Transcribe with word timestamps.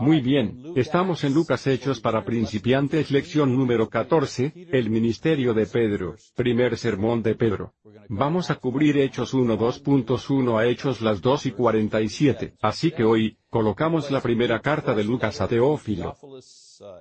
Muy 0.00 0.20
bien, 0.20 0.72
estamos 0.74 1.22
en 1.24 1.34
Lucas 1.34 1.66
Hechos 1.66 2.00
para 2.00 2.24
principiantes 2.24 3.10
lección 3.10 3.56
número 3.56 3.88
14, 3.88 4.68
el 4.72 4.90
ministerio 4.90 5.54
de 5.54 5.66
Pedro, 5.66 6.16
primer 6.34 6.76
sermón 6.76 7.22
de 7.22 7.34
Pedro. 7.34 7.74
Vamos 8.08 8.50
a 8.50 8.56
cubrir 8.56 8.98
Hechos 8.98 9.34
1 9.34 9.56
2.1 9.56 10.58
a 10.58 10.66
Hechos 10.66 11.00
las 11.00 11.20
2 11.20 11.46
y 11.46 11.50
47, 11.52 12.54
así 12.60 12.90
que 12.90 13.04
hoy, 13.04 13.38
colocamos 13.48 14.10
la 14.10 14.20
primera 14.20 14.60
carta 14.60 14.94
de 14.94 15.04
Lucas 15.04 15.40
a 15.40 15.48
Teófilo. 15.48 16.16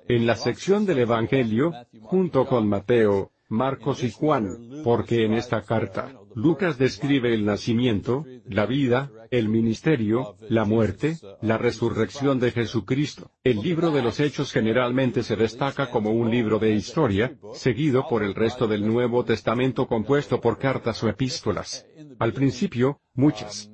En 0.08 0.28
la 0.28 0.36
sección 0.36 0.86
del 0.86 1.00
Evangelio, 1.00 1.74
junto 2.02 2.46
con 2.46 2.68
Mateo, 2.68 3.32
Marcos 3.50 4.04
y 4.04 4.12
Juan, 4.12 4.82
porque 4.84 5.26
en 5.26 5.34
esta 5.34 5.62
carta, 5.62 6.12
Lucas 6.36 6.78
describe 6.78 7.34
el 7.34 7.46
nacimiento, 7.46 8.26
la 8.46 8.66
vida, 8.66 9.12
el 9.32 9.50
ministerio, 9.50 10.38
la 10.50 10.66
muerte, 10.66 11.18
la 11.42 11.58
resurrección 11.58 12.40
de 12.40 12.52
Jesucristo. 12.52 13.32
El 13.44 13.62
libro 13.62 13.92
de 13.92 14.02
los 14.02 14.20
Hechos 14.20 14.52
generalmente 14.52 15.24
se 15.24 15.36
destaca 15.36 15.90
como 15.90 16.12
un 16.12 16.30
libro 16.30 16.60
de 16.60 16.74
historia, 16.74 17.38
seguido 17.54 18.08
por 18.08 18.24
el 18.24 18.36
resto 18.36 18.68
del 18.68 18.86
Nuevo 18.86 19.24
Testamento 19.26 19.88
compuesto 19.88 20.40
por 20.40 20.58
cartas 20.58 21.04
o 21.04 21.10
epístolas. 21.10 21.86
Al 22.20 22.34
principio, 22.34 23.00
muchas 23.14 23.72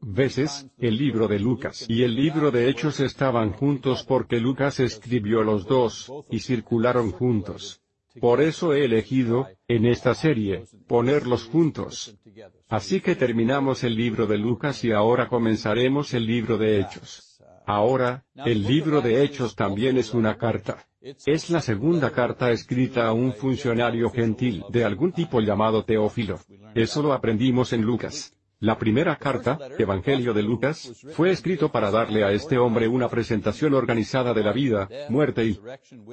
veces, 0.00 0.68
el 0.78 0.96
libro 0.96 1.26
de 1.28 1.38
Lucas 1.38 1.86
y 1.88 2.02
el 2.02 2.14
libro 2.14 2.50
de 2.50 2.68
Hechos 2.68 3.00
estaban 3.00 3.52
juntos 3.52 4.04
porque 4.04 4.38
Lucas 4.40 4.80
escribió 4.80 5.42
los 5.42 5.66
dos, 5.66 6.12
y 6.30 6.40
circularon 6.40 7.10
juntos. 7.12 7.82
Por 8.20 8.40
eso 8.40 8.74
he 8.74 8.84
elegido, 8.84 9.48
en 9.68 9.86
esta 9.86 10.14
serie, 10.14 10.64
ponerlos 10.86 11.44
juntos. 11.44 12.16
Así 12.68 13.00
que 13.00 13.16
terminamos 13.16 13.84
el 13.84 13.94
libro 13.94 14.26
de 14.26 14.38
Lucas 14.38 14.84
y 14.84 14.92
ahora 14.92 15.28
comenzaremos 15.28 16.14
el 16.14 16.26
libro 16.26 16.58
de 16.58 16.80
Hechos. 16.80 17.42
Ahora, 17.66 18.24
el 18.36 18.62
libro 18.62 19.00
de 19.00 19.22
Hechos 19.22 19.56
también 19.56 19.98
es 19.98 20.14
una 20.14 20.36
carta. 20.36 20.86
Es 21.00 21.50
la 21.50 21.60
segunda 21.60 22.10
carta 22.10 22.50
escrita 22.50 23.06
a 23.06 23.12
un 23.12 23.32
funcionario 23.32 24.10
gentil 24.10 24.64
de 24.70 24.84
algún 24.84 25.12
tipo 25.12 25.40
llamado 25.40 25.84
Teófilo. 25.84 26.38
Eso 26.74 27.02
lo 27.02 27.12
aprendimos 27.12 27.72
en 27.72 27.82
Lucas. 27.82 28.35
La 28.60 28.78
primera 28.78 29.16
carta, 29.16 29.58
Evangelio 29.78 30.32
de 30.32 30.42
Lucas, 30.42 30.90
fue 31.12 31.30
escrito 31.30 31.70
para 31.70 31.90
darle 31.90 32.24
a 32.24 32.32
este 32.32 32.56
hombre 32.56 32.88
una 32.88 33.10
presentación 33.10 33.74
organizada 33.74 34.32
de 34.32 34.42
la 34.42 34.52
vida, 34.52 34.88
muerte 35.10 35.44
y 35.44 35.60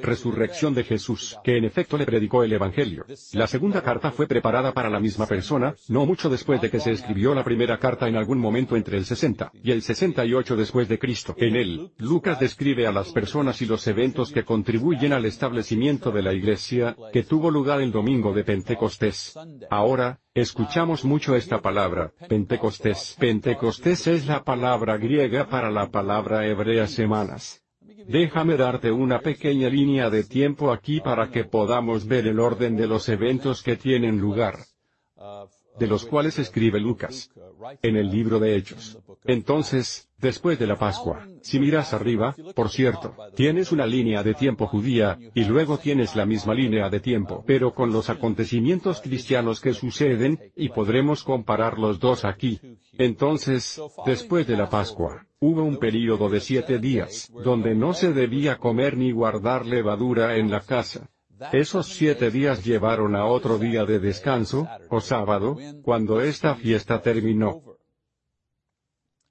resurrección 0.02 0.74
de 0.74 0.84
Jesús, 0.84 1.38
que 1.42 1.58
en 1.58 1.64
efecto 1.64 1.98
le 1.98 2.06
predicó 2.06 2.44
el 2.44 2.52
Evangelio. 2.52 3.06
La 3.32 3.48
segunda 3.48 3.82
carta 3.82 4.12
fue 4.12 4.28
preparada 4.28 4.74
para 4.74 4.90
la 4.90 5.00
misma 5.00 5.26
persona, 5.26 5.74
no 5.88 6.06
mucho 6.06 6.30
después 6.30 6.60
de 6.60 6.70
que 6.70 6.82
se 6.82 6.92
escribió 6.92 7.34
la 7.34 7.46
primera 7.46 7.80
carta 7.80 8.10
en 8.10 8.18
algún 8.18 8.40
momento 8.40 8.76
entre 8.76 8.98
el 8.98 9.06
60 9.06 9.52
y 9.64 9.72
el 9.72 9.82
68 9.82 10.58
después 10.58 10.90
de 10.90 11.00
Cristo. 11.00 11.36
En 11.38 11.56
él, 11.56 11.94
Lucas 11.98 12.42
describe 12.42 12.88
a 12.88 12.92
las 12.92 13.14
personas 13.14 13.62
y 13.62 13.68
los 13.68 13.88
eventos 13.88 14.32
que 14.34 14.44
contribuyen 14.44 15.14
al 15.14 15.24
establecimiento 15.24 16.12
de 16.12 16.24
la 16.24 16.34
iglesia, 16.34 16.98
que 17.14 17.24
tuvo 17.24 17.50
lugar 17.50 17.80
el 17.80 17.94
domingo 17.94 18.34
de 18.34 18.44
Pentecostés. 18.44 19.40
Ahora, 19.70 20.20
Escuchamos 20.36 21.06
mucho 21.06 21.36
esta 21.36 21.62
palabra, 21.62 22.12
Pentecostés. 22.28 23.16
Pentecostés 23.20 24.08
es 24.08 24.26
la 24.26 24.44
palabra 24.44 24.98
griega 24.98 25.48
para 25.48 25.70
la 25.70 25.92
palabra 25.92 26.48
hebrea 26.48 26.88
semanas. 26.88 27.64
Déjame 28.08 28.58
darte 28.58 28.92
una 28.92 29.20
pequeña 29.20 29.70
línea 29.70 30.10
de 30.10 30.24
tiempo 30.24 30.72
aquí 30.72 31.02
para 31.02 31.30
que 31.30 31.46
podamos 31.46 32.08
ver 32.08 32.26
el 32.26 32.40
orden 32.40 32.76
de 32.76 32.88
los 32.88 33.10
eventos 33.10 33.62
que 33.62 33.78
tienen 33.78 34.20
lugar 34.20 34.58
de 35.80 35.88
los 35.88 36.06
cuales 36.06 36.40
escribe 36.40 36.80
Lucas 36.80 37.32
en 37.82 37.96
el 37.96 38.10
libro 38.10 38.40
de 38.40 38.56
Hechos. 38.56 39.00
Entonces, 39.26 40.10
después 40.18 40.60
de 40.60 40.68
la 40.68 40.78
Pascua, 40.78 41.28
si 41.42 41.60
miras 41.60 41.94
arriba, 41.94 42.36
por 42.56 42.70
cierto, 42.70 43.16
tienes 43.36 43.72
una 43.72 43.86
línea 43.86 44.24
de 44.24 44.34
tiempo 44.34 44.68
judía, 44.68 45.18
y 45.34 45.46
luego 45.46 45.78
tienes 45.78 46.16
la 46.16 46.26
misma 46.26 46.54
línea 46.54 46.90
de 46.90 47.00
tiempo, 47.00 47.44
pero 47.46 47.74
con 47.74 47.92
los 47.92 48.10
acontecimientos 48.10 49.02
cristianos 49.02 49.60
que 49.60 49.74
suceden, 49.74 50.40
y 50.56 50.70
podremos 50.70 51.24
comparar 51.24 51.80
los 51.80 52.00
dos 52.00 52.26
aquí. 52.26 52.60
Entonces, 52.98 53.82
después 54.06 54.46
de 54.48 54.58
la 54.58 54.70
Pascua, 54.70 55.26
hubo 55.40 55.64
un 55.64 55.78
período 55.78 56.30
de 56.30 56.40
siete 56.40 56.80
días, 56.80 57.32
donde 57.44 57.76
no 57.76 57.94
se 57.94 58.14
debía 58.14 58.58
comer 58.58 58.98
ni 58.98 59.12
guardar 59.12 59.66
levadura 59.66 60.38
en 60.38 60.52
la 60.52 60.62
casa. 60.62 61.10
Esos 61.52 61.88
siete 61.88 62.32
días 62.32 62.64
llevaron 62.64 63.16
a 63.16 63.26
otro 63.26 63.58
día 63.58 63.86
de 63.86 64.00
descanso, 64.00 64.68
o 64.90 65.02
sábado, 65.02 65.58
cuando 65.84 66.22
esta 66.22 66.56
fiesta 66.56 67.02
terminó. 67.02 67.62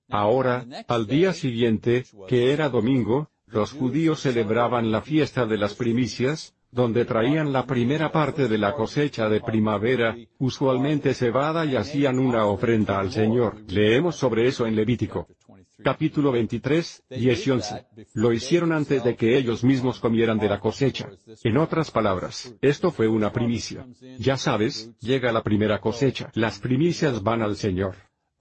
Ahora, 0.09 0.67
al 0.89 1.07
día 1.07 1.33
siguiente, 1.33 2.05
que 2.29 2.53
era 2.53 2.69
domingo, 2.69 3.31
los 3.47 3.73
judíos 3.73 4.21
celebraban 4.21 4.91
la 4.91 5.01
fiesta 5.01 5.47
de 5.47 5.57
las 5.57 5.75
primicias, 5.75 6.55
donde 6.71 7.05
traían 7.05 7.53
la 7.53 7.67
primera 7.67 8.13
parte 8.13 8.49
de 8.49 8.59
la 8.59 8.75
cosecha 8.75 9.29
de 9.29 9.41
primavera, 9.41 10.17
usualmente 10.39 11.15
cebada 11.15 11.65
y 11.67 11.77
hacían 11.77 12.19
una 12.19 12.47
ofrenda 12.47 12.99
al 12.99 13.13
Señor. 13.13 13.63
Leemos 13.69 14.17
sobre 14.17 14.47
eso 14.49 14.67
en 14.67 14.77
Levítico 14.77 15.29
capítulo 15.83 16.33
23, 16.33 17.05
10 17.11 17.47
y 17.47 17.51
11. 17.51 17.87
Lo 18.15 18.33
hicieron 18.33 18.73
antes 18.73 19.05
de 19.05 19.17
que 19.17 19.37
ellos 19.37 19.65
mismos 19.65 19.99
comieran 20.01 20.39
de 20.39 20.49
la 20.49 20.61
cosecha. 20.61 21.09
En 21.45 21.57
otras 21.59 21.91
palabras, 21.91 22.55
esto 22.61 22.91
fue 22.91 23.09
una 23.09 23.33
primicia. 23.33 23.87
Ya 24.19 24.37
sabes, 24.37 24.93
llega 25.01 25.33
la 25.33 25.43
primera 25.43 25.81
cosecha. 25.81 26.31
Las 26.35 26.59
primicias 26.59 27.23
van 27.23 27.43
al 27.43 27.57
Señor. 27.57 27.97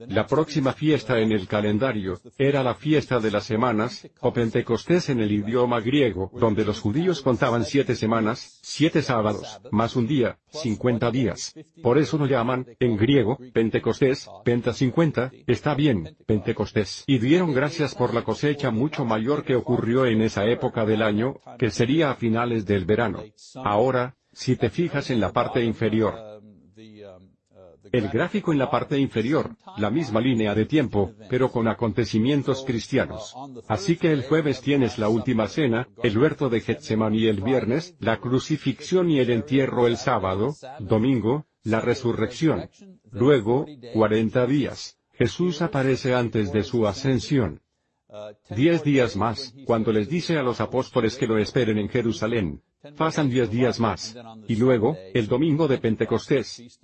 La 0.07 0.25
próxima 0.25 0.73
fiesta 0.73 1.19
en 1.19 1.31
el 1.31 1.47
calendario, 1.47 2.19
era 2.37 2.63
la 2.63 2.75
fiesta 2.75 3.19
de 3.19 3.31
las 3.31 3.43
semanas, 3.43 4.07
o 4.19 4.33
Pentecostés 4.33 5.09
en 5.09 5.19
el 5.19 5.31
idioma 5.31 5.79
griego, 5.79 6.31
donde 6.33 6.65
los 6.65 6.79
judíos 6.79 7.21
contaban 7.21 7.65
siete 7.65 7.95
semanas, 7.95 8.59
siete 8.61 9.01
sábados, 9.01 9.61
más 9.71 9.95
un 9.95 10.07
día, 10.07 10.39
cincuenta 10.49 11.11
días. 11.11 11.53
Por 11.83 11.97
eso 11.97 12.17
lo 12.17 12.25
llaman, 12.25 12.65
en 12.79 12.97
griego, 12.97 13.37
Pentecostés, 13.53 14.29
Penta 14.43 14.73
cincuenta, 14.73 15.31
está 15.47 15.75
bien, 15.75 16.15
Pentecostés. 16.25 17.03
Y 17.07 17.19
dieron 17.19 17.53
gracias 17.53 17.95
por 17.95 18.13
la 18.13 18.23
cosecha 18.23 18.71
mucho 18.71 19.05
mayor 19.05 19.43
que 19.43 19.55
ocurrió 19.55 20.05
en 20.05 20.21
esa 20.21 20.45
época 20.45 20.85
del 20.85 21.01
año, 21.01 21.37
que 21.59 21.69
sería 21.69 22.11
a 22.11 22.15
finales 22.15 22.65
del 22.65 22.85
verano. 22.85 23.23
Ahora, 23.55 24.15
si 24.33 24.55
te 24.55 24.69
fijas 24.69 25.09
en 25.09 25.19
la 25.19 25.33
parte 25.33 25.63
inferior, 25.63 26.30
el 27.91 28.09
gráfico 28.09 28.51
en 28.51 28.59
la 28.59 28.69
parte 28.69 28.97
inferior, 28.97 29.55
la 29.77 29.89
misma 29.89 30.21
línea 30.21 30.55
de 30.55 30.65
tiempo, 30.65 31.13
pero 31.29 31.51
con 31.51 31.67
acontecimientos 31.67 32.63
cristianos. 32.65 33.35
Así 33.67 33.97
que 33.97 34.11
el 34.11 34.23
jueves 34.23 34.61
tienes 34.61 34.97
la 34.97 35.09
última 35.09 35.47
cena, 35.47 35.87
el 36.03 36.17
huerto 36.17 36.49
de 36.49 36.61
Getsemaní 36.61 37.27
el 37.27 37.41
viernes, 37.41 37.95
la 37.99 38.17
crucifixión 38.17 39.09
y 39.09 39.19
el 39.19 39.29
entierro 39.29 39.87
el 39.87 39.97
sábado, 39.97 40.55
domingo, 40.79 41.45
la 41.63 41.81
resurrección. 41.81 42.69
Luego, 43.11 43.65
40 43.93 44.45
días. 44.47 44.97
Jesús 45.13 45.61
aparece 45.61 46.15
antes 46.15 46.51
de 46.51 46.63
su 46.63 46.87
ascensión. 46.87 47.61
Diez 48.49 48.83
días 48.83 49.15
más, 49.15 49.53
cuando 49.65 49.91
les 49.91 50.09
dice 50.09 50.37
a 50.37 50.43
los 50.43 50.59
apóstoles 50.59 51.15
que 51.15 51.27
lo 51.27 51.37
esperen 51.37 51.77
en 51.77 51.89
Jerusalén. 51.89 52.61
Pasan 52.97 53.29
diez 53.29 53.49
días 53.49 53.79
más. 53.79 54.17
Y 54.47 54.55
luego, 54.55 54.97
el 55.13 55.27
domingo 55.27 55.67
de 55.67 55.77
Pentecostés. 55.77 56.79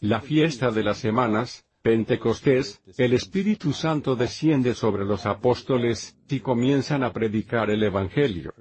La 0.00 0.20
fiesta 0.20 0.70
de 0.70 0.82
las 0.82 0.98
semanas, 0.98 1.64
Pentecostés, 1.82 2.82
el 2.98 3.12
Espíritu 3.12 3.72
Santo 3.72 4.16
desciende 4.16 4.74
sobre 4.74 5.04
los 5.04 5.26
apóstoles, 5.26 6.16
y 6.28 6.40
comienzan 6.40 7.04
a 7.04 7.12
predicar 7.12 7.70
el 7.70 7.82
Evangelio. 7.82 8.52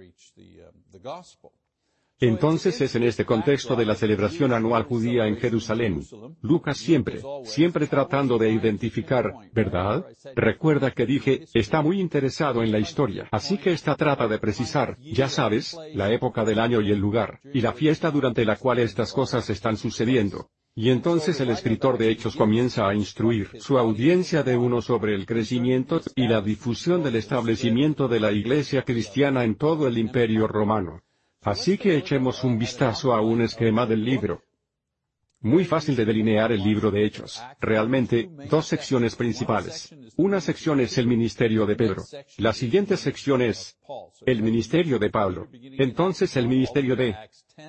Entonces 2.19 2.79
es 2.79 2.95
en 2.95 3.03
este 3.03 3.25
contexto 3.25 3.75
de 3.75 3.85
la 3.85 3.95
celebración 3.95 4.53
anual 4.53 4.83
judía 4.83 5.27
en 5.27 5.35
Jerusalén. 5.35 6.01
Lucas 6.41 6.77
siempre, 6.77 7.21
siempre 7.43 7.87
tratando 7.87 8.37
de 8.37 8.51
identificar, 8.51 9.33
¿verdad? 9.51 10.05
Recuerda 10.35 10.91
que 10.91 11.05
dije, 11.05 11.45
está 11.53 11.81
muy 11.81 11.99
interesado 11.99 12.63
en 12.63 12.71
la 12.71 12.79
historia. 12.79 13.27
Así 13.31 13.57
que 13.57 13.73
esta 13.73 13.95
trata 13.95 14.27
de 14.27 14.39
precisar, 14.39 14.97
ya 14.99 15.27
sabes, 15.27 15.77
la 15.93 16.11
época 16.13 16.45
del 16.45 16.59
año 16.59 16.79
y 16.79 16.91
el 16.91 16.99
lugar, 16.99 17.41
y 17.53 17.59
la 17.59 17.73
fiesta 17.73 18.11
durante 18.11 18.45
la 18.45 18.55
cual 18.55 18.79
estas 18.79 19.11
cosas 19.11 19.49
están 19.49 19.75
sucediendo. 19.75 20.49
Y 20.77 20.89
entonces 20.89 21.39
el 21.39 21.51
escritor 21.51 21.97
de 21.97 22.09
Hechos 22.09 22.35
comienza 22.35 22.85
a 22.85 22.93
instruir 22.93 23.49
su 23.61 23.77
audiencia 23.77 24.43
de 24.43 24.57
uno 24.57 24.81
sobre 24.81 25.15
el 25.15 25.25
crecimiento 25.25 26.01
y 26.15 26.27
la 26.27 26.41
difusión 26.41 27.01
del 27.01 27.15
establecimiento 27.15 28.09
de 28.09 28.19
la 28.19 28.33
iglesia 28.33 28.81
cristiana 28.81 29.45
en 29.45 29.55
todo 29.55 29.87
el 29.87 29.97
imperio 29.97 30.47
romano. 30.47 31.01
Así 31.43 31.77
que 31.77 31.95
echemos 31.95 32.43
un 32.43 32.59
vistazo 32.59 33.13
a 33.13 33.21
un 33.21 33.41
esquema 33.41 33.85
del 33.85 34.03
libro. 34.03 34.41
Muy 35.39 35.63
fácil 35.63 35.95
de 35.95 36.05
delinear 36.05 36.51
el 36.51 36.61
libro 36.61 36.91
de 36.91 37.05
Hechos. 37.05 37.41
Realmente, 37.61 38.29
dos 38.49 38.65
secciones 38.65 39.15
principales. 39.15 39.95
Una 40.17 40.41
sección 40.41 40.81
es 40.81 40.97
el 40.97 41.07
ministerio 41.07 41.65
de 41.65 41.75
Pedro. 41.75 42.03
La 42.37 42.51
siguiente 42.51 42.97
sección 42.97 43.41
es, 43.41 43.77
El 44.25 44.41
ministerio 44.41 44.99
de 44.99 45.09
Pablo. 45.09 45.47
Entonces 45.53 46.35
el 46.35 46.47
ministerio 46.47 46.95
de 46.95 47.15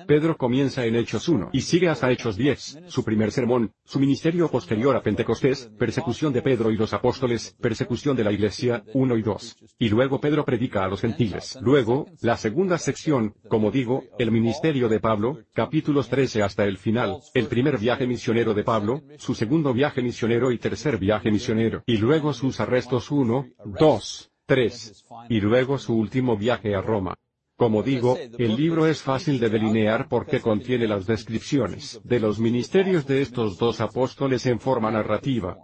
Pedro 0.05 0.35
comienza 0.35 0.85
en 0.85 0.95
Hechos 0.95 1.29
1 1.29 1.51
y 1.53 1.61
sigue 1.61 1.87
hasta 1.87 2.11
Hechos 2.11 2.35
10, 2.35 2.83
su 2.87 3.05
primer 3.05 3.31
sermón, 3.31 3.71
su 3.85 3.99
ministerio 3.99 4.49
posterior 4.49 4.95
a 4.97 5.01
Pentecostés, 5.01 5.71
persecución 5.79 6.33
de 6.33 6.41
Pedro 6.41 6.71
y 6.71 6.75
los 6.75 6.93
apóstoles, 6.93 7.55
persecución 7.61 8.15
de 8.17 8.25
la 8.25 8.33
iglesia, 8.33 8.83
1 8.93 9.17
y 9.17 9.21
2. 9.21 9.57
Y 9.79 9.87
luego 9.87 10.19
Pedro 10.19 10.43
predica 10.43 10.83
a 10.83 10.89
los 10.89 10.99
gentiles. 10.99 11.57
Luego, 11.61 12.07
la 12.21 12.35
segunda 12.35 12.77
sección, 12.77 13.33
como 13.47 13.71
digo, 13.71 14.03
el 14.19 14.29
ministerio 14.29 14.89
de 14.89 14.99
Pablo, 14.99 15.39
capítulos 15.53 16.09
13 16.09 16.43
hasta 16.43 16.65
el 16.65 16.77
final, 16.77 17.21
el 17.33 17.47
primer 17.47 17.77
viaje 17.77 18.05
misionero 18.05 18.53
de 18.53 18.65
Pablo, 18.65 19.03
su 19.17 19.35
segundo 19.35 19.73
viaje 19.73 20.01
misionero 20.01 20.51
y 20.51 20.57
tercer 20.57 20.97
viaje 20.97 21.31
misionero, 21.31 21.83
y 21.85 21.97
luego 21.97 22.33
sus 22.33 22.59
arrestos 22.59 23.09
1, 23.09 23.47
2, 23.79 24.31
3. 24.45 25.05
Y 25.29 25.39
luego 25.39 25.77
su 25.77 25.95
último 25.95 26.35
viaje 26.35 26.75
a 26.75 26.81
Roma. 26.81 27.15
Como 27.57 27.81
digo, 27.81 28.17
el 28.37 28.55
libro 28.55 28.85
es 28.85 29.01
fácil 29.01 29.39
de 29.39 29.49
delinear 29.49 30.07
porque 30.07 30.41
contiene 30.41 30.87
las 30.87 31.07
descripciones 31.07 31.99
de 32.03 32.19
los 32.19 32.39
ministerios 32.39 33.07
de 33.07 33.23
estos 33.23 33.57
dos 33.57 33.81
apóstoles 33.81 34.45
en 34.45 34.59
forma 34.59 34.91
narrativa. 34.91 35.57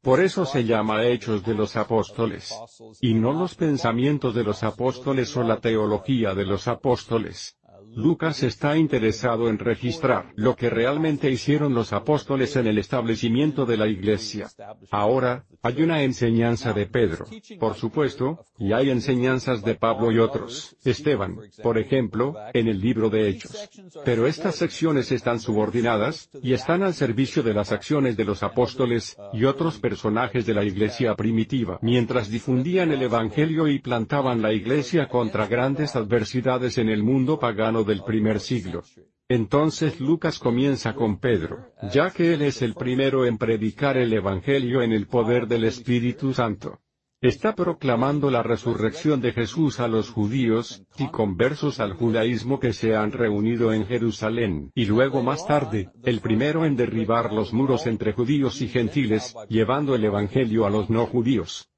Por 0.00 0.20
eso 0.20 0.46
se 0.46 0.64
llama 0.64 1.04
Hechos 1.04 1.44
de 1.44 1.54
los 1.54 1.76
Apóstoles, 1.76 2.52
y 3.00 3.12
no 3.12 3.32
los 3.34 3.54
pensamientos 3.54 4.34
de 4.34 4.42
los 4.42 4.62
apóstoles 4.62 5.36
o 5.36 5.42
la 5.42 5.60
teología 5.60 6.34
de 6.34 6.46
los 6.46 6.66
apóstoles. 6.66 7.58
Lucas 7.94 8.42
está 8.42 8.76
interesado 8.76 9.48
en 9.48 9.58
registrar 9.58 10.32
lo 10.34 10.56
que 10.56 10.70
realmente 10.70 11.30
hicieron 11.30 11.74
los 11.74 11.92
apóstoles 11.92 12.56
en 12.56 12.66
el 12.66 12.78
establecimiento 12.78 13.66
de 13.66 13.76
la 13.76 13.86
iglesia. 13.86 14.48
Ahora, 14.90 15.44
hay 15.62 15.82
una 15.82 16.02
enseñanza 16.02 16.72
de 16.72 16.86
Pedro, 16.86 17.26
por 17.60 17.74
supuesto, 17.74 18.44
y 18.58 18.72
hay 18.72 18.90
enseñanzas 18.90 19.62
de 19.62 19.74
Pablo 19.74 20.10
y 20.10 20.18
otros, 20.18 20.76
Esteban, 20.84 21.36
por 21.62 21.78
ejemplo, 21.78 22.34
en 22.54 22.68
el 22.68 22.80
libro 22.80 23.10
de 23.10 23.28
Hechos. 23.28 23.68
Pero 24.04 24.26
estas 24.26 24.56
secciones 24.56 25.12
están 25.12 25.38
subordinadas, 25.38 26.30
y 26.42 26.54
están 26.54 26.82
al 26.82 26.94
servicio 26.94 27.42
de 27.42 27.54
las 27.54 27.72
acciones 27.72 28.16
de 28.16 28.24
los 28.24 28.42
apóstoles, 28.42 29.16
y 29.32 29.44
otros 29.44 29.78
personajes 29.78 30.46
de 30.46 30.54
la 30.54 30.64
iglesia 30.64 31.14
primitiva, 31.14 31.78
mientras 31.82 32.30
difundían 32.30 32.90
el 32.90 33.02
Evangelio 33.02 33.68
y 33.68 33.78
plantaban 33.78 34.40
la 34.40 34.52
iglesia 34.52 35.08
contra 35.08 35.46
grandes 35.46 35.94
adversidades 35.94 36.78
en 36.78 36.88
el 36.88 37.02
mundo 37.02 37.38
pagano 37.38 37.81
del 37.84 38.02
primer 38.02 38.40
siglo. 38.40 38.82
Entonces 39.28 40.00
Lucas 40.00 40.38
comienza 40.38 40.94
con 40.94 41.18
Pedro, 41.18 41.72
ya 41.92 42.10
que 42.10 42.34
él 42.34 42.42
es 42.42 42.60
el 42.60 42.74
primero 42.74 43.24
en 43.24 43.38
predicar 43.38 43.96
el 43.96 44.12
Evangelio 44.12 44.82
en 44.82 44.92
el 44.92 45.06
poder 45.06 45.46
del 45.46 45.64
Espíritu 45.64 46.34
Santo. 46.34 46.80
Está 47.22 47.54
proclamando 47.54 48.32
la 48.32 48.42
resurrección 48.42 49.20
de 49.20 49.32
Jesús 49.32 49.78
a 49.78 49.86
los 49.86 50.10
judíos, 50.10 50.82
y 50.98 51.08
conversos 51.08 51.78
al 51.78 51.94
judaísmo 51.94 52.58
que 52.58 52.72
se 52.72 52.96
han 52.96 53.12
reunido 53.12 53.72
en 53.72 53.86
Jerusalén, 53.86 54.72
y 54.74 54.86
luego 54.86 55.22
más 55.22 55.46
tarde, 55.46 55.90
el 56.02 56.20
primero 56.20 56.66
en 56.66 56.74
derribar 56.76 57.32
los 57.32 57.52
muros 57.52 57.86
entre 57.86 58.12
judíos 58.12 58.60
y 58.60 58.66
gentiles, 58.66 59.36
llevando 59.48 59.94
el 59.94 60.04
Evangelio 60.04 60.66
a 60.66 60.70
los 60.70 60.90
no 60.90 61.06
judíos. 61.06 61.71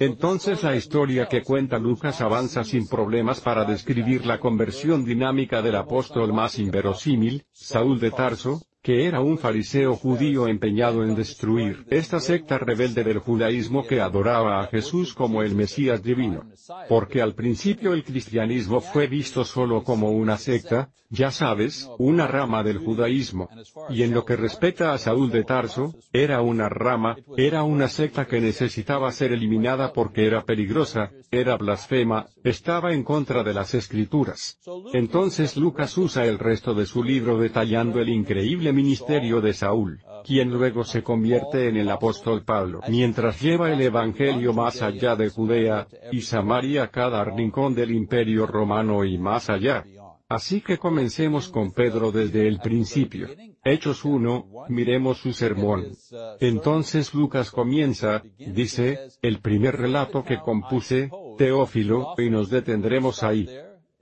Entonces 0.00 0.62
la 0.62 0.74
historia 0.74 1.26
que 1.26 1.42
cuenta 1.42 1.78
Lucas 1.78 2.22
avanza 2.22 2.64
sin 2.64 2.88
problemas 2.88 3.42
para 3.42 3.66
describir 3.66 4.24
la 4.24 4.40
conversión 4.40 5.04
dinámica 5.04 5.60
del 5.60 5.76
apóstol 5.76 6.32
más 6.32 6.58
inverosímil, 6.58 7.44
Saúl 7.52 8.00
de 8.00 8.10
Tarso, 8.10 8.62
que 8.82 9.06
era 9.06 9.20
un 9.20 9.36
fariseo 9.36 9.94
judío 9.94 10.48
empeñado 10.48 11.04
en 11.04 11.14
destruir 11.14 11.84
esta 11.90 12.18
secta 12.18 12.58
rebelde 12.58 13.04
del 13.04 13.18
judaísmo 13.18 13.86
que 13.86 14.00
adoraba 14.00 14.60
a 14.60 14.66
Jesús 14.68 15.12
como 15.12 15.42
el 15.42 15.54
Mesías 15.54 16.02
divino. 16.02 16.44
Porque 16.88 17.20
al 17.20 17.34
principio 17.34 17.92
el 17.92 18.04
cristianismo 18.04 18.80
fue 18.80 19.06
visto 19.06 19.44
solo 19.44 19.84
como 19.84 20.10
una 20.10 20.38
secta, 20.38 20.90
ya 21.10 21.30
sabes, 21.30 21.90
una 21.98 22.26
rama 22.26 22.62
del 22.62 22.78
judaísmo. 22.78 23.48
Y 23.90 24.02
en 24.02 24.14
lo 24.14 24.24
que 24.24 24.36
respecta 24.36 24.92
a 24.92 24.98
Saúl 24.98 25.30
de 25.30 25.44
Tarso, 25.44 25.94
era 26.12 26.40
una 26.40 26.68
rama, 26.68 27.16
era 27.36 27.64
una 27.64 27.88
secta 27.88 28.26
que 28.26 28.40
necesitaba 28.40 29.10
ser 29.12 29.32
eliminada 29.32 29.92
porque 29.92 30.26
era 30.26 30.44
peligrosa, 30.44 31.10
era 31.30 31.56
blasfema, 31.56 32.28
estaba 32.44 32.92
en 32.92 33.02
contra 33.02 33.42
de 33.42 33.54
las 33.54 33.74
escrituras. 33.74 34.58
Entonces 34.92 35.56
Lucas 35.56 35.98
usa 35.98 36.26
el 36.26 36.38
resto 36.38 36.74
de 36.74 36.86
su 36.86 37.02
libro 37.02 37.38
detallando 37.38 38.00
el 38.00 38.08
increíble 38.08 38.69
ministerio 38.72 39.40
de 39.40 39.52
Saúl, 39.52 40.00
quien 40.24 40.50
luego 40.50 40.84
se 40.84 41.02
convierte 41.02 41.68
en 41.68 41.76
el 41.76 41.90
apóstol 41.90 42.44
Pablo, 42.44 42.80
mientras 42.88 43.40
lleva 43.40 43.72
el 43.72 43.80
Evangelio 43.80 44.52
más 44.52 44.82
allá 44.82 45.16
de 45.16 45.28
Judea, 45.28 45.86
y 46.12 46.22
Samaria 46.22 46.88
cada 46.88 47.24
rincón 47.24 47.74
del 47.74 47.92
imperio 47.92 48.46
romano 48.46 49.04
y 49.04 49.18
más 49.18 49.50
allá. 49.50 49.84
Así 50.28 50.60
que 50.60 50.78
comencemos 50.78 51.48
con 51.48 51.72
Pedro 51.72 52.12
desde 52.12 52.46
el 52.46 52.60
principio. 52.60 53.28
Hechos 53.64 54.04
1, 54.04 54.66
miremos 54.68 55.18
su 55.18 55.32
sermón. 55.32 55.88
Entonces 56.38 57.12
Lucas 57.12 57.50
comienza, 57.50 58.22
dice, 58.38 59.08
el 59.22 59.40
primer 59.40 59.76
relato 59.76 60.24
que 60.24 60.38
compuse, 60.38 61.10
Teófilo, 61.36 62.14
y 62.16 62.30
nos 62.30 62.48
detendremos 62.48 63.24
ahí. 63.24 63.48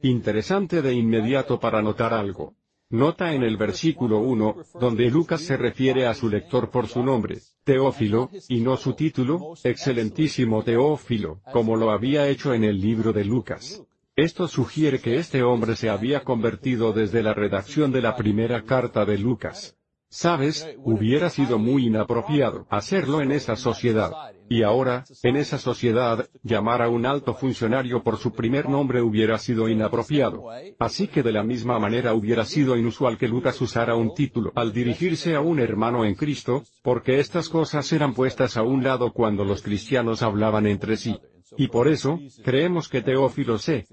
Interesante 0.03 0.83
de 0.83 0.93
inmediato 0.93 1.59
para 1.59 1.81
notar 1.81 2.13
algo. 2.13 2.55
Nota 2.91 3.35
en 3.35 3.43
el 3.43 3.59
versículo 3.59 4.21
1, 4.21 4.57
donde 4.81 5.11
Lucas 5.11 5.43
se 5.43 5.59
refiere 5.59 6.07
a 6.07 6.15
su 6.15 6.31
lector 6.31 6.71
por 6.71 6.89
su 6.89 7.03
nombre, 7.03 7.39
Teófilo, 7.63 8.31
y 8.49 8.61
no 8.61 8.79
su 8.79 8.95
título, 8.95 9.53
excelentísimo 9.63 10.63
Teófilo, 10.63 11.43
como 11.53 11.77
lo 11.77 11.91
había 11.91 12.29
hecho 12.29 12.55
en 12.55 12.65
el 12.65 12.81
libro 12.81 13.13
de 13.13 13.27
Lucas. 13.27 13.83
Esto 14.17 14.49
sugiere 14.49 15.01
que 15.01 15.17
este 15.17 15.43
hombre 15.43 15.77
se 15.77 15.91
había 15.91 16.25
convertido 16.25 16.95
desde 16.95 17.23
la 17.23 17.35
redacción 17.35 17.93
de 17.93 18.01
la 18.01 18.17
primera 18.17 18.65
carta 18.65 19.05
de 19.05 19.19
Lucas. 19.19 19.77
Sabes, 20.09 20.67
hubiera 20.79 21.29
sido 21.29 21.59
muy 21.59 21.89
inapropiado 21.89 22.67
hacerlo 22.71 23.21
en 23.21 23.33
esa 23.33 23.57
sociedad. 23.57 24.13
Y 24.49 24.63
ahora, 24.63 25.05
en 25.23 25.37
esa 25.37 25.59
sociedad, 25.59 26.29
llamar 26.43 26.83
a 26.83 26.89
un 26.89 27.07
alto 27.07 27.35
funcionario 27.35 28.03
por 28.03 28.17
su 28.17 28.33
primer 28.33 28.69
nombre 28.69 29.03
hubiera 29.03 29.39
sido 29.39 29.69
inapropiado. 29.69 30.45
Así 30.79 31.09
que 31.09 31.23
de 31.23 31.33
la 31.33 31.43
misma 31.43 31.79
manera 31.79 32.15
hubiera 32.15 32.45
sido 32.45 32.77
inusual 32.77 33.19
que 33.19 33.29
Lucas 33.29 33.61
usara 33.61 33.95
un 33.95 34.15
título 34.15 34.53
al 34.55 34.73
dirigirse 34.73 35.35
a 35.35 35.41
un 35.41 35.61
hermano 35.61 36.05
en 36.05 36.15
Cristo, 36.15 36.65
porque 36.83 37.21
estas 37.21 37.49
cosas 37.49 37.93
eran 37.93 38.15
puestas 38.15 38.57
a 38.57 38.63
un 38.63 38.83
lado 38.83 39.13
cuando 39.13 39.45
los 39.45 39.63
cristianos 39.63 40.23
hablaban 40.23 40.67
entre 40.67 40.97
sí. 40.97 41.19
Y 41.57 41.69
por 41.69 41.89
eso, 41.89 42.19
creemos 42.45 42.89
que 42.89 43.03
Teófilo 43.03 43.59
se 43.59 43.87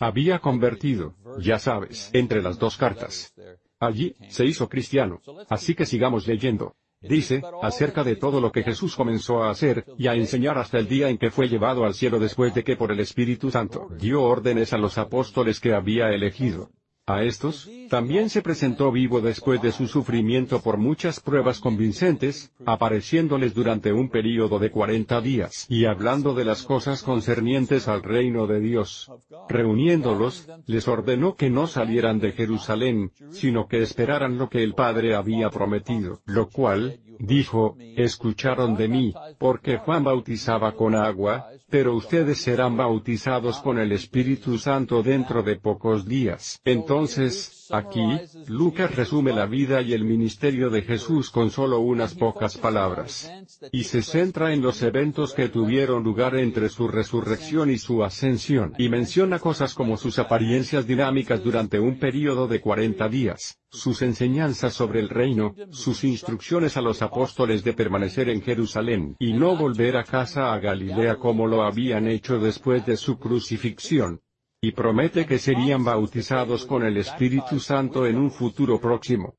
había 0.00 0.38
convertido, 0.38 1.14
ya 1.38 1.58
sabes, 1.58 2.10
entre 2.12 2.42
las 2.42 2.58
dos 2.58 2.76
cartas. 2.76 3.34
Allí, 3.78 4.16
se 4.28 4.46
hizo 4.46 4.68
cristiano. 4.68 5.20
Así 5.48 5.74
que 5.74 5.84
sigamos 5.84 6.26
leyendo. 6.26 6.74
Dice, 7.02 7.42
acerca 7.62 8.02
de 8.02 8.16
todo 8.16 8.40
lo 8.40 8.50
que 8.50 8.62
Jesús 8.62 8.96
comenzó 8.96 9.42
a 9.42 9.50
hacer, 9.50 9.84
y 9.98 10.06
a 10.06 10.14
enseñar 10.14 10.58
hasta 10.58 10.78
el 10.78 10.88
día 10.88 11.08
en 11.08 11.18
que 11.18 11.30
fue 11.30 11.48
llevado 11.48 11.84
al 11.84 11.94
cielo 11.94 12.18
después 12.18 12.54
de 12.54 12.64
que 12.64 12.76
por 12.76 12.90
el 12.90 13.00
Espíritu 13.00 13.50
Santo 13.50 13.88
dio 13.98 14.22
órdenes 14.22 14.72
a 14.72 14.78
los 14.78 14.98
apóstoles 14.98 15.60
que 15.60 15.74
había 15.74 16.08
elegido. 16.08 16.70
A 17.08 17.22
estos, 17.22 17.70
también 17.88 18.30
se 18.30 18.42
presentó 18.42 18.90
vivo 18.90 19.20
después 19.20 19.62
de 19.62 19.70
su 19.70 19.86
sufrimiento 19.86 20.60
por 20.60 20.76
muchas 20.76 21.20
pruebas 21.20 21.60
convincentes, 21.60 22.50
apareciéndoles 22.64 23.54
durante 23.54 23.92
un 23.92 24.08
período 24.08 24.58
de 24.58 24.72
cuarenta 24.72 25.20
días 25.20 25.66
y 25.68 25.84
hablando 25.84 26.34
de 26.34 26.44
las 26.44 26.64
cosas 26.64 27.04
concernientes 27.04 27.86
al 27.86 28.02
reino 28.02 28.48
de 28.48 28.58
Dios. 28.58 29.12
Reuniéndolos, 29.48 30.48
les 30.66 30.88
ordenó 30.88 31.36
que 31.36 31.48
no 31.48 31.68
salieran 31.68 32.18
de 32.18 32.32
Jerusalén, 32.32 33.12
sino 33.30 33.68
que 33.68 33.82
esperaran 33.82 34.36
lo 34.36 34.48
que 34.48 34.64
el 34.64 34.74
Padre 34.74 35.14
había 35.14 35.48
prometido, 35.48 36.22
lo 36.24 36.48
cual, 36.48 36.98
dijo, 37.18 37.76
escucharon 37.96 38.76
de 38.76 38.88
mí, 38.88 39.14
porque 39.38 39.78
Juan 39.78 40.04
bautizaba 40.04 40.72
con 40.72 40.94
agua, 40.94 41.48
pero 41.68 41.94
ustedes 41.94 42.38
serán 42.38 42.76
bautizados 42.76 43.58
con 43.58 43.78
el 43.78 43.92
Espíritu 43.92 44.58
Santo 44.58 45.02
dentro 45.02 45.42
de 45.42 45.56
pocos 45.56 46.06
días. 46.06 46.60
Entonces, 46.64 47.68
aquí, 47.70 48.04
Lucas 48.46 48.94
resume 48.94 49.32
la 49.32 49.46
vida 49.46 49.82
y 49.82 49.92
el 49.92 50.04
ministerio 50.04 50.70
de 50.70 50.82
Jesús 50.82 51.30
con 51.30 51.50
solo 51.50 51.80
unas 51.80 52.14
pocas 52.14 52.56
palabras. 52.56 53.30
Y 53.72 53.84
se 53.84 54.02
centra 54.02 54.52
en 54.52 54.62
los 54.62 54.82
eventos 54.82 55.34
que 55.34 55.48
tuvieron 55.48 56.04
lugar 56.04 56.36
entre 56.36 56.68
su 56.68 56.88
resurrección 56.88 57.70
y 57.70 57.78
su 57.78 58.04
ascensión, 58.04 58.74
y 58.78 58.88
menciona 58.88 59.38
cosas 59.38 59.74
como 59.74 59.96
sus 59.96 60.18
apariencias 60.18 60.86
dinámicas 60.86 61.42
durante 61.42 61.80
un 61.80 61.98
período 61.98 62.46
de 62.46 62.60
40 62.60 63.08
días, 63.08 63.58
sus 63.70 64.02
enseñanzas 64.02 64.74
sobre 64.74 65.00
el 65.00 65.08
reino, 65.08 65.54
sus 65.70 66.04
instrucciones 66.04 66.76
a 66.76 66.80
los 66.80 67.02
apóstoles 67.02 67.64
de 67.64 67.72
permanecer 67.72 68.28
en 68.28 68.42
Jerusalén 68.42 69.16
y 69.18 69.32
no 69.32 69.56
volver 69.56 69.96
a 69.96 70.04
casa 70.04 70.52
a 70.52 70.58
Galilea 70.58 71.16
como 71.16 71.46
lo 71.46 71.62
habían 71.62 72.06
hecho 72.06 72.38
después 72.38 72.86
de 72.86 72.96
su 72.96 73.18
crucifixión. 73.18 74.20
Y 74.60 74.72
promete 74.72 75.26
que 75.26 75.38
serían 75.38 75.84
bautizados 75.84 76.64
con 76.64 76.82
el 76.82 76.96
Espíritu 76.96 77.60
Santo 77.60 78.06
en 78.06 78.16
un 78.16 78.30
futuro 78.30 78.80
próximo. 78.80 79.34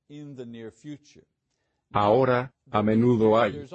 Ahora, 1.91 2.53
a 2.71 2.83
menudo 2.83 3.39
hay 3.39 3.65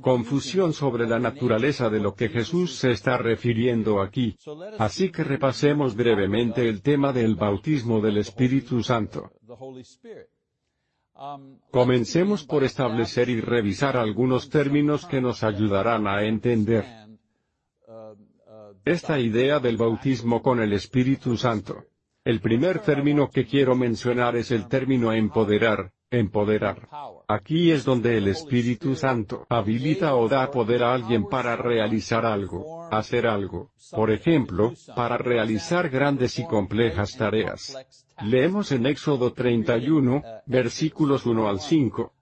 confusión 0.00 0.72
sobre 0.72 1.06
la 1.06 1.18
naturaleza 1.18 1.90
de 1.90 2.00
lo 2.00 2.14
que 2.14 2.28
Jesús 2.28 2.76
se 2.76 2.92
está 2.92 3.16
refiriendo 3.16 4.00
aquí. 4.00 4.36
Así 4.78 5.10
que 5.10 5.24
repasemos 5.24 5.96
brevemente 5.96 6.68
el 6.68 6.82
tema 6.82 7.12
del 7.12 7.34
bautismo 7.34 8.00
del 8.00 8.18
Espíritu 8.18 8.82
Santo. 8.82 9.32
Comencemos 11.70 12.44
por 12.44 12.64
establecer 12.64 13.28
y 13.28 13.40
revisar 13.40 13.96
algunos 13.96 14.48
términos 14.48 15.04
que 15.06 15.20
nos 15.20 15.42
ayudarán 15.42 16.06
a 16.06 16.24
entender 16.24 16.86
esta 18.84 19.18
idea 19.18 19.60
del 19.60 19.76
bautismo 19.76 20.40
con 20.40 20.60
el 20.60 20.72
Espíritu 20.72 21.36
Santo. 21.36 21.84
El 22.24 22.40
primer 22.40 22.80
término 22.80 23.28
que 23.28 23.44
quiero 23.44 23.74
mencionar 23.74 24.36
es 24.36 24.50
el 24.50 24.68
término 24.68 25.12
empoderar, 25.12 25.92
empoderar. 26.10 26.88
Aquí 27.28 27.70
es 27.70 27.84
donde 27.84 28.18
el 28.18 28.28
Espíritu 28.28 28.96
Santo 28.96 29.46
habilita 29.48 30.16
o 30.16 30.28
da 30.28 30.50
poder 30.50 30.82
a 30.82 30.92
alguien 30.92 31.24
para 31.28 31.56
realizar 31.56 32.26
algo, 32.26 32.88
hacer 32.90 33.26
algo, 33.26 33.70
por 33.92 34.10
ejemplo, 34.10 34.72
para 34.96 35.16
realizar 35.16 35.88
grandes 35.88 36.38
y 36.38 36.44
complejas 36.44 37.16
tareas. 37.16 37.76
Leemos 38.22 38.72
en 38.72 38.86
Éxodo 38.86 39.32
31, 39.32 40.22
versículos 40.46 41.24
1 41.26 41.48
al 41.48 41.60
5. 41.60 42.12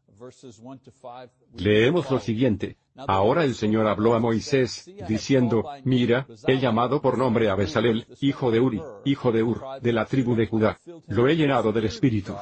Leemos 1.57 2.11
lo 2.11 2.19
siguiente. 2.19 2.77
Ahora 3.07 3.45
el 3.45 3.55
Señor 3.55 3.87
habló 3.87 4.15
a 4.15 4.21
Moisés, 4.21 4.91
diciendo, 5.09 5.65
Mira, 5.85 6.27
he 6.47 6.59
llamado 6.59 7.01
por 7.01 7.17
nombre 7.17 7.49
a 7.49 7.55
Besalel, 7.55 8.07
hijo 8.21 8.51
de 8.51 8.59
Uri, 8.59 8.83
hijo 9.05 9.31
de 9.31 9.43
Ur, 9.43 9.63
de 9.81 9.93
la 9.93 10.05
tribu 10.05 10.35
de 10.35 10.49
Judá. 10.49 10.81
Lo 11.07 11.29
he 11.29 11.37
llenado 11.37 11.73
del 11.73 11.85
Espíritu 11.85 12.35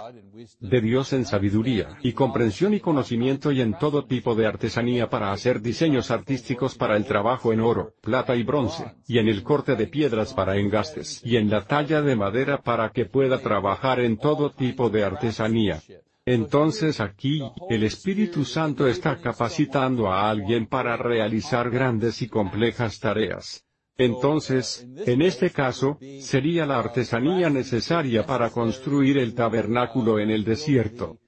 de 0.61 0.81
Dios 0.81 1.13
en 1.13 1.25
sabiduría, 1.25 1.99
y 2.03 2.13
comprensión 2.13 2.75
y 2.75 2.81
conocimiento 2.81 3.53
y 3.53 3.61
en 3.61 3.79
todo 3.79 4.05
tipo 4.05 4.35
de 4.35 4.47
artesanía 4.47 5.09
para 5.09 5.33
hacer 5.33 5.61
diseños 5.61 6.11
artísticos 6.11 6.75
para 6.75 6.97
el 6.97 7.05
trabajo 7.05 7.53
en 7.53 7.61
oro, 7.61 7.95
plata 8.01 8.37
y 8.37 8.43
bronce, 8.43 8.95
y 9.07 9.19
en 9.19 9.29
el 9.29 9.43
corte 9.43 9.77
de 9.77 9.87
piedras 9.87 10.35
para 10.35 10.57
engastes, 10.57 11.23
y 11.25 11.37
en 11.37 11.51
la 11.51 11.65
talla 11.65 12.03
de 12.03 12.17
madera 12.17 12.63
para 12.63 12.91
que 12.91 13.07
pueda 13.07 13.39
trabajar 13.39 14.01
en 14.01 14.19
todo 14.19 14.51
tipo 14.51 14.91
de 14.91 15.05
artesanía. 15.05 15.83
Entonces 16.29 17.01
aquí, 17.01 17.41
el 17.71 17.85
Espíritu 17.85 18.45
Santo 18.45 18.89
está 18.89 19.21
capacitando 19.21 20.11
a 20.11 20.29
alguien 20.29 20.67
para 20.67 20.97
realizar 20.97 21.71
grandes 21.71 22.21
y 22.21 22.29
complejas 22.29 22.99
tareas. 22.99 23.65
Entonces, 23.97 24.85
en 25.07 25.23
este 25.23 25.51
caso, 25.51 25.99
sería 26.21 26.67
la 26.67 26.81
artesanía 26.81 27.49
necesaria 27.49 28.27
para 28.27 28.51
construir 28.51 29.19
el 29.19 29.37
tabernáculo 29.37 30.19
en 30.19 30.31
el 30.31 30.45
desierto. 30.45 31.19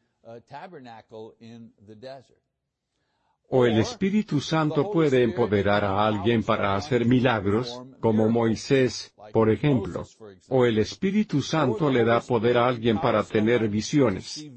O 3.51 3.65
el 3.65 3.79
Espíritu 3.79 4.41
Santo 4.41 4.91
puede 4.91 5.23
empoderar 5.23 5.85
a 5.85 6.07
alguien 6.07 6.43
para 6.43 6.75
hacer 6.75 7.07
milagros, 7.07 7.81
como 8.01 8.29
Moisés, 8.29 9.15
por 9.33 9.51
ejemplo. 9.51 10.05
O 10.49 10.65
el 10.65 10.79
Espíritu 10.79 11.43
Santo 11.43 11.91
le 11.91 12.05
da 12.05 12.21
poder 12.21 12.59
a 12.59 12.67
alguien 12.67 13.01
para 13.01 13.23
tener 13.25 13.69
visiones. 13.69 14.49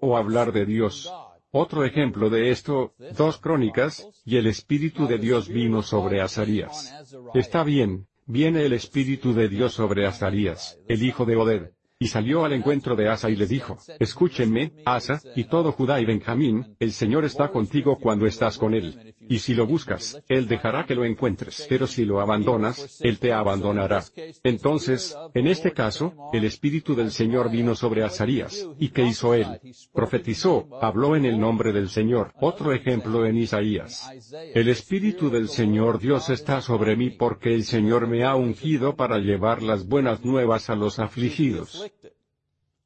O 0.00 0.16
hablar 0.16 0.52
de 0.52 0.66
Dios. 0.66 1.12
Otro 1.50 1.84
ejemplo 1.84 2.28
de 2.28 2.50
esto, 2.50 2.94
dos 3.16 3.38
crónicas, 3.38 4.06
y 4.24 4.36
el 4.36 4.46
Espíritu 4.46 5.06
de 5.06 5.18
Dios 5.18 5.48
vino 5.48 5.82
sobre 5.82 6.20
Azarías. 6.20 6.94
Está 7.34 7.64
bien, 7.64 8.08
viene 8.26 8.66
el 8.66 8.72
Espíritu 8.72 9.32
de 9.32 9.48
Dios 9.48 9.72
sobre 9.72 10.06
Azarías, 10.06 10.78
el 10.88 11.02
hijo 11.02 11.24
de 11.24 11.36
Oded. 11.36 11.70
Y 11.98 12.08
salió 12.08 12.44
al 12.44 12.52
encuentro 12.52 12.94
de 12.94 13.08
Asa 13.08 13.30
y 13.30 13.36
le 13.36 13.46
dijo, 13.46 13.78
Escúchenme, 13.98 14.72
Asa, 14.84 15.22
y 15.34 15.44
todo 15.44 15.72
Judá 15.72 15.98
y 15.98 16.04
Benjamín, 16.04 16.76
el 16.78 16.92
Señor 16.92 17.24
está 17.24 17.50
contigo 17.50 17.98
cuando 17.98 18.26
estás 18.26 18.58
con 18.58 18.74
él. 18.74 19.14
Y 19.28 19.38
si 19.38 19.54
lo 19.54 19.66
buscas, 19.66 20.22
Él 20.28 20.48
dejará 20.48 20.86
que 20.86 20.94
lo 20.94 21.04
encuentres, 21.04 21.66
pero 21.68 21.86
si 21.86 22.04
lo 22.04 22.20
abandonas, 22.20 23.00
Él 23.00 23.18
te 23.18 23.32
abandonará. 23.32 24.04
Entonces, 24.42 25.16
en 25.34 25.46
este 25.46 25.72
caso, 25.72 26.14
el 26.32 26.44
Espíritu 26.44 26.94
del 26.94 27.10
Señor 27.10 27.50
vino 27.50 27.74
sobre 27.74 28.04
Azarías, 28.04 28.68
¿y 28.78 28.88
qué 28.90 29.04
hizo 29.04 29.34
él? 29.34 29.60
Profetizó, 29.92 30.68
habló 30.80 31.16
en 31.16 31.24
el 31.24 31.38
nombre 31.38 31.72
del 31.72 31.88
Señor. 31.88 32.32
Otro 32.40 32.72
ejemplo 32.72 33.26
en 33.26 33.36
Isaías. 33.36 34.10
El 34.54 34.68
Espíritu 34.68 35.30
del 35.30 35.48
Señor 35.48 35.98
Dios 35.98 36.30
está 36.30 36.60
sobre 36.60 36.96
mí 36.96 37.10
porque 37.10 37.54
el 37.54 37.64
Señor 37.64 38.06
me 38.06 38.24
ha 38.24 38.34
ungido 38.34 38.96
para 38.96 39.18
llevar 39.18 39.62
las 39.62 39.86
buenas 39.86 40.24
nuevas 40.24 40.70
a 40.70 40.76
los 40.76 40.98
afligidos. 40.98 41.90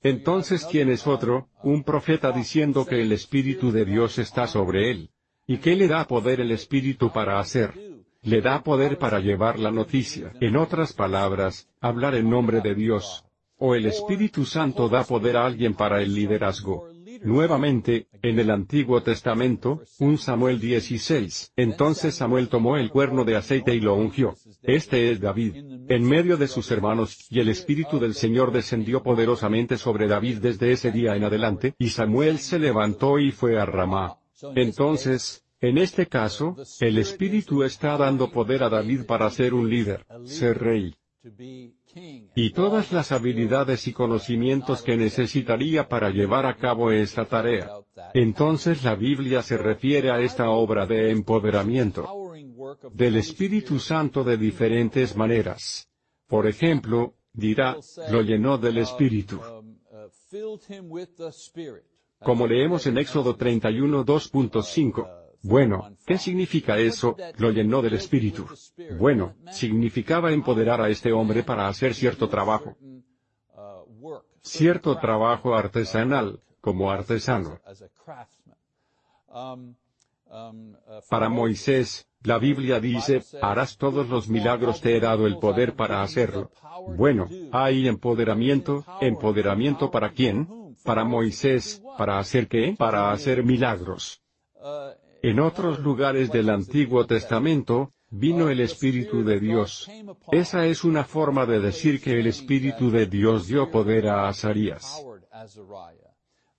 Entonces 0.03 0.67
¿quién 0.71 0.91
es 0.91 1.07
otro, 1.07 1.49
un 1.63 1.85
profeta 1.85 2.33
diciendo 2.33 2.87
que 2.87 3.03
el 3.03 3.13
Espíritu 3.13 3.71
de 3.71 3.85
Dios 3.85 4.19
está 4.19 4.47
sobre 4.47 4.91
él. 4.91 5.11
¿Y 5.51 5.59
qué 5.59 5.75
le 5.75 5.89
da 5.89 6.07
poder 6.07 6.39
el 6.41 6.53
Espíritu 6.53 7.11
para 7.11 7.41
hacer? 7.41 7.75
Le 8.23 8.41
da 8.41 8.63
poder 8.63 8.99
para 8.99 9.19
llevar 9.19 9.59
la 9.59 9.73
noticia. 9.73 10.33
En 10.41 10.57
otras 10.57 10.93
palabras, 10.93 11.69
hablar 11.81 12.15
en 12.15 12.31
nombre 12.31 12.61
de 12.61 12.77
Dios. 12.77 13.25
O 13.59 13.75
el 13.75 13.87
Espíritu 13.87 14.45
Santo 14.45 14.89
da 14.89 15.03
poder 15.03 15.37
a 15.37 15.45
alguien 15.45 15.75
para 15.75 16.03
el 16.03 16.15
liderazgo. 16.15 16.87
Nuevamente, 17.25 18.07
en 18.23 18.39
el 18.39 18.49
Antiguo 18.49 19.03
Testamento, 19.03 19.83
un 19.99 20.19
Samuel 20.19 20.61
16. 20.61 21.55
Entonces 21.57 22.15
Samuel 22.15 22.49
tomó 22.49 22.77
el 22.77 22.89
cuerno 22.89 23.25
de 23.25 23.35
aceite 23.35 23.75
y 23.75 23.81
lo 23.81 23.97
ungió. 23.97 24.37
Este 24.63 25.11
es 25.11 25.21
David. 25.21 25.57
En 25.89 26.05
medio 26.05 26.37
de 26.37 26.47
sus 26.47 26.71
hermanos, 26.71 27.27
y 27.29 27.41
el 27.41 27.49
Espíritu 27.49 27.99
del 27.99 28.15
Señor 28.15 28.53
descendió 28.53 29.03
poderosamente 29.03 29.79
sobre 29.79 30.07
David 30.07 30.39
desde 30.39 30.71
ese 30.71 30.93
día 30.93 31.17
en 31.17 31.25
adelante, 31.25 31.75
y 31.77 31.89
Samuel 31.89 32.39
se 32.39 32.61
levantó 32.61 33.19
y 33.19 33.33
fue 33.33 33.59
a 33.59 33.67
Ramá. 33.67 34.20
Entonces, 34.55 35.45
en 35.61 35.79
este 35.79 36.07
caso, 36.07 36.57
el 36.81 36.99
Espíritu 36.99 37.63
está 37.63 37.97
dando 37.97 38.31
poder 38.31 38.63
a 38.63 38.69
David 38.69 39.05
para 39.07 39.29
ser 39.31 39.55
un 39.55 39.69
líder, 39.69 40.07
ser 40.25 40.59
rey 40.59 40.95
y 42.35 42.51
todas 42.51 42.93
las 42.93 43.13
habilidades 43.13 43.87
y 43.87 43.93
conocimientos 43.93 44.83
que 44.83 44.97
necesitaría 44.97 45.89
para 45.89 46.11
llevar 46.11 46.47
a 46.47 46.57
cabo 46.57 46.91
esta 46.91 47.27
tarea. 47.27 47.71
Entonces 48.15 48.85
la 48.85 48.95
Biblia 48.95 49.43
se 49.43 49.59
refiere 49.59 50.11
a 50.11 50.21
esta 50.21 50.49
obra 50.51 50.87
de 50.87 51.11
empoderamiento 51.11 52.09
del 52.93 53.17
Espíritu 53.17 53.79
Santo 53.79 54.25
de 54.25 54.37
diferentes 54.37 55.17
maneras. 55.17 55.89
Por 56.27 56.47
ejemplo, 56.47 57.15
dirá, 57.33 57.77
lo 58.11 58.23
llenó 58.23 58.57
del 58.57 58.79
Espíritu. 58.79 59.41
Como 62.23 62.47
leemos 62.47 62.87
en 62.87 62.99
Éxodo 62.99 63.37
31 63.37 64.05
2.5. 64.05 65.21
Bueno, 65.43 65.97
¿qué 66.07 66.19
significa 66.19 66.79
eso? 66.79 67.17
Lo 67.39 67.51
llenó 67.51 67.81
del 67.81 67.95
Espíritu. 67.95 68.47
Bueno, 68.99 69.35
significaba 69.51 70.33
empoderar 70.33 70.81
a 70.83 70.91
este 70.91 71.13
hombre 71.13 71.43
para 71.43 71.67
hacer 71.67 71.95
cierto 71.95 72.29
trabajo. 72.29 72.77
Cierto 74.43 74.99
trabajo 74.99 75.55
artesanal, 75.55 76.41
como 76.61 76.91
artesano. 76.91 77.59
Para 81.09 81.29
Moisés, 81.29 82.07
la 82.23 82.39
Biblia 82.39 82.81
dice, 82.81 83.23
harás 83.41 83.79
todos 83.79 84.09
los 84.09 84.29
milagros, 84.29 84.81
te 84.83 84.97
he 84.97 85.01
dado 85.01 85.27
el 85.27 85.39
poder 85.39 85.75
para 85.75 86.03
hacerlo. 86.03 86.51
Bueno, 86.97 87.29
hay 87.53 87.89
empoderamiento, 87.89 88.85
empoderamiento 89.01 89.91
para 89.91 90.11
quién? 90.11 90.60
Para 90.85 91.05
Moisés, 91.05 91.83
¿para 91.99 92.19
hacer 92.19 92.49
qué? 92.49 92.75
Para 92.79 93.13
hacer 93.13 93.45
milagros. 93.45 94.23
En 95.23 95.41
otros 95.41 95.81
lugares 95.81 96.33
del 96.33 96.49
Antiguo 96.49 97.07
Testamento, 97.07 97.93
vino 98.11 98.49
el 98.49 98.61
Espíritu 98.61 99.23
de 99.23 99.39
Dios. 99.39 99.89
Esa 100.33 100.67
es 100.67 100.85
una 100.85 101.05
forma 101.05 101.47
de 101.47 101.61
decir 101.61 102.01
que 102.01 102.19
el 102.19 102.27
Espíritu 102.27 102.91
de 102.91 103.07
Dios 103.07 103.47
dio 103.47 103.71
poder 103.71 104.09
a 104.09 104.29
Azarías. 104.29 105.05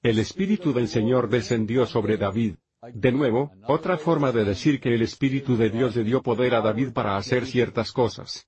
El 0.01 0.19
Espíritu 0.19 0.73
del 0.73 0.87
Señor 0.87 1.29
descendió 1.29 1.85
sobre 1.85 2.17
David. 2.17 2.55
De 2.93 3.11
nuevo, 3.11 3.51
otra 3.67 3.97
forma 3.97 4.31
de 4.31 4.43
decir 4.43 4.79
que 4.79 4.95
el 4.95 5.03
Espíritu 5.03 5.55
de 5.55 5.69
Dios 5.69 5.95
le 5.95 6.03
dio 6.03 6.23
poder 6.23 6.55
a 6.55 6.61
David 6.61 6.93
para 6.93 7.15
hacer 7.15 7.45
ciertas 7.45 7.91
cosas. 7.91 8.47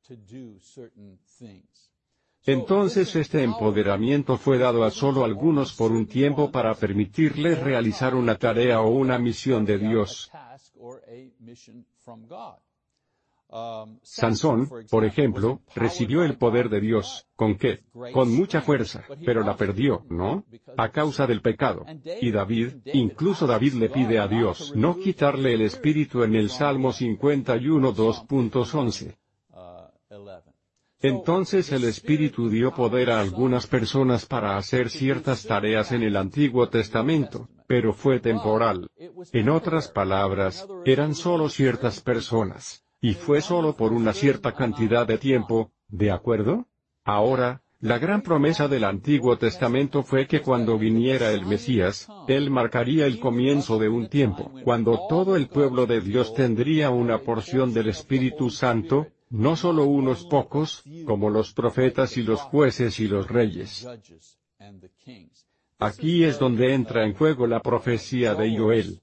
Entonces 2.46 3.16
este 3.16 3.44
empoderamiento 3.44 4.38
fue 4.38 4.58
dado 4.58 4.84
a 4.84 4.92
solo 4.92 5.24
algunos 5.24 5.74
por 5.74 5.92
un 5.92 6.08
tiempo 6.08 6.52
para 6.52 6.74
permitirles 6.76 7.60
realizar 7.60 8.16
una 8.16 8.36
tarea 8.36 8.82
o 8.82 8.90
una 8.90 9.18
misión 9.18 9.66
de 9.66 9.78
Dios. 9.78 10.30
Sansón, 14.02 14.68
por 14.90 15.06
ejemplo, 15.06 15.62
recibió 15.76 16.24
el 16.24 16.38
poder 16.38 16.70
de 16.70 16.82
Dios, 16.82 17.28
¿con 17.36 17.56
qué? 17.56 17.84
Con 18.12 18.36
mucha 18.36 18.62
fuerza, 18.62 19.06
pero 19.24 19.44
la 19.44 19.56
perdió, 19.56 20.04
¿no? 20.10 20.44
A 20.76 20.90
causa 20.90 21.28
del 21.28 21.42
pecado. 21.42 21.86
Y 22.20 22.32
David, 22.32 22.78
incluso 22.94 23.46
David 23.46 23.74
le 23.74 23.90
pide 23.90 24.18
a 24.18 24.28
Dios 24.28 24.74
no 24.76 24.98
quitarle 24.98 25.54
el 25.54 25.62
espíritu 25.62 26.24
en 26.24 26.36
el 26.36 26.50
Salmo 26.50 26.92
51 26.92 27.94
2.11. 27.94 29.16
Entonces 31.04 31.72
el 31.74 31.84
Espíritu 31.84 32.50
dio 32.50 32.74
poder 32.74 33.12
a 33.12 33.20
algunas 33.20 33.68
personas 33.68 34.26
para 34.26 34.56
hacer 34.56 34.90
ciertas 34.90 35.46
tareas 35.46 35.92
en 35.92 36.02
el 36.02 36.16
Antiguo 36.16 36.70
Testamento. 36.70 37.50
pero 37.68 37.94
fue 37.94 38.20
temporal. 38.20 38.88
En 39.32 39.50
otras 39.50 39.88
palabras, 39.88 40.68
eran 40.86 41.16
solo 41.16 41.50
ciertas 41.50 42.02
personas. 42.02 42.86
Y 43.02 43.16
fue 43.16 43.42
solo 43.42 43.76
por 43.76 43.94
una 43.94 44.14
cierta 44.14 44.54
cantidad 44.54 45.08
de 45.08 45.18
tiempo, 45.18 45.72
¿de 45.88 46.12
acuerdo? 46.12 46.68
Ahora, 47.04 47.64
la 47.80 47.98
gran 47.98 48.22
promesa 48.22 48.70
del 48.70 48.86
Antiguo 48.86 49.38
Testamento 49.38 50.04
fue 50.04 50.26
que 50.26 50.42
cuando 50.42 50.78
viniera 50.78 51.32
el 51.32 51.46
Mesías, 51.46 52.08
Él 52.30 52.50
marcaría 52.50 53.06
el 53.08 53.20
comienzo 53.20 53.78
de 53.78 53.90
un 53.90 54.08
tiempo, 54.08 54.52
cuando 54.64 55.08
todo 55.10 55.36
el 55.36 55.48
pueblo 55.48 55.86
de 55.86 56.00
Dios 56.00 56.34
tendría 56.34 56.92
una 56.92 57.20
porción 57.20 57.74
del 57.74 57.90
Espíritu 57.90 58.50
Santo, 58.50 59.08
no 59.34 59.56
solo 59.56 59.86
unos 59.86 60.26
pocos, 60.26 60.84
como 61.06 61.32
los 61.32 61.54
profetas 61.54 62.18
y 62.18 62.22
los 62.22 62.40
jueces 62.42 63.00
y 63.00 63.08
los 63.08 63.28
reyes. 63.28 63.88
Aquí 65.80 66.24
es 66.24 66.38
donde 66.38 66.76
entra 66.76 67.04
en 67.04 67.16
juego 67.16 67.48
la 67.48 67.60
profecía 67.60 68.36
de 68.36 68.56
Joel. 68.56 69.02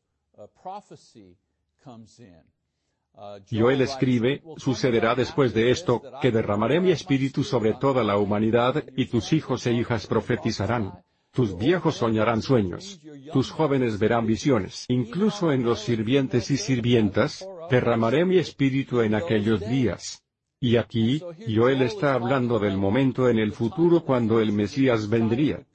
Joel 3.50 3.80
escribe, 3.80 4.42
sucederá 4.56 5.16
después 5.16 5.52
de 5.52 5.72
esto, 5.72 6.00
que 6.22 6.30
derramaré 6.30 6.80
mi 6.80 6.92
espíritu 6.92 7.42
sobre 7.42 7.74
toda 7.74 8.04
la 8.04 8.16
humanidad, 8.16 8.84
y 8.96 9.06
tus 9.06 9.32
hijos 9.32 9.66
e 9.66 9.72
hijas 9.72 10.06
profetizarán. 10.06 10.92
Tus 11.32 11.56
viejos 11.56 11.96
soñarán 11.96 12.42
sueños. 12.42 13.00
Tus 13.32 13.50
jóvenes 13.50 13.98
verán 13.98 14.26
visiones. 14.26 14.86
Incluso 14.88 15.52
en 15.52 15.64
los 15.64 15.80
sirvientes 15.80 16.50
y 16.50 16.56
sirvientas, 16.56 17.46
derramaré 17.70 18.24
mi 18.24 18.38
espíritu 18.38 19.00
en 19.00 19.14
aquellos 19.14 19.60
días. 19.60 20.22
Y 20.60 20.76
aquí, 20.76 21.22
Joel 21.48 21.82
está 21.82 22.12
hablando 22.14 22.58
del 22.58 22.76
momento 22.76 23.28
en 23.28 23.38
el 23.38 23.52
futuro 23.52 24.04
cuando 24.04 24.40
el 24.40 24.52
Mesías 24.52 25.08
vendría. 25.08 25.66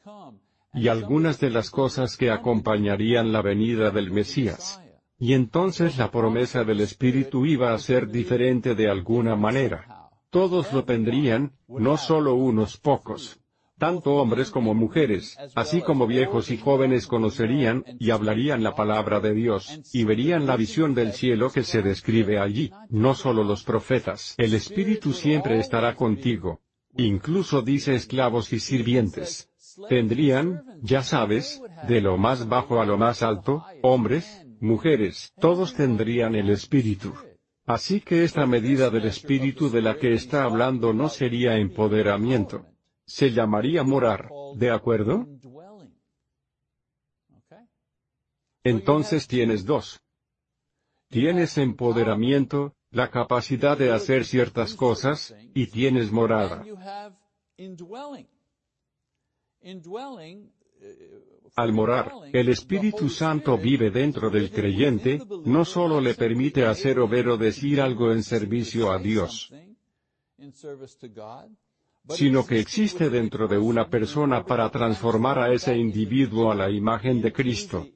Y 0.74 0.90
algunas 0.90 1.40
de 1.40 1.50
las 1.50 1.72
cosas 1.72 2.18
que 2.18 2.30
acompañarían 2.30 3.32
la 3.32 3.42
venida 3.42 3.90
del 3.90 4.12
Mesías. 4.12 4.80
Y 5.18 5.34
entonces 5.34 5.98
la 5.98 6.12
promesa 6.12 6.64
del 6.64 6.82
Espíritu 6.82 7.46
iba 7.46 7.74
a 7.74 7.80
ser 7.80 8.10
diferente 8.10 8.75
de 8.75 8.90
alguna 8.90 9.36
manera. 9.36 10.12
Todos 10.30 10.74
lo 10.74 10.84
tendrían, 10.84 11.54
no 11.68 11.98
solo 11.98 12.36
unos 12.36 12.78
pocos. 12.78 13.40
Tanto 13.77 14.15
hombres 14.15 14.51
como 14.51 14.74
mujeres, 14.74 15.38
así 15.53 15.82
como 15.82 16.08
viejos 16.08 16.50
y 16.50 16.58
jóvenes 16.58 17.08
conocerían, 17.08 17.84
y 18.00 18.12
hablarían 18.12 18.63
la 18.63 18.74
palabra 18.74 19.20
de 19.20 19.34
Dios, 19.34 19.82
y 19.91 20.05
verían 20.05 20.46
la 20.46 20.55
visión 20.55 20.94
del 20.96 21.12
cielo 21.12 21.51
que 21.51 21.63
se 21.63 21.82
describe 21.82 22.39
allí, 22.39 22.72
no 22.89 23.15
solo 23.15 23.44
los 23.44 23.63
profetas. 23.63 24.34
El 24.38 24.53
Espíritu 24.53 25.12
siempre 25.12 25.60
estará 25.60 25.96
contigo. 25.96 26.62
Incluso 26.96 27.62
dice 27.62 27.96
esclavos 27.96 28.53
y 28.53 28.60
sirvientes. 28.60 29.50
Tendrían, 29.89 30.63
ya 30.82 31.03
sabes, 31.03 31.62
de 31.88 32.00
lo 32.00 32.17
más 32.17 32.48
bajo 32.48 32.79
a 32.82 32.86
lo 32.86 32.98
más 32.98 33.24
alto, 33.24 33.65
hombres, 33.82 34.46
mujeres, 34.62 35.34
todos 35.41 35.74
tendrían 35.74 36.36
el 36.36 36.50
Espíritu. 36.50 37.13
Así 37.65 38.00
que 38.00 38.24
esta 38.24 38.46
medida 38.46 38.89
del 38.89 39.05
Espíritu 39.05 39.70
de 39.70 39.82
la 39.82 39.98
que 39.98 40.13
está 40.13 40.44
hablando 40.44 40.94
no 40.94 41.10
sería 41.10 41.58
empoderamiento. 41.58 42.65
Se 43.08 43.32
llamaría 43.32 43.84
morar, 43.84 44.30
¿de 44.56 44.72
acuerdo? 44.72 45.28
Entonces 48.64 49.28
tienes 49.28 49.66
dos. 49.66 50.02
Tienes 51.10 51.58
empoderamiento, 51.58 52.74
la 52.90 53.12
capacidad 53.12 53.78
de 53.78 53.92
hacer 53.92 54.26
ciertas 54.26 54.74
cosas, 54.74 55.36
y 55.54 55.68
tienes 55.68 56.12
morada. 56.12 56.66
Al 61.56 61.74
morar, 61.74 62.12
el 62.34 62.50
Espíritu 62.50 63.10
Santo 63.10 63.58
vive 63.58 63.92
dentro 63.92 64.30
del 64.30 64.52
creyente, 64.52 65.22
no 65.46 65.64
solo 65.64 66.02
le 66.02 66.16
permite 66.16 66.66
hacer 66.66 67.00
o 67.00 67.08
ver 67.08 67.30
o 67.30 67.38
decir 67.38 67.80
algo 67.80 68.12
en 68.12 68.24
servicio 68.24 68.92
a 68.92 68.98
Dios, 69.00 69.54
sino 72.10 72.46
que 72.46 72.60
existe 72.60 73.10
dentro 73.10 73.48
de 73.48 73.58
una 73.58 73.90
persona 73.90 74.46
para 74.46 74.70
transformar 74.70 75.40
a 75.40 75.54
ese 75.54 75.76
individuo 75.76 76.52
a 76.52 76.56
la 76.56 76.70
imagen 76.70 77.22
de 77.22 77.34
Cristo. 77.34 77.88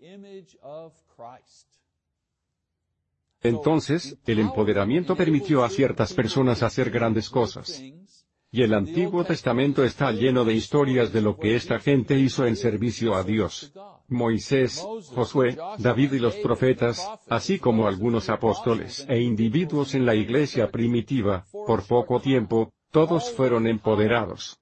Entonces, 3.42 4.18
el 4.25 4.39
empoderamiento 4.39 5.16
permitió 5.16 5.63
a 5.63 5.70
ciertas 5.70 6.13
personas 6.13 6.62
hacer 6.63 6.89
grandes 6.89 7.30
cosas. 7.30 7.82
Y 8.51 8.63
el 8.63 8.74
Antiguo 8.74 9.24
Testamento 9.24 9.84
está 9.84 10.12
lleno 10.12 10.43
de 10.43 10.56
historias 10.56 11.13
de 11.13 11.22
lo 11.22 11.38
que 11.38 11.56
esta 11.56 11.80
gente 11.80 12.19
hizo 12.19 12.48
en 12.48 12.56
servicio 12.56 13.13
a 13.13 13.24
Dios. 13.24 13.72
Moisés, 14.08 14.84
Josué, 15.13 15.56
David 15.78 16.13
y 16.13 16.19
los 16.19 16.36
profetas, 16.38 17.08
así 17.30 17.60
como 17.60 17.88
algunos 17.88 18.28
apóstoles 18.30 19.06
e 19.08 19.22
individuos 19.22 19.93
en 19.93 20.04
la 20.04 20.15
iglesia 20.15 20.72
primitiva, 20.72 21.45
por 21.52 21.86
poco 21.86 22.19
tiempo, 22.19 22.74
todos 22.91 23.32
fueron 23.32 23.67
empoderados 23.67 24.60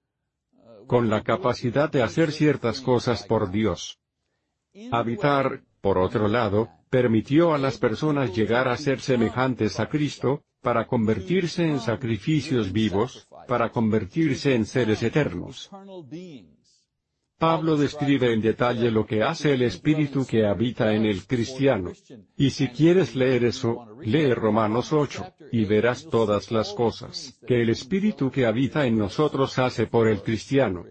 con 0.87 1.09
la 1.09 1.21
capacidad 1.21 1.91
de 1.91 2.01
hacer 2.01 2.31
ciertas 2.31 2.81
cosas 2.81 3.25
por 3.27 3.51
Dios. 3.51 3.99
Habitar, 4.91 5.63
por 5.81 5.97
otro 5.97 6.27
lado, 6.27 6.69
permitió 6.89 7.53
a 7.53 7.57
las 7.57 7.77
personas 7.77 8.33
llegar 8.33 8.67
a 8.69 8.77
ser 8.77 9.01
semejantes 9.01 9.79
a 9.79 9.89
Cristo, 9.89 10.43
para 10.61 10.87
convertirse 10.87 11.67
en 11.67 11.79
sacrificios 11.79 12.71
vivos, 12.71 13.27
para 13.47 13.69
convertirse 13.69 14.55
en 14.55 14.65
seres 14.65 15.03
eternos. 15.03 15.69
Pablo 17.37 17.77
describe 17.77 18.33
en 18.33 18.41
detalle 18.41 18.89
lo 18.89 19.05
que 19.05 19.21
hace 19.21 19.53
el 19.53 19.61
Espíritu 19.61 20.25
que 20.25 20.45
habita 20.45 20.93
en 20.93 21.05
el 21.05 21.27
cristiano. 21.27 21.91
Y 22.35 22.49
si 22.49 22.69
quieres 22.69 23.15
leer 23.15 23.45
eso, 23.45 23.85
lee 24.01 24.33
Romanos 24.33 24.91
8, 24.91 25.33
y 25.51 25.65
verás 25.65 26.07
todas 26.09 26.51
las 26.51 26.73
cosas 26.73 27.39
que 27.45 27.61
el 27.61 27.69
Espíritu 27.69 28.31
que 28.31 28.47
habita 28.47 28.87
en 28.87 28.97
nosotros 28.97 29.59
hace 29.59 29.85
por 29.85 30.07
el 30.07 30.23
cristiano. 30.23 30.85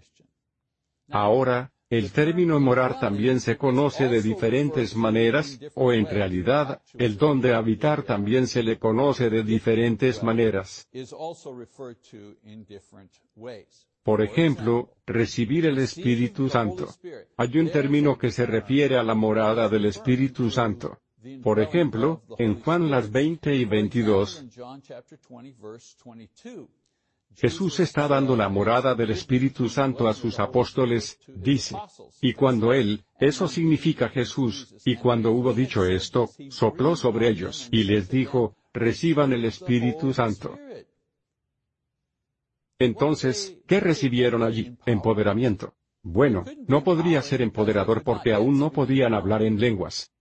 Ahora, 1.09 1.73
el 1.89 2.11
término 2.13 2.59
morar 2.59 2.99
también 2.99 3.39
se 3.39 3.57
conoce 3.57 4.09
de 4.09 4.21
diferentes 4.21 4.97
maneras, 4.97 5.59
o 5.75 5.93
en 5.93 6.07
realidad, 6.07 6.83
el 6.95 7.17
don 7.17 7.41
de 7.41 7.55
habitar 7.55 8.03
también 8.03 8.49
se 8.49 8.63
le 8.63 8.79
conoce 8.79 9.31
de 9.31 9.45
diferentes 9.45 10.23
maneras. 10.23 10.89
Por 14.07 14.23
ejemplo, 14.23 14.93
recibir 15.05 15.67
el 15.67 15.79
Espíritu 15.79 16.49
Santo. 16.49 16.87
Hay 17.37 17.59
un 17.59 17.71
término 17.71 18.17
que 18.17 18.31
se 18.31 18.47
refiere 18.47 18.97
a 18.97 19.03
la 19.03 19.17
morada 19.17 19.69
del 19.69 19.87
Espíritu 19.87 20.49
Santo. 20.49 21.01
Por 21.43 21.59
ejemplo, 21.59 22.23
en 22.39 22.61
Juan 22.61 22.89
las 22.89 23.11
20 23.11 23.53
y 23.57 23.65
22, 23.65 24.45
Jesús 27.35 27.81
está 27.81 28.07
dando 28.07 28.37
la 28.37 28.49
morada 28.49 28.95
del 28.95 29.11
Espíritu 29.11 29.69
Santo 29.69 30.07
a 30.07 30.15
sus 30.15 30.39
apóstoles, 30.39 31.19
dice. 31.27 31.77
Y 32.23 32.33
cuando 32.35 32.73
Él, 32.73 33.03
eso 33.19 33.49
significa 33.49 34.09
Jesús, 34.09 34.73
y 34.85 34.95
cuando 34.95 35.33
hubo 35.33 35.53
dicho 35.53 35.85
esto, 35.85 36.31
sopló 36.49 36.95
sobre 36.95 37.29
ellos, 37.29 37.69
y 37.73 37.83
les 37.83 38.09
dijo, 38.09 38.55
reciban 38.73 39.33
el 39.33 39.45
Espíritu 39.47 40.15
Santo. 40.15 40.57
Entonces, 42.79 43.59
¿qué 43.67 43.81
recibieron 43.81 44.43
allí? 44.43 44.77
Empoderamiento. 44.87 45.75
Bueno, 46.03 46.45
no 46.69 46.85
podría 46.85 47.23
ser 47.23 47.43
empoderador 47.43 48.03
porque 48.03 48.33
aún 48.33 48.59
no 48.59 48.71
podían 48.71 49.15
hablar 49.15 49.43
en 49.43 49.59
lenguas. 49.59 50.13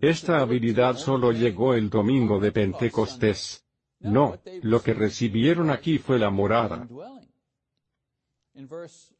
Esta 0.00 0.38
habilidad 0.40 0.96
solo 0.96 1.32
llegó 1.32 1.74
el 1.74 1.90
domingo 1.90 2.38
de 2.38 2.52
Pentecostés. 2.52 3.66
No, 3.98 4.40
lo 4.62 4.82
que 4.82 4.94
recibieron 4.94 5.70
aquí 5.70 5.98
fue 5.98 6.18
la 6.18 6.30
morada. 6.30 6.88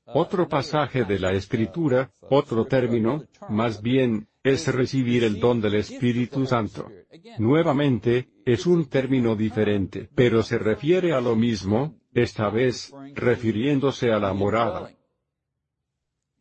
Otro 0.06 0.48
pasaje 0.48 1.04
de 1.04 1.18
la 1.18 1.32
Escritura, 1.32 2.10
otro 2.20 2.66
término, 2.66 3.24
más 3.48 3.82
bien, 3.82 4.28
es 4.42 4.66
recibir 4.72 5.24
el 5.24 5.38
don 5.38 5.60
del 5.60 5.74
Espíritu 5.74 6.46
Santo. 6.46 6.90
Nuevamente, 7.38 8.30
es 8.44 8.66
un 8.66 8.88
término 8.88 9.36
diferente, 9.36 10.08
pero 10.14 10.42
se 10.42 10.58
refiere 10.58 11.12
a 11.12 11.20
lo 11.20 11.36
mismo, 11.36 11.99
esta 12.12 12.50
vez, 12.50 12.92
refiriéndose 13.14 14.12
a 14.12 14.18
la 14.18 14.32
morada. 14.32 14.90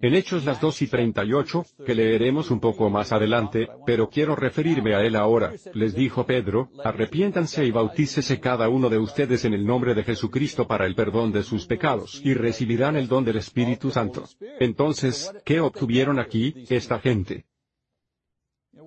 En 0.01 0.15
Hechos 0.15 0.45
las 0.45 0.61
2 0.61 0.83
y 0.83 0.87
38, 0.87 1.65
que 1.85 1.93
leeremos 1.93 2.51
un 2.51 2.61
poco 2.61 2.89
más 2.89 3.11
adelante, 3.11 3.67
pero 3.85 4.09
quiero 4.09 4.33
referirme 4.33 4.95
a 4.95 5.03
él 5.03 5.17
ahora, 5.17 5.51
les 5.73 5.93
dijo 5.93 6.25
Pedro, 6.25 6.69
arrepiéntanse 6.85 7.65
y 7.65 7.71
bautícese 7.71 8.39
cada 8.39 8.69
uno 8.69 8.87
de 8.89 8.97
ustedes 8.97 9.43
en 9.43 9.53
el 9.53 9.65
nombre 9.65 9.93
de 9.95 10.03
Jesucristo 10.03 10.65
para 10.67 10.85
el 10.85 10.95
perdón 10.95 11.33
de 11.33 11.43
sus 11.43 11.65
pecados, 11.65 12.21
y 12.23 12.33
recibirán 12.33 12.95
el 12.95 13.09
don 13.09 13.25
del 13.25 13.39
Espíritu 13.39 13.91
Santo. 13.91 14.23
Entonces, 14.61 15.33
¿qué 15.43 15.59
obtuvieron 15.59 16.17
aquí, 16.17 16.53
esta 16.69 16.99
gente? 16.99 17.48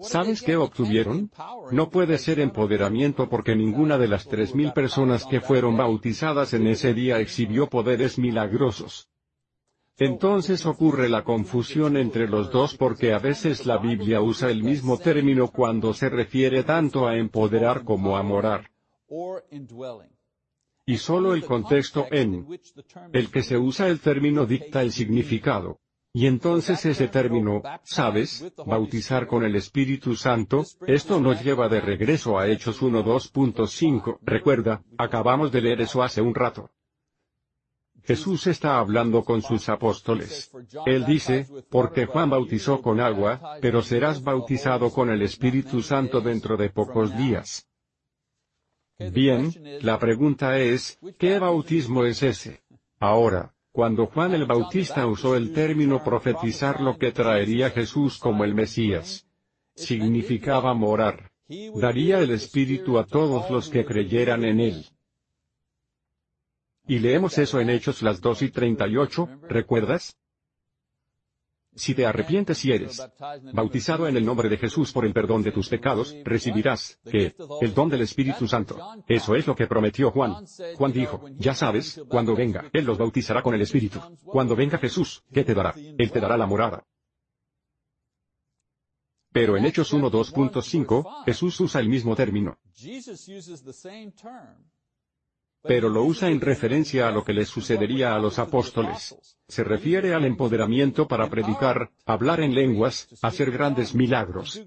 ¿Sabes 0.02 0.42
qué 0.42 0.56
obtuvieron? 0.56 1.30
No 1.70 1.90
puede 1.90 2.18
ser 2.18 2.40
empoderamiento 2.40 3.28
porque 3.28 3.54
ninguna 3.54 3.98
de 3.98 4.08
las 4.08 4.26
tres 4.26 4.54
mil 4.54 4.72
personas 4.72 5.24
que 5.26 5.40
fueron 5.40 5.76
bautizadas 5.76 6.52
en 6.54 6.66
ese 6.66 6.94
día 6.94 7.20
exhibió 7.20 7.68
poderes 7.68 8.18
milagrosos. 8.18 9.08
Entonces 9.98 10.66
ocurre 10.66 11.08
la 11.08 11.22
confusión 11.22 11.96
entre 11.96 12.26
los 12.26 12.50
dos 12.50 12.76
porque 12.76 13.12
a 13.12 13.18
veces 13.18 13.66
la 13.66 13.78
Biblia 13.78 14.20
usa 14.20 14.50
el 14.50 14.62
mismo 14.62 14.98
término 14.98 15.48
cuando 15.48 15.92
se 15.92 16.08
refiere 16.08 16.64
tanto 16.64 17.06
a 17.06 17.16
empoderar 17.16 17.84
como 17.84 18.16
a 18.16 18.22
morar. 18.22 18.70
Y 20.86 20.96
solo 20.96 21.34
el 21.34 21.44
contexto 21.44 22.06
en 22.10 22.48
el 23.12 23.30
que 23.30 23.42
se 23.42 23.56
usa 23.58 23.88
el 23.88 24.00
término 24.00 24.46
dicta 24.46 24.82
el 24.82 24.90
significado. 24.90 25.81
Y 26.14 26.26
entonces 26.26 26.84
ese 26.84 27.08
término, 27.08 27.62
¿sabes? 27.84 28.52
Bautizar 28.66 29.26
con 29.26 29.44
el 29.44 29.56
Espíritu 29.56 30.14
Santo, 30.14 30.64
esto 30.86 31.18
nos 31.20 31.42
lleva 31.42 31.70
de 31.70 31.80
regreso 31.80 32.38
a 32.38 32.48
Hechos 32.48 32.82
1.2.5, 32.82 34.18
recuerda, 34.20 34.82
acabamos 34.98 35.50
de 35.52 35.62
leer 35.62 35.80
eso 35.80 36.02
hace 36.02 36.20
un 36.20 36.34
rato. 36.34 36.70
Jesús 38.04 38.46
está 38.46 38.78
hablando 38.78 39.24
con 39.24 39.42
sus 39.42 39.68
apóstoles. 39.68 40.50
Él 40.86 41.06
dice, 41.06 41.46
porque 41.70 42.06
Juan 42.06 42.28
bautizó 42.28 42.82
con 42.82 43.00
agua, 43.00 43.58
pero 43.62 43.80
serás 43.80 44.22
bautizado 44.22 44.90
con 44.90 45.08
el 45.08 45.22
Espíritu 45.22 45.82
Santo 45.82 46.20
dentro 46.20 46.56
de 46.56 46.68
pocos 46.68 47.16
días. 47.16 47.68
Bien, 48.98 49.52
la 49.80 49.98
pregunta 49.98 50.58
es, 50.58 50.98
¿qué 51.18 51.38
bautismo 51.38 52.04
es 52.04 52.22
ese? 52.22 52.62
Ahora, 52.98 53.54
cuando 53.72 54.06
Juan 54.06 54.34
el 54.34 54.44
Bautista 54.44 55.06
usó 55.06 55.34
el 55.34 55.52
término 55.52 56.04
profetizar 56.04 56.80
lo 56.80 56.98
que 56.98 57.10
traería 57.10 57.70
Jesús 57.70 58.18
como 58.18 58.44
el 58.44 58.54
Mesías, 58.54 59.26
significaba 59.74 60.74
morar. 60.74 61.32
Daría 61.74 62.20
el 62.20 62.30
Espíritu 62.30 62.98
a 62.98 63.06
todos 63.06 63.50
los 63.50 63.68
que 63.70 63.84
creyeran 63.84 64.44
en 64.44 64.60
él. 64.60 64.86
Y 66.86 66.98
leemos 66.98 67.38
eso 67.38 67.60
en 67.60 67.70
Hechos 67.70 68.02
las 68.02 68.20
2 68.20 68.42
y 68.42 68.50
38, 68.50 69.28
¿recuerdas? 69.48 70.18
Si 71.74 71.94
te 71.94 72.04
arrepientes 72.04 72.64
y 72.64 72.72
eres 72.72 73.02
bautizado 73.52 74.06
en 74.06 74.16
el 74.16 74.24
nombre 74.24 74.48
de 74.48 74.58
Jesús 74.58 74.92
por 74.92 75.06
el 75.06 75.12
perdón 75.12 75.42
de 75.42 75.52
tus 75.52 75.68
pecados, 75.68 76.14
recibirás, 76.24 77.00
¿qué? 77.10 77.34
El 77.60 77.74
don 77.74 77.88
del 77.88 78.02
Espíritu 78.02 78.46
Santo. 78.46 78.78
Eso 79.08 79.34
es 79.34 79.46
lo 79.46 79.54
que 79.54 79.66
prometió 79.66 80.10
Juan. 80.10 80.44
Juan 80.76 80.92
dijo, 80.92 81.24
ya 81.38 81.54
sabes, 81.54 82.02
cuando 82.08 82.36
venga, 82.36 82.68
Él 82.72 82.84
los 82.84 82.98
bautizará 82.98 83.42
con 83.42 83.54
el 83.54 83.62
Espíritu. 83.62 84.00
Cuando 84.24 84.54
venga 84.54 84.78
Jesús, 84.78 85.24
¿qué 85.32 85.44
te 85.44 85.54
dará? 85.54 85.74
Él 85.76 86.10
te 86.10 86.20
dará 86.20 86.36
la 86.36 86.46
morada. 86.46 86.84
Pero 89.32 89.56
en 89.56 89.64
Hechos 89.64 89.94
1.2.5, 89.94 91.24
Jesús 91.24 91.58
usa 91.60 91.80
el 91.80 91.88
mismo 91.88 92.14
término 92.14 92.58
pero 95.62 95.88
lo 95.88 96.02
usa 96.04 96.28
en 96.28 96.40
referencia 96.40 97.08
a 97.08 97.12
lo 97.12 97.24
que 97.24 97.32
les 97.32 97.48
sucedería 97.48 98.14
a 98.14 98.18
los 98.18 98.38
apóstoles. 98.38 99.16
Se 99.48 99.64
refiere 99.64 100.14
al 100.14 100.24
empoderamiento 100.24 101.06
para 101.06 101.28
predicar, 101.28 101.90
hablar 102.06 102.40
en 102.40 102.54
lenguas, 102.54 103.08
hacer 103.22 103.50
grandes 103.50 103.94
milagros, 103.94 104.62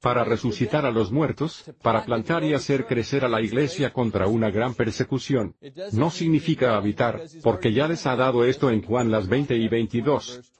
para 0.00 0.22
resucitar 0.22 0.84
a 0.84 0.90
los 0.90 1.10
muertos, 1.10 1.64
para 1.82 2.04
plantar 2.04 2.44
y 2.44 2.52
hacer 2.52 2.86
crecer 2.86 3.24
a 3.24 3.28
la 3.28 3.40
iglesia 3.40 3.90
contra 3.90 4.26
una 4.26 4.50
gran 4.50 4.74
persecución. 4.74 5.56
No 5.92 6.10
significa 6.10 6.76
habitar, 6.76 7.22
porque 7.42 7.72
ya 7.72 7.88
les 7.88 8.06
ha 8.06 8.14
dado 8.14 8.44
esto 8.44 8.70
en 8.70 8.82
Juan 8.82 9.10
las 9.10 9.28
20 9.28 9.56
y 9.56 9.68
22. 9.68 10.52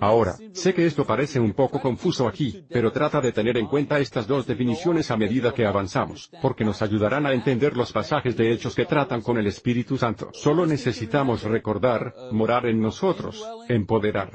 Ahora, 0.00 0.36
sé 0.52 0.74
que 0.74 0.86
esto 0.86 1.06
parece 1.06 1.40
un 1.40 1.52
poco 1.52 1.80
confuso 1.80 2.28
aquí, 2.28 2.64
pero 2.68 2.92
trata 2.92 3.20
de 3.20 3.32
tener 3.32 3.56
en 3.56 3.66
cuenta 3.66 3.98
estas 3.98 4.26
dos 4.26 4.46
definiciones 4.46 5.10
a 5.10 5.16
medida 5.16 5.54
que 5.54 5.66
avanzamos, 5.66 6.30
porque 6.42 6.64
nos 6.64 6.82
ayudarán 6.82 7.26
a 7.26 7.32
entender 7.32 7.76
los 7.76 7.92
pasajes 7.92 8.36
de 8.36 8.52
hechos 8.52 8.74
que 8.74 8.84
tratan 8.84 9.22
con 9.22 9.38
el 9.38 9.46
Espíritu 9.46 9.96
Santo. 9.96 10.30
Solo 10.32 10.66
necesitamos 10.66 11.42
recordar, 11.42 12.14
morar 12.32 12.66
en 12.66 12.80
nosotros, 12.80 13.42
empoderar. 13.68 14.32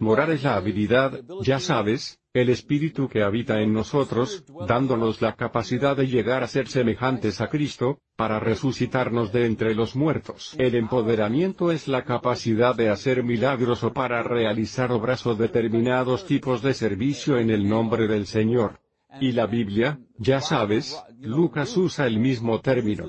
Morar 0.00 0.30
es 0.30 0.42
la 0.42 0.56
habilidad, 0.56 1.20
ya 1.42 1.60
sabes, 1.60 2.20
el 2.40 2.50
Espíritu 2.50 3.08
que 3.08 3.22
habita 3.22 3.60
en 3.60 3.72
nosotros, 3.72 4.44
dándonos 4.66 5.20
la 5.20 5.34
capacidad 5.34 5.96
de 5.96 6.06
llegar 6.06 6.42
a 6.42 6.46
ser 6.46 6.68
semejantes 6.68 7.40
a 7.40 7.48
Cristo, 7.48 7.98
para 8.16 8.40
resucitarnos 8.40 9.32
de 9.32 9.46
entre 9.46 9.74
los 9.74 9.94
muertos. 9.96 10.54
El 10.58 10.74
empoderamiento 10.74 11.70
es 11.70 11.88
la 11.88 12.04
capacidad 12.04 12.74
de 12.74 12.90
hacer 12.90 13.22
milagros 13.22 13.82
o 13.84 13.92
para 13.92 14.22
realizar 14.22 14.92
obras 14.92 15.26
o 15.26 15.34
determinados 15.34 16.26
tipos 16.26 16.62
de 16.62 16.74
servicio 16.74 17.38
en 17.38 17.50
el 17.50 17.68
nombre 17.68 18.08
del 18.08 18.26
Señor. 18.26 18.80
Y 19.20 19.32
la 19.32 19.46
Biblia, 19.46 19.98
ya 20.18 20.40
sabes, 20.40 21.02
Lucas 21.20 21.76
usa 21.76 22.06
el 22.06 22.18
mismo 22.18 22.60
término 22.60 23.08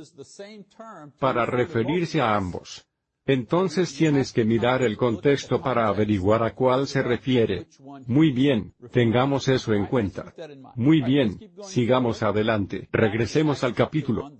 para 1.20 1.46
referirse 1.46 2.22
a 2.22 2.36
ambos. 2.36 2.89
Entonces 3.30 3.94
tienes 3.94 4.34
que 4.34 4.44
mirar 4.44 4.82
el 4.82 4.98
contexto 4.98 5.62
para 5.62 5.88
averiguar 5.88 6.42
a 6.42 6.56
cuál 6.56 6.88
se 6.88 7.04
refiere. 7.04 7.68
Muy 8.08 8.32
bien, 8.32 8.74
tengamos 8.92 9.48
eso 9.48 9.72
en 9.72 9.86
cuenta. 9.86 10.34
Muy 10.76 11.04
bien, 11.04 11.38
sigamos 11.62 12.24
adelante. 12.24 12.90
Regresemos 12.92 13.64
al 13.64 13.76
capítulo. 13.76 14.32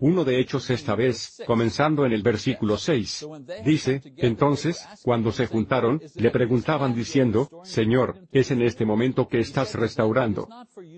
Uno 0.00 0.24
de 0.24 0.40
Hechos 0.40 0.70
esta 0.70 0.94
vez, 0.94 1.42
comenzando 1.46 2.06
en 2.06 2.12
el 2.12 2.22
versículo 2.22 2.78
6. 2.78 3.28
Dice, 3.66 4.00
entonces, 4.16 4.82
cuando 5.02 5.30
se 5.30 5.46
juntaron, 5.46 6.00
le 6.14 6.30
preguntaban 6.30 6.94
diciendo, 6.94 7.50
Señor, 7.64 8.16
¿es 8.32 8.50
en 8.50 8.62
este 8.62 8.86
momento 8.86 9.28
que 9.28 9.40
estás 9.40 9.74
restaurando 9.74 10.48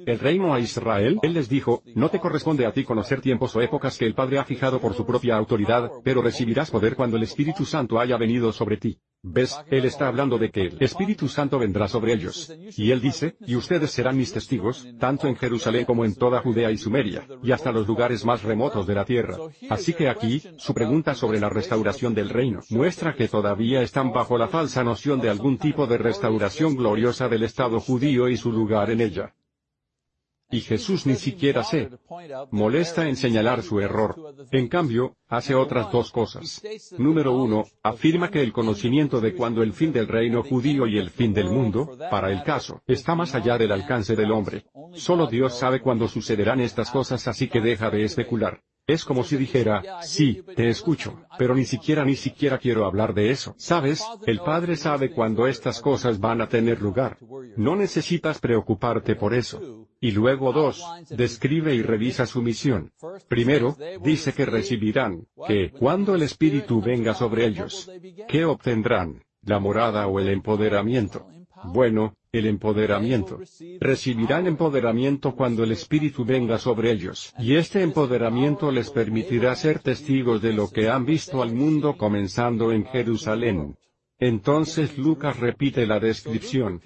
el 0.07 0.21
reino 0.21 0.55
a 0.55 0.61
Israel? 0.61 1.19
Él 1.23 1.35
les 1.35 1.49
dijo, 1.49 1.83
no 1.97 2.11
te 2.11 2.21
corresponde 2.21 2.65
a 2.65 2.73
ti 2.73 2.85
conocer 2.85 3.21
tiempos 3.21 3.57
o 3.57 3.61
épocas 3.61 3.99
que 3.99 4.07
el 4.07 4.15
Padre 4.15 4.39
ha 4.39 4.45
fijado 4.45 4.81
por 4.81 4.95
su 4.95 5.05
propia 5.05 5.35
autoridad, 5.35 5.91
pero 6.05 6.23
recibirás 6.23 6.71
poder 6.71 6.95
cuando 6.95 7.17
el 7.17 7.25
Espíritu 7.41 7.65
Santo 7.65 7.99
haya 7.99 8.19
venido 8.19 8.53
sobre 8.53 8.77
ti. 8.77 8.99
¿Ves? 9.23 9.59
Él 9.71 9.87
está 9.87 10.09
hablando 10.09 10.37
de 10.37 10.51
que 10.51 10.67
el 10.67 10.77
Espíritu 10.81 11.27
Santo 11.27 11.59
vendrá 11.59 11.89
sobre 11.89 12.13
ellos. 12.13 12.53
Y 12.77 12.91
él 12.91 13.01
dice, 13.01 13.37
y 13.47 13.57
ustedes 13.57 13.93
serán 13.93 14.19
mis 14.19 14.31
testigos, 14.31 14.87
tanto 14.99 15.27
en 15.27 15.37
Jerusalén 15.37 15.87
como 15.87 16.05
en 16.05 16.15
toda 16.15 16.43
Judea 16.43 16.71
y 16.71 16.77
Sumeria, 16.77 17.27
y 17.43 17.53
hasta 17.53 17.73
los 17.73 17.87
lugares 17.87 18.27
más 18.27 18.43
remotos 18.43 18.87
de 18.87 18.95
la 18.95 19.07
tierra. 19.07 19.39
Así 19.71 19.95
que 19.95 20.11
aquí, 20.11 20.43
su 20.59 20.75
pregunta 20.75 21.15
sobre 21.15 21.41
la 21.41 21.49
restauración 21.49 22.15
del 22.15 22.29
reino 22.29 22.61
muestra 22.69 23.15
que 23.15 23.29
todavía 23.29 23.81
están 23.81 24.13
bajo 24.13 24.37
la 24.37 24.49
falsa 24.49 24.85
noción 24.85 25.19
de 25.23 25.31
algún 25.31 25.57
tipo 25.57 25.87
de 25.87 25.97
restauración 25.97 26.77
gloriosa 26.77 27.31
del 27.31 27.45
Estado 27.45 27.81
judío 27.81 28.29
y 28.29 28.37
su 28.37 28.53
lugar 28.53 28.91
en 28.91 29.01
ella. 29.01 29.35
Y 30.51 30.61
Jesús 30.61 31.07
ni 31.07 31.15
siquiera 31.15 31.63
se 31.63 31.91
molesta 32.51 33.09
en 33.09 33.17
señalar 33.17 33.63
su 33.63 33.81
error. 33.81 34.35
En 34.51 34.69
cambio, 34.69 35.17
hace 35.29 35.55
otras 35.55 35.93
dos 35.93 36.11
cosas. 36.11 36.63
Número 36.99 37.33
uno, 37.37 37.65
afirma 37.83 38.31
que 38.31 38.43
el 38.43 38.53
conocimiento 38.53 39.21
de 39.21 39.35
cuando 39.35 39.63
el 39.63 39.73
fin 39.73 39.93
del 39.93 40.09
reino 40.09 40.43
judío 40.43 40.87
y 40.87 40.99
el 40.99 41.11
fin 41.11 41.33
del 41.33 41.51
mundo, 41.51 41.97
para 42.11 42.33
el 42.33 42.43
caso, 42.43 42.83
está 42.87 43.15
más 43.15 43.35
allá 43.35 43.59
del 43.59 43.73
alcance 43.73 44.17
del 44.17 44.33
hombre. 44.33 44.65
Solo 44.95 45.27
Dios 45.27 45.57
sabe 45.59 45.81
cuándo 45.81 46.09
sucederán 46.09 46.61
estas 46.61 46.91
cosas 46.91 47.27
así 47.29 47.49
que 47.49 47.61
deja 47.61 47.91
de 47.91 48.05
especular. 48.05 48.61
Es 48.93 49.05
como 49.05 49.23
si 49.23 49.37
dijera, 49.37 50.03
sí, 50.03 50.43
te 50.57 50.69
escucho, 50.69 51.21
pero 51.39 51.55
ni 51.55 51.65
siquiera 51.65 52.05
ni 52.05 52.17
siquiera 52.17 52.59
quiero 52.59 52.87
hablar 52.87 53.15
de 53.15 53.31
eso. 53.31 53.55
Sabes, 53.57 54.05
el 54.27 54.41
Padre 54.41 54.75
sabe 54.75 55.13
cuándo 55.13 55.47
estas 55.47 55.81
cosas 55.81 56.19
van 56.19 56.41
a 56.41 56.49
tener 56.49 56.83
lugar. 56.83 57.17
No 57.57 57.77
necesitas 57.77 58.41
preocuparte 58.41 59.15
por 59.15 59.33
eso. 59.33 59.87
Y 60.01 60.11
luego 60.11 60.53
dos, 60.53 60.85
describe 61.09 61.73
y 61.73 61.83
revisa 61.83 62.27
su 62.27 62.43
misión. 62.43 62.93
Primero, 63.29 63.77
dice 64.03 64.33
que 64.33 64.45
recibirán, 64.45 65.29
que, 65.47 65.71
cuando 65.71 66.17
el 66.17 66.23
Espíritu 66.23 66.81
venga 66.81 67.15
sobre 67.15 67.47
ellos, 67.47 67.89
¿qué 68.27 68.45
obtendrán? 68.45 69.23
La 69.43 69.61
morada 69.61 70.09
o 70.09 70.19
el 70.19 70.31
empoderamiento. 70.31 71.29
Bueno, 71.65 72.15
el 72.33 72.47
empoderamiento. 72.47 73.41
Recibirán 73.81 74.47
empoderamiento 74.47 75.35
cuando 75.35 75.65
el 75.65 75.73
Espíritu 75.73 76.25
venga 76.25 76.59
sobre 76.59 76.93
ellos, 76.93 77.35
y 77.39 77.57
este 77.57 77.83
empoderamiento 77.83 78.71
les 78.71 78.91
permitirá 78.91 79.55
ser 79.57 79.81
testigos 79.81 80.41
de 80.41 80.53
lo 80.53 80.71
que 80.71 80.89
han 80.89 81.05
visto 81.05 81.43
al 81.43 81.53
mundo 81.53 81.97
comenzando 81.97 82.73
en 82.73 82.85
Jerusalén. 82.87 83.77
Entonces 84.23 84.99
Lucas 84.99 85.41
repite 85.41 85.87
la 85.87 85.99
descripción 85.99 86.81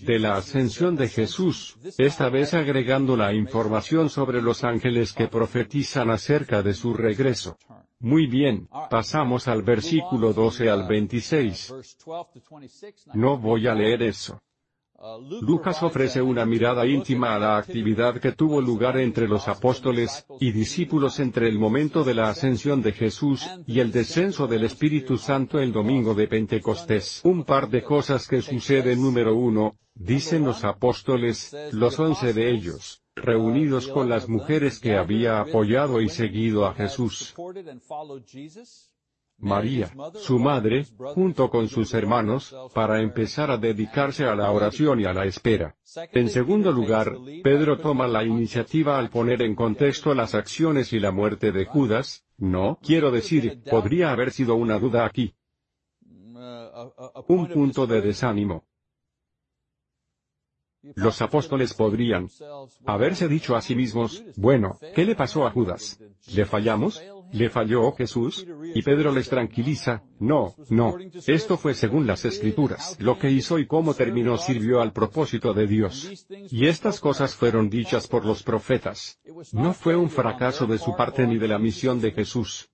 de 0.00 0.18
la 0.18 0.36
ascensión 0.36 0.94
de 0.94 1.08
Jesús, 1.08 1.78
esta 1.96 2.28
vez 2.28 2.52
agregando 2.52 3.16
la 3.16 3.32
información 3.32 4.10
sobre 4.10 4.42
los 4.42 4.62
ángeles 4.62 5.14
que 5.14 5.28
profetizan 5.28 6.10
acerca 6.10 6.62
de 6.62 6.74
su 6.74 6.92
regreso. 6.92 7.56
Muy 8.02 8.26
bien, 8.26 8.68
pasamos 8.90 9.46
al 9.46 9.62
versículo 9.62 10.32
12 10.32 10.68
al 10.68 10.88
26. 10.88 11.72
No 13.14 13.38
voy 13.38 13.68
a 13.68 13.74
leer 13.74 14.02
eso. 14.02 14.40
Lucas 15.40 15.84
ofrece 15.84 16.20
una 16.20 16.44
mirada 16.44 16.84
íntima 16.84 17.36
a 17.36 17.38
la 17.38 17.58
actividad 17.58 18.20
que 18.20 18.32
tuvo 18.32 18.60
lugar 18.60 18.98
entre 18.98 19.28
los 19.28 19.46
apóstoles 19.46 20.26
y 20.40 20.50
discípulos 20.50 21.20
entre 21.20 21.48
el 21.48 21.60
momento 21.60 22.02
de 22.02 22.14
la 22.14 22.28
ascensión 22.28 22.82
de 22.82 22.92
Jesús 22.92 23.48
y 23.68 23.78
el 23.78 23.92
descenso 23.92 24.48
del 24.48 24.64
Espíritu 24.64 25.16
Santo 25.16 25.60
el 25.60 25.72
domingo 25.72 26.12
de 26.14 26.26
Pentecostés. 26.26 27.20
Un 27.22 27.44
par 27.44 27.70
de 27.70 27.84
cosas 27.84 28.26
que 28.26 28.42
suceden 28.42 29.00
número 29.00 29.36
uno, 29.36 29.76
dicen 29.94 30.44
los 30.44 30.64
apóstoles, 30.64 31.54
los 31.72 31.98
once 32.00 32.32
de 32.32 32.50
ellos, 32.50 33.01
reunidos 33.16 33.88
con 33.88 34.08
las 34.08 34.28
mujeres 34.28 34.78
que 34.78 34.96
había 34.96 35.40
apoyado 35.40 36.00
y 36.00 36.08
seguido 36.08 36.66
a 36.66 36.74
Jesús. 36.74 37.34
María, 39.38 39.90
su 40.14 40.38
madre, 40.38 40.86
junto 40.96 41.50
con 41.50 41.68
sus 41.68 41.94
hermanos, 41.94 42.54
para 42.74 43.00
empezar 43.00 43.50
a 43.50 43.56
dedicarse 43.56 44.24
a 44.24 44.36
la 44.36 44.50
oración 44.52 45.00
y 45.00 45.04
a 45.04 45.12
la 45.12 45.24
espera. 45.24 45.74
En 46.12 46.28
segundo 46.28 46.70
lugar, 46.70 47.16
Pedro 47.42 47.78
toma 47.78 48.06
la 48.06 48.24
iniciativa 48.24 48.98
al 48.98 49.10
poner 49.10 49.42
en 49.42 49.56
contexto 49.56 50.14
las 50.14 50.36
acciones 50.36 50.92
y 50.92 51.00
la 51.00 51.10
muerte 51.10 51.50
de 51.50 51.64
Judas, 51.64 52.24
no, 52.38 52.78
quiero 52.82 53.10
decir, 53.10 53.62
podría 53.68 54.12
haber 54.12 54.30
sido 54.30 54.54
una 54.54 54.78
duda 54.78 55.06
aquí. 55.06 55.34
Un 57.28 57.48
punto 57.48 57.86
de 57.86 58.00
desánimo. 58.00 58.64
Los 60.96 61.22
apóstoles 61.22 61.74
podrían 61.74 62.28
haberse 62.86 63.28
dicho 63.28 63.54
a 63.54 63.62
sí 63.62 63.74
mismos, 63.76 64.24
bueno, 64.36 64.78
¿qué 64.94 65.04
le 65.04 65.14
pasó 65.14 65.46
a 65.46 65.50
Judas? 65.50 66.00
¿Le 66.34 66.44
fallamos? 66.44 67.00
¿Le 67.32 67.50
falló 67.50 67.92
Jesús? 67.92 68.46
Y 68.74 68.82
Pedro 68.82 69.12
les 69.12 69.28
tranquiliza, 69.28 70.02
no, 70.18 70.54
no. 70.68 70.96
Esto 71.26 71.56
fue 71.56 71.74
según 71.74 72.06
las 72.06 72.24
escrituras. 72.24 72.96
Lo 73.00 73.18
que 73.18 73.30
hizo 73.30 73.58
y 73.58 73.66
cómo 73.66 73.94
terminó 73.94 74.36
sirvió 74.38 74.82
al 74.82 74.92
propósito 74.92 75.54
de 75.54 75.66
Dios. 75.66 76.26
Y 76.50 76.66
estas 76.66 77.00
cosas 77.00 77.34
fueron 77.34 77.70
dichas 77.70 78.08
por 78.08 78.26
los 78.26 78.42
profetas. 78.42 79.20
No 79.52 79.72
fue 79.72 79.96
un 79.96 80.10
fracaso 80.10 80.66
de 80.66 80.78
su 80.78 80.94
parte 80.96 81.26
ni 81.26 81.38
de 81.38 81.48
la 81.48 81.58
misión 81.58 82.00
de 82.00 82.10
Jesús. 82.10 82.68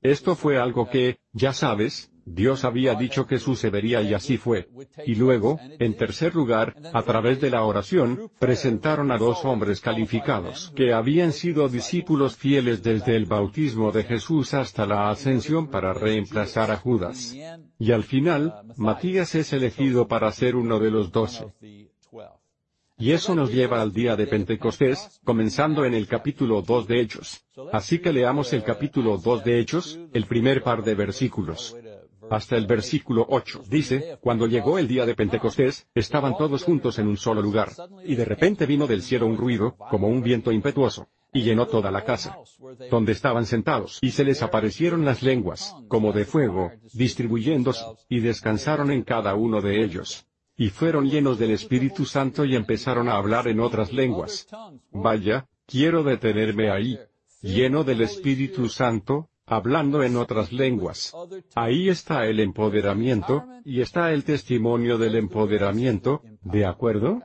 Esto 0.00 0.36
fue 0.36 0.58
algo 0.58 0.88
que, 0.88 1.18
ya 1.32 1.52
sabes, 1.52 2.12
Dios 2.34 2.64
había 2.64 2.94
dicho 2.94 3.26
que 3.26 3.38
sucedería 3.38 4.02
y 4.02 4.14
así 4.14 4.36
fue. 4.36 4.68
Y 5.06 5.14
luego, 5.14 5.58
en 5.78 5.96
tercer 5.96 6.34
lugar, 6.34 6.74
a 6.92 7.02
través 7.02 7.40
de 7.40 7.50
la 7.50 7.64
oración, 7.64 8.30
presentaron 8.38 9.10
a 9.10 9.18
dos 9.18 9.44
hombres 9.44 9.80
calificados 9.80 10.72
que 10.74 10.92
habían 10.92 11.32
sido 11.32 11.68
discípulos 11.68 12.36
fieles 12.36 12.82
desde 12.82 13.16
el 13.16 13.26
bautismo 13.26 13.92
de 13.92 14.04
Jesús 14.04 14.54
hasta 14.54 14.86
la 14.86 15.10
ascensión 15.10 15.68
para 15.68 15.92
reemplazar 15.94 16.70
a 16.70 16.76
Judas. 16.76 17.34
Y 17.78 17.92
al 17.92 18.04
final, 18.04 18.54
Matías 18.76 19.34
es 19.34 19.52
elegido 19.52 20.08
para 20.08 20.30
ser 20.32 20.56
uno 20.56 20.78
de 20.78 20.90
los 20.90 21.10
doce. 21.10 21.46
Y 23.00 23.12
eso 23.12 23.36
nos 23.36 23.52
lleva 23.52 23.80
al 23.80 23.92
día 23.92 24.16
de 24.16 24.26
Pentecostés, 24.26 25.20
comenzando 25.22 25.84
en 25.84 25.94
el 25.94 26.08
capítulo 26.08 26.62
2 26.62 26.88
de 26.88 27.00
Hechos. 27.00 27.46
Así 27.72 28.00
que 28.00 28.12
leamos 28.12 28.52
el 28.52 28.64
capítulo 28.64 29.18
2 29.18 29.44
de 29.44 29.60
Hechos, 29.60 30.00
el 30.12 30.26
primer 30.26 30.64
par 30.64 30.82
de 30.82 30.96
versículos. 30.96 31.76
Hasta 32.30 32.56
el 32.56 32.66
versículo 32.66 33.26
8 33.28 33.64
dice, 33.68 34.18
cuando 34.20 34.46
llegó 34.46 34.78
el 34.78 34.88
día 34.88 35.06
de 35.06 35.14
Pentecostés, 35.14 35.86
estaban 35.94 36.36
todos 36.36 36.64
juntos 36.64 36.98
en 36.98 37.08
un 37.08 37.16
solo 37.16 37.42
lugar. 37.42 37.72
Y 38.04 38.14
de 38.14 38.24
repente 38.24 38.66
vino 38.66 38.86
del 38.86 39.02
cielo 39.02 39.26
un 39.26 39.36
ruido, 39.36 39.76
como 39.90 40.08
un 40.08 40.22
viento 40.22 40.52
impetuoso, 40.52 41.08
y 41.32 41.42
llenó 41.42 41.66
toda 41.66 41.90
la 41.90 42.04
casa, 42.04 42.38
donde 42.90 43.12
estaban 43.12 43.46
sentados, 43.46 43.98
y 44.00 44.10
se 44.10 44.24
les 44.24 44.42
aparecieron 44.42 45.04
las 45.04 45.22
lenguas, 45.22 45.74
como 45.88 46.12
de 46.12 46.24
fuego, 46.24 46.72
distribuyéndose, 46.92 47.84
y 48.08 48.20
descansaron 48.20 48.90
en 48.90 49.02
cada 49.02 49.34
uno 49.34 49.60
de 49.60 49.82
ellos. 49.82 50.26
Y 50.56 50.70
fueron 50.70 51.08
llenos 51.08 51.38
del 51.38 51.52
Espíritu 51.52 52.04
Santo 52.04 52.44
y 52.44 52.56
empezaron 52.56 53.08
a 53.08 53.16
hablar 53.16 53.46
en 53.46 53.60
otras 53.60 53.92
lenguas. 53.92 54.48
Vaya, 54.90 55.46
quiero 55.66 56.02
detenerme 56.02 56.70
ahí. 56.70 56.98
Lleno 57.40 57.84
del 57.84 58.00
Espíritu 58.00 58.68
Santo, 58.68 59.30
hablando 59.48 60.02
en 60.02 60.16
otras 60.16 60.52
lenguas. 60.52 61.14
Ahí 61.54 61.88
está 61.88 62.26
el 62.26 62.40
empoderamiento, 62.40 63.44
y 63.64 63.80
está 63.80 64.12
el 64.12 64.24
testimonio 64.24 64.98
del 64.98 65.16
empoderamiento, 65.16 66.22
¿de 66.42 66.66
acuerdo? 66.66 67.22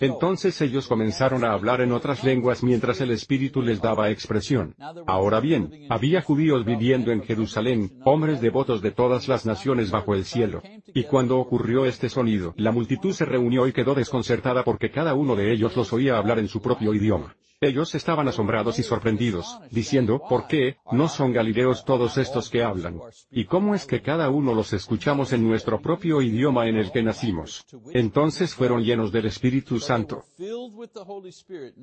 Entonces 0.00 0.60
ellos 0.60 0.86
comenzaron 0.86 1.44
a 1.44 1.52
hablar 1.52 1.80
en 1.80 1.90
otras 1.90 2.22
lenguas 2.22 2.62
mientras 2.62 3.00
el 3.00 3.10
Espíritu 3.10 3.62
les 3.62 3.80
daba 3.80 4.10
expresión. 4.10 4.76
Ahora 5.08 5.40
bien, 5.40 5.86
había 5.88 6.22
judíos 6.22 6.64
viviendo 6.64 7.10
en 7.10 7.22
Jerusalén, 7.22 7.98
hombres 8.04 8.40
devotos 8.40 8.80
de 8.80 8.92
todas 8.92 9.26
las 9.26 9.44
naciones 9.44 9.90
bajo 9.90 10.14
el 10.14 10.24
cielo. 10.24 10.62
Y 10.94 11.04
cuando 11.04 11.38
ocurrió 11.38 11.84
este 11.84 12.08
sonido, 12.08 12.54
la 12.56 12.70
multitud 12.70 13.12
se 13.12 13.24
reunió 13.24 13.66
y 13.66 13.72
quedó 13.72 13.94
desconcertada 13.94 14.62
porque 14.62 14.92
cada 14.92 15.14
uno 15.14 15.34
de 15.34 15.52
ellos 15.52 15.76
los 15.76 15.92
oía 15.92 16.16
hablar 16.16 16.38
en 16.38 16.48
su 16.48 16.62
propio 16.62 16.94
idioma. 16.94 17.34
Ellos 17.60 17.96
estaban 17.96 18.28
asombrados 18.28 18.78
y 18.78 18.84
sorprendidos, 18.84 19.58
diciendo, 19.72 20.22
¿por 20.28 20.46
qué, 20.46 20.76
no 20.92 21.08
son 21.08 21.32
galileos 21.32 21.84
todos 21.84 22.16
estos 22.16 22.50
que 22.50 22.62
hablan? 22.62 23.00
¿Y 23.32 23.46
cómo 23.46 23.74
es 23.74 23.84
que 23.84 24.00
cada 24.00 24.30
uno 24.30 24.54
los 24.54 24.72
escuchamos 24.72 25.32
en 25.32 25.42
nuestro 25.42 25.80
propio 25.80 26.22
idioma 26.22 26.68
en 26.68 26.76
el 26.76 26.92
que 26.92 27.02
nacimos? 27.02 27.66
Entonces 27.92 28.54
fueron 28.54 28.84
llenos 28.84 29.10
del 29.10 29.26
Espíritu 29.26 29.80
Santo. 29.80 30.22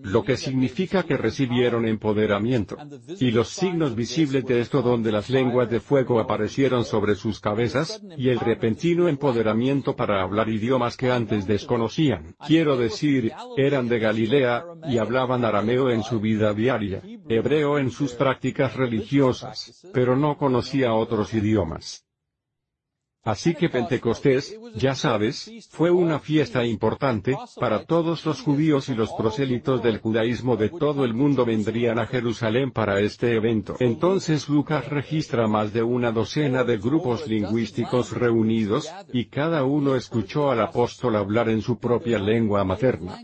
Lo 0.01 0.23
que 0.23 0.37
significa 0.37 1.03
que 1.03 1.17
recibieron 1.17 1.85
empoderamiento. 1.85 2.77
Y 3.19 3.31
los 3.31 3.49
signos 3.49 3.95
visibles 3.95 4.45
de 4.45 4.61
esto 4.61 4.81
donde 4.81 5.11
las 5.11 5.29
lenguas 5.29 5.69
de 5.69 5.81
fuego 5.81 6.21
aparecieron 6.21 6.85
sobre 6.85 7.15
sus 7.15 7.41
cabezas, 7.41 8.01
y 8.15 8.29
el 8.29 8.39
repentino 8.39 9.09
empoderamiento 9.09 9.93
para 9.93 10.21
hablar 10.21 10.47
idiomas 10.47 10.95
que 10.95 11.11
antes 11.11 11.45
desconocían. 11.45 12.37
Quiero 12.47 12.77
decir, 12.77 13.33
eran 13.57 13.89
de 13.89 13.99
Galilea, 13.99 14.63
y 14.87 14.99
hablaban 14.99 15.43
arameo 15.43 15.64
en 15.69 16.03
su 16.03 16.19
vida 16.19 16.53
diaria, 16.53 17.01
hebreo 17.27 17.79
en 17.79 17.89
sus 17.89 18.13
prácticas 18.13 18.75
religiosas, 18.75 19.87
pero 19.93 20.15
no 20.15 20.37
conocía 20.37 20.93
otros 20.93 21.33
idiomas. 21.33 22.05
Así 23.23 23.55
que 23.55 23.69
Pentecostés, 23.69 24.55
ya 24.75 24.93
sabes, 24.93 25.51
fue 25.71 25.89
una 25.89 26.19
fiesta 26.19 26.63
importante, 26.63 27.35
para 27.59 27.83
todos 27.83 28.23
los 28.23 28.41
judíos 28.41 28.87
y 28.89 28.93
los 28.93 29.11
prosélitos 29.13 29.81
del 29.81 29.97
judaísmo 29.97 30.55
de 30.57 30.69
todo 30.69 31.03
el 31.03 31.15
mundo 31.15 31.43
vendrían 31.43 31.97
a 31.97 32.05
Jerusalén 32.05 32.69
para 32.71 32.99
este 32.99 33.33
evento. 33.33 33.77
Entonces 33.79 34.47
Lucas 34.47 34.87
registra 34.89 35.47
más 35.47 35.73
de 35.73 35.81
una 35.81 36.11
docena 36.11 36.63
de 36.63 36.77
grupos 36.77 37.27
lingüísticos 37.27 38.11
reunidos, 38.11 38.93
y 39.11 39.25
cada 39.25 39.63
uno 39.63 39.95
escuchó 39.95 40.51
al 40.51 40.61
apóstol 40.61 41.15
hablar 41.15 41.49
en 41.49 41.63
su 41.63 41.79
propia 41.79 42.19
lengua 42.19 42.63
materna. 42.63 43.17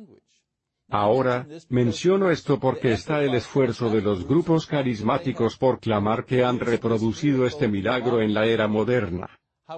Ahora, 0.92 1.48
menciono 1.70 2.30
esto 2.30 2.60
porque 2.60 2.92
está 2.92 3.24
el 3.24 3.34
esfuerzo 3.34 3.90
de 3.90 4.02
los 4.02 4.28
grupos 4.28 4.68
carismáticos 4.68 5.58
por 5.58 5.80
clamar 5.80 6.26
que 6.26 6.44
han 6.44 6.60
reproducido 6.60 7.46
este 7.46 7.68
milagro 7.68 8.22
en 8.22 8.34
la 8.34 8.46
era 8.46 8.68
moderna. 8.68 9.30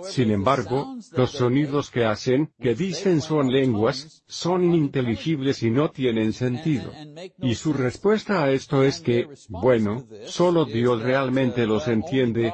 Sin 0.02 0.32
embargo, 0.32 0.96
los 1.12 1.32
sonidos 1.32 1.92
que 1.92 2.06
hacen, 2.06 2.52
que 2.60 2.74
dicen 2.74 3.22
son 3.22 3.52
lenguas, 3.52 4.24
son 4.26 4.64
ininteligibles 4.64 5.62
y 5.62 5.70
no 5.70 5.92
tienen 5.92 6.34
sentido. 6.34 6.92
Y 7.40 7.54
su 7.56 7.74
respuesta 7.74 8.44
a 8.44 8.52
esto 8.52 8.84
es 8.84 9.00
que, 9.00 9.28
bueno, 9.50 10.08
solo 10.26 10.66
Dios 10.66 11.04
realmente 11.04 11.68
los 11.68 11.88
entiende, 11.88 12.52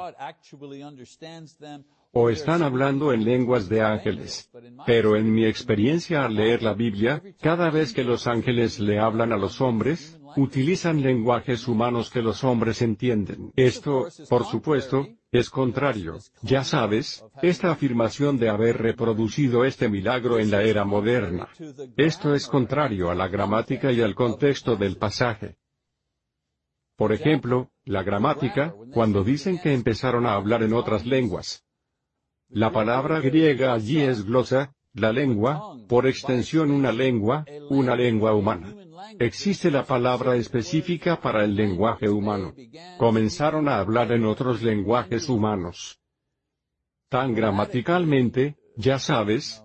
o 2.21 2.29
están 2.29 2.63
hablando 2.63 3.13
en 3.13 3.23
lenguas 3.23 3.69
de 3.69 3.81
ángeles. 3.81 4.51
Pero 4.85 5.15
en 5.15 5.31
mi 5.33 5.45
experiencia 5.45 6.25
al 6.25 6.35
leer 6.35 6.61
la 6.61 6.73
Biblia, 6.73 7.23
cada 7.39 7.69
vez 7.69 7.93
que 7.93 8.03
los 8.03 8.27
ángeles 8.27 8.77
le 8.79 8.99
hablan 8.99 9.31
a 9.31 9.37
los 9.37 9.61
hombres, 9.61 10.19
utilizan 10.35 11.01
lenguajes 11.01 11.65
humanos 11.65 12.09
que 12.09 12.21
los 12.21 12.43
hombres 12.43 12.81
entienden. 12.81 13.53
Esto, 13.55 14.09
por 14.29 14.43
supuesto, 14.43 15.07
es 15.31 15.49
contrario, 15.49 16.17
ya 16.41 16.65
sabes, 16.65 17.23
esta 17.41 17.71
afirmación 17.71 18.37
de 18.37 18.49
haber 18.49 18.77
reproducido 18.77 19.63
este 19.63 19.87
milagro 19.87 20.39
en 20.39 20.51
la 20.51 20.61
era 20.63 20.83
moderna. 20.83 21.47
Esto 21.95 22.35
es 22.35 22.47
contrario 22.47 23.09
a 23.09 23.15
la 23.15 23.29
gramática 23.29 23.93
y 23.93 24.01
al 24.01 24.13
contexto 24.13 24.75
del 24.75 24.97
pasaje. 24.97 25.55
Por 26.97 27.13
ejemplo, 27.13 27.71
la 27.85 28.03
gramática, 28.03 28.75
cuando 28.91 29.23
dicen 29.23 29.57
que 29.57 29.73
empezaron 29.73 30.25
a 30.25 30.33
hablar 30.33 30.63
en 30.63 30.73
otras 30.73 31.05
lenguas, 31.05 31.63
la 32.49 32.71
palabra 32.71 33.19
griega 33.19 33.73
allí 33.73 34.01
es 34.01 34.25
glosa, 34.25 34.73
la 34.93 35.13
lengua, 35.13 35.77
por 35.87 36.07
extensión 36.07 36.71
una 36.71 36.91
lengua, 36.91 37.45
una 37.69 37.95
lengua 37.95 38.33
humana. 38.33 38.75
Existe 39.19 39.71
la 39.71 39.85
palabra 39.85 40.35
específica 40.35 41.19
para 41.19 41.43
el 41.43 41.55
lenguaje 41.55 42.09
humano. 42.09 42.53
Comenzaron 42.97 43.69
a 43.69 43.79
hablar 43.79 44.11
en 44.11 44.25
otros 44.25 44.61
lenguajes 44.61 45.29
humanos. 45.29 45.99
Tan 47.07 47.33
gramaticalmente, 47.33 48.57
ya 48.75 48.99
sabes, 48.99 49.63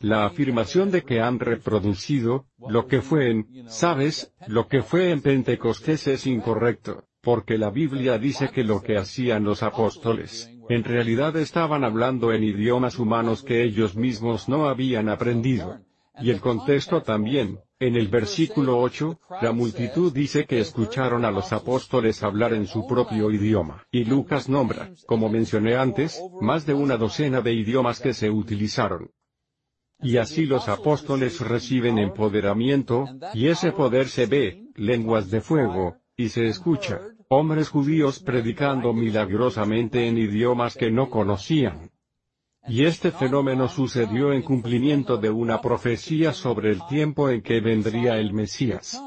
la 0.00 0.26
afirmación 0.26 0.90
de 0.90 1.02
que 1.02 1.20
han 1.20 1.40
reproducido, 1.40 2.46
lo 2.68 2.86
que 2.86 3.00
fue 3.00 3.30
en, 3.30 3.68
sabes, 3.68 4.32
lo 4.46 4.68
que 4.68 4.82
fue 4.82 5.10
en 5.10 5.22
Pentecostés 5.22 6.06
es 6.06 6.26
incorrecto, 6.26 7.07
porque 7.20 7.58
la 7.58 7.70
Biblia 7.70 8.18
dice 8.18 8.50
que 8.50 8.64
lo 8.64 8.82
que 8.82 8.96
hacían 8.96 9.44
los 9.44 9.62
apóstoles, 9.62 10.50
en 10.68 10.84
realidad 10.84 11.36
estaban 11.36 11.84
hablando 11.84 12.32
en 12.32 12.44
idiomas 12.44 12.98
humanos 12.98 13.42
que 13.42 13.62
ellos 13.62 13.96
mismos 13.96 14.48
no 14.48 14.68
habían 14.68 15.08
aprendido. 15.08 15.80
Y 16.20 16.30
el 16.30 16.40
contexto 16.40 17.02
también, 17.02 17.60
en 17.78 17.94
el 17.94 18.08
versículo 18.08 18.80
8, 18.80 19.20
la 19.40 19.52
multitud 19.52 20.12
dice 20.12 20.46
que 20.46 20.58
escucharon 20.58 21.24
a 21.24 21.30
los 21.30 21.52
apóstoles 21.52 22.22
hablar 22.24 22.52
en 22.52 22.66
su 22.66 22.86
propio 22.88 23.30
idioma. 23.30 23.86
Y 23.92 24.04
Lucas 24.04 24.48
nombra, 24.48 24.90
como 25.06 25.28
mencioné 25.28 25.76
antes, 25.76 26.20
más 26.40 26.66
de 26.66 26.74
una 26.74 26.96
docena 26.96 27.40
de 27.40 27.52
idiomas 27.52 28.00
que 28.00 28.14
se 28.14 28.30
utilizaron. 28.30 29.10
Y 30.00 30.16
así 30.16 30.44
los 30.44 30.68
apóstoles 30.68 31.40
reciben 31.40 31.98
empoderamiento, 31.98 33.06
y 33.32 33.46
ese 33.46 33.72
poder 33.72 34.08
se 34.08 34.26
ve, 34.26 34.66
lenguas 34.74 35.30
de 35.30 35.40
fuego, 35.40 35.96
y 36.18 36.30
se 36.30 36.48
escucha, 36.48 37.00
hombres 37.28 37.68
judíos 37.68 38.18
predicando 38.18 38.92
milagrosamente 38.92 40.08
en 40.08 40.18
idiomas 40.18 40.76
que 40.76 40.90
no 40.90 41.08
conocían. 41.08 41.92
Y 42.66 42.84
este 42.84 43.12
fenómeno 43.12 43.68
sucedió 43.68 44.32
en 44.32 44.42
cumplimiento 44.42 45.16
de 45.16 45.30
una 45.30 45.60
profecía 45.60 46.32
sobre 46.32 46.72
el 46.72 46.84
tiempo 46.88 47.30
en 47.30 47.40
que 47.40 47.60
vendría 47.60 48.18
el 48.18 48.34
Mesías. 48.34 49.00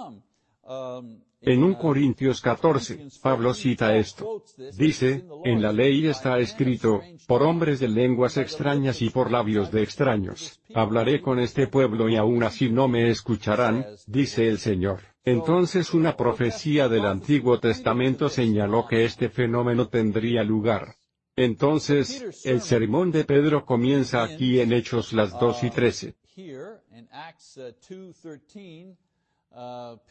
En 1.42 1.64
1 1.64 1.78
Corintios 1.80 2.40
14, 2.40 3.10
Pablo 3.22 3.54
cita 3.54 3.98
esto. 3.98 4.44
Dice, 4.78 5.26
en 5.44 5.62
la 5.62 5.74
ley 5.74 6.08
está 6.08 6.40
escrito, 6.40 7.02
por 7.28 7.44
hombres 7.44 7.82
de 7.82 7.90
lenguas 7.90 8.38
extrañas 8.38 9.02
y 9.02 9.10
por 9.10 9.32
labios 9.32 9.70
de 9.70 9.84
extraños, 9.84 10.62
hablaré 10.74 11.20
con 11.20 11.40
este 11.40 11.68
pueblo 11.68 12.08
y 12.08 12.16
aún 12.16 12.44
así 12.44 12.70
no 12.70 12.88
me 12.88 13.10
escucharán, 13.10 13.86
dice 14.08 14.48
el 14.48 14.60
Señor. 14.60 15.11
Entonces 15.24 15.94
una 15.94 16.18
profecía 16.18 16.90
del 16.90 17.06
Antiguo 17.06 17.60
Testamento 17.60 18.30
señaló 18.30 18.88
que 18.88 19.06
este 19.06 19.30
fenómeno 19.30 19.88
tendría 19.88 20.44
lugar. 20.44 20.96
Entonces, 21.36 22.46
el 22.46 22.62
sermón 22.62 23.12
de 23.12 23.24
Pedro 23.24 23.66
comienza 23.66 24.24
aquí 24.24 24.60
en 24.60 24.74
Hechos 24.74 25.14
las 25.14 25.40
2 25.40 25.64
y 25.64 25.70
13. 25.70 26.16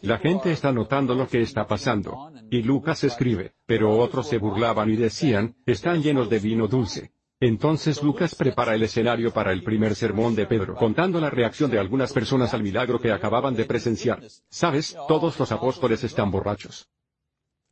La 0.02 0.18
gente 0.18 0.52
está 0.52 0.72
notando 0.72 1.14
lo 1.14 1.26
que 1.26 1.42
está 1.42 1.66
pasando. 1.66 2.32
Y 2.50 2.62
Lucas 2.62 3.04
escribe, 3.04 3.54
pero 3.66 3.98
otros 3.98 4.28
se 4.28 4.38
burlaban 4.38 4.90
y 4.90 4.96
decían, 4.96 5.56
están 5.66 6.02
llenos 6.02 6.28
de 6.30 6.38
vino 6.38 6.68
dulce. 6.68 7.12
Entonces 7.42 8.02
Lucas 8.02 8.34
prepara 8.34 8.74
el 8.74 8.82
escenario 8.82 9.32
para 9.32 9.50
el 9.52 9.62
primer 9.62 9.94
sermón 9.94 10.34
de 10.34 10.44
Pedro, 10.44 10.74
contando 10.74 11.18
la 11.20 11.30
reacción 11.30 11.70
de 11.70 11.78
algunas 11.78 12.12
personas 12.12 12.52
al 12.52 12.62
milagro 12.62 13.00
que 13.00 13.12
acababan 13.12 13.54
de 13.54 13.64
presenciar. 13.64 14.20
Sabes, 14.50 14.94
todos 15.08 15.38
los 15.38 15.50
apóstoles 15.50 16.04
están 16.04 16.30
borrachos. 16.30 16.90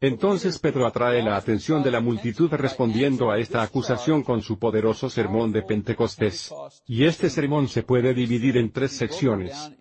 Entonces 0.00 0.60
Pedro 0.60 0.86
atrae 0.86 1.22
la 1.22 1.36
atención 1.36 1.82
de 1.82 1.90
la 1.90 2.00
multitud 2.00 2.48
respondiendo 2.52 3.32
a 3.32 3.38
esta 3.38 3.62
acusación 3.62 4.22
con 4.22 4.42
su 4.42 4.56
poderoso 4.56 5.10
sermón 5.10 5.50
de 5.50 5.62
Pentecostés. 5.62 6.54
Y 6.86 7.04
este 7.04 7.28
sermón 7.28 7.66
se 7.66 7.82
puede 7.82 8.14
dividir 8.14 8.56
en 8.58 8.70
tres 8.70 8.92
secciones. 8.92 9.72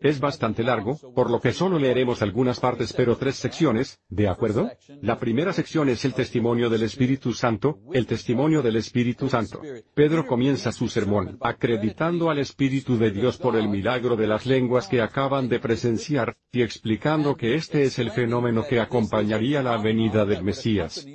Es 0.00 0.20
bastante 0.20 0.62
largo, 0.62 0.98
por 1.14 1.30
lo 1.30 1.40
que 1.40 1.52
solo 1.52 1.80
leeremos 1.80 2.22
algunas 2.22 2.60
partes 2.60 2.92
pero 2.92 3.16
tres 3.16 3.34
secciones, 3.34 3.98
¿de 4.08 4.28
acuerdo? 4.28 4.70
La 5.02 5.18
primera 5.18 5.52
sección 5.52 5.88
es 5.88 6.04
el 6.04 6.14
testimonio 6.14 6.70
del 6.70 6.84
Espíritu 6.84 7.32
Santo, 7.32 7.80
el 7.92 8.06
testimonio 8.06 8.62
del 8.62 8.76
Espíritu 8.76 9.28
Santo. 9.28 9.62
Pedro 9.94 10.26
comienza 10.26 10.70
su 10.70 10.86
sermón, 10.86 11.38
acreditando 11.40 12.30
al 12.30 12.38
Espíritu 12.38 12.96
de 12.96 13.10
Dios 13.10 13.36
por 13.36 13.56
el 13.56 13.68
milagro 13.68 14.14
de 14.14 14.28
las 14.28 14.46
lenguas 14.46 14.86
que 14.86 15.00
acaban 15.00 15.48
de 15.48 15.58
presenciar, 15.58 16.36
y 16.52 16.62
explicando 16.62 17.34
que 17.34 17.56
este 17.56 17.82
es 17.82 17.98
el 17.98 18.12
fenómeno 18.12 18.64
que 18.68 18.75
acompañaría 18.80 19.62
la 19.62 19.76
venida 19.76 20.24
del 20.24 20.42
Mesías. 20.42 21.06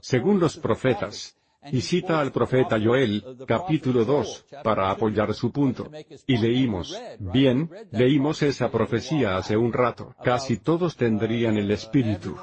Según 0.00 0.40
los 0.40 0.56
profetas, 0.56 1.38
y 1.72 1.80
cita 1.80 2.20
al 2.20 2.32
profeta 2.32 2.78
Joel, 2.82 3.22
capítulo 3.46 4.04
2, 4.04 4.46
para 4.62 4.90
apoyar 4.90 5.34
su 5.34 5.50
punto. 5.50 5.90
Y 6.26 6.36
leímos, 6.36 6.96
bien, 7.18 7.70
leímos 7.90 8.42
esa 8.42 8.70
profecía 8.70 9.36
hace 9.36 9.56
un 9.56 9.72
rato, 9.72 10.14
casi 10.22 10.58
todos 10.58 10.96
tendrían 10.96 11.56
el 11.56 11.70
Espíritu. 11.70 12.36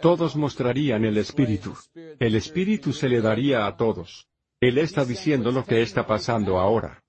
Todos 0.00 0.36
mostrarían 0.36 1.04
el 1.04 1.18
Espíritu. 1.18 1.74
El 2.18 2.36
Espíritu 2.36 2.92
se 2.92 3.08
le 3.08 3.20
daría 3.20 3.66
a 3.66 3.76
todos. 3.76 4.28
Él 4.60 4.78
está 4.78 5.04
diciendo 5.04 5.50
lo 5.50 5.64
que 5.64 5.82
está 5.82 6.06
pasando 6.06 6.58
ahora. 6.58 7.02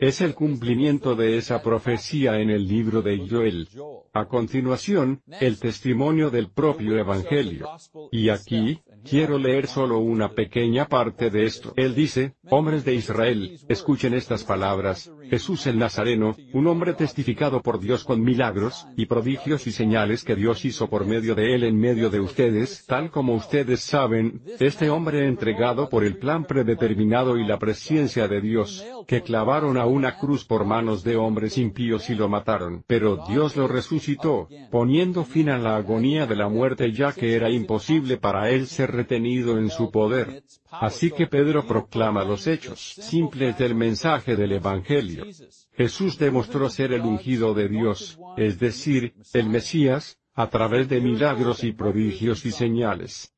Es 0.00 0.22
el 0.22 0.34
cumplimiento 0.34 1.14
de 1.14 1.36
esa 1.36 1.62
profecía 1.62 2.40
en 2.40 2.48
el 2.48 2.66
libro 2.66 3.02
de 3.02 3.18
Joel. 3.28 3.68
A 4.14 4.24
continuación, 4.24 5.20
el 5.40 5.58
testimonio 5.58 6.30
del 6.30 6.50
propio 6.50 6.96
Evangelio. 6.96 7.68
Y 8.10 8.30
aquí, 8.30 8.80
quiero 9.08 9.38
leer 9.38 9.66
solo 9.66 9.98
una 9.98 10.30
pequeña 10.30 10.86
parte 10.86 11.30
de 11.30 11.44
esto. 11.44 11.72
Él 11.76 11.94
dice, 11.94 12.34
hombres 12.48 12.84
de 12.84 12.94
Israel, 12.94 13.58
escuchen 13.68 14.14
estas 14.14 14.44
palabras, 14.44 15.10
Jesús 15.28 15.66
el 15.66 15.78
Nazareno, 15.78 16.36
un 16.52 16.66
hombre 16.66 16.94
testificado 16.94 17.62
por 17.62 17.80
Dios 17.80 18.04
con 18.04 18.22
milagros, 18.22 18.86
y 18.96 19.06
prodigios 19.06 19.66
y 19.66 19.72
señales 19.72 20.24
que 20.24 20.36
Dios 20.36 20.64
hizo 20.64 20.88
por 20.88 21.06
medio 21.06 21.34
de 21.34 21.54
él 21.54 21.64
en 21.64 21.78
medio 21.78 22.10
de 22.10 22.20
ustedes, 22.20 22.84
tal 22.86 23.10
como 23.10 23.34
ustedes 23.34 23.80
saben, 23.80 24.42
este 24.58 24.90
hombre 24.90 25.26
entregado 25.26 25.88
por 25.88 26.04
el 26.04 26.18
plan 26.18 26.44
predeterminado 26.44 27.36
y 27.38 27.46
la 27.46 27.58
presencia 27.58 28.28
de 28.28 28.40
Dios, 28.40 28.84
que 29.06 29.22
clavaron 29.22 29.76
a 29.76 29.86
una 29.86 30.18
cruz 30.18 30.44
por 30.44 30.64
manos 30.64 31.04
de 31.04 31.16
hombres 31.16 31.58
impíos 31.58 32.10
y 32.10 32.14
lo 32.14 32.28
mataron. 32.28 32.84
Pero 32.86 33.24
Dios 33.28 33.56
lo 33.56 33.68
resucitó, 33.68 34.48
poniendo 34.70 35.24
fin 35.24 35.48
a 35.48 35.58
la 35.58 35.76
agonía 35.76 36.26
de 36.26 36.36
la 36.36 36.48
muerte 36.48 36.92
ya 36.92 37.12
que 37.12 37.34
era 37.34 37.50
imposible 37.50 38.16
para 38.16 38.50
él 38.50 38.66
ser 38.66 38.89
retenido 38.90 39.58
en 39.58 39.70
su 39.70 39.90
poder. 39.90 40.42
Así 40.70 41.10
que 41.10 41.26
Pedro 41.26 41.66
proclama 41.66 42.24
los 42.24 42.46
hechos 42.46 42.80
simples 42.80 43.56
del 43.58 43.74
mensaje 43.74 44.36
del 44.36 44.52
Evangelio. 44.52 45.26
Jesús 45.72 46.18
demostró 46.18 46.68
ser 46.68 46.92
el 46.92 47.02
ungido 47.02 47.54
de 47.54 47.68
Dios, 47.68 48.18
es 48.36 48.58
decir, 48.58 49.14
el 49.32 49.48
Mesías, 49.48 50.18
a 50.34 50.48
través 50.48 50.88
de 50.88 51.00
milagros 51.00 51.64
y 51.64 51.72
prodigios 51.72 52.46
y 52.46 52.50
señales. 52.50 53.32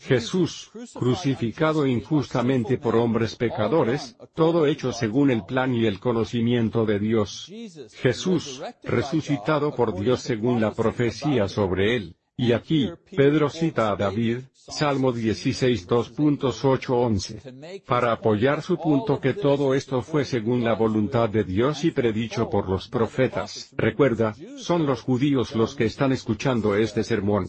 Jesús, 0.00 0.70
crucificado 0.94 1.86
injustamente 1.86 2.78
por 2.78 2.96
hombres 2.96 3.36
pecadores, 3.36 4.16
todo 4.34 4.66
hecho 4.66 4.92
según 4.92 5.30
el 5.30 5.44
plan 5.44 5.74
y 5.74 5.86
el 5.86 6.00
conocimiento 6.00 6.84
de 6.86 6.98
Dios. 6.98 7.52
Jesús, 8.00 8.62
resucitado 8.82 9.74
por 9.74 9.94
Dios 9.98 10.22
según 10.22 10.60
la 10.60 10.72
profecía 10.72 11.46
sobre 11.48 11.96
él. 11.96 12.16
Y 12.36 12.52
aquí, 12.52 12.90
Pedro 13.14 13.50
cita 13.50 13.92
a 13.92 13.96
David, 13.96 14.38
Salmo 14.68 15.10
16 15.12 15.88
2.8-11, 15.88 17.82
para 17.84 18.12
apoyar 18.12 18.62
su 18.62 18.76
punto 18.76 19.18
que 19.18 19.34
todo 19.34 19.74
esto 19.74 20.02
fue 20.02 20.24
según 20.24 20.62
la 20.62 20.74
voluntad 20.74 21.28
de 21.28 21.42
Dios 21.42 21.84
y 21.84 21.90
predicho 21.90 22.48
por 22.48 22.68
los 22.68 22.88
profetas. 22.88 23.74
Recuerda, 23.76 24.34
son 24.56 24.86
los 24.86 25.02
judíos 25.02 25.56
los 25.56 25.74
que 25.74 25.86
están 25.86 26.12
escuchando 26.12 26.76
este 26.76 27.02
sermón. 27.02 27.48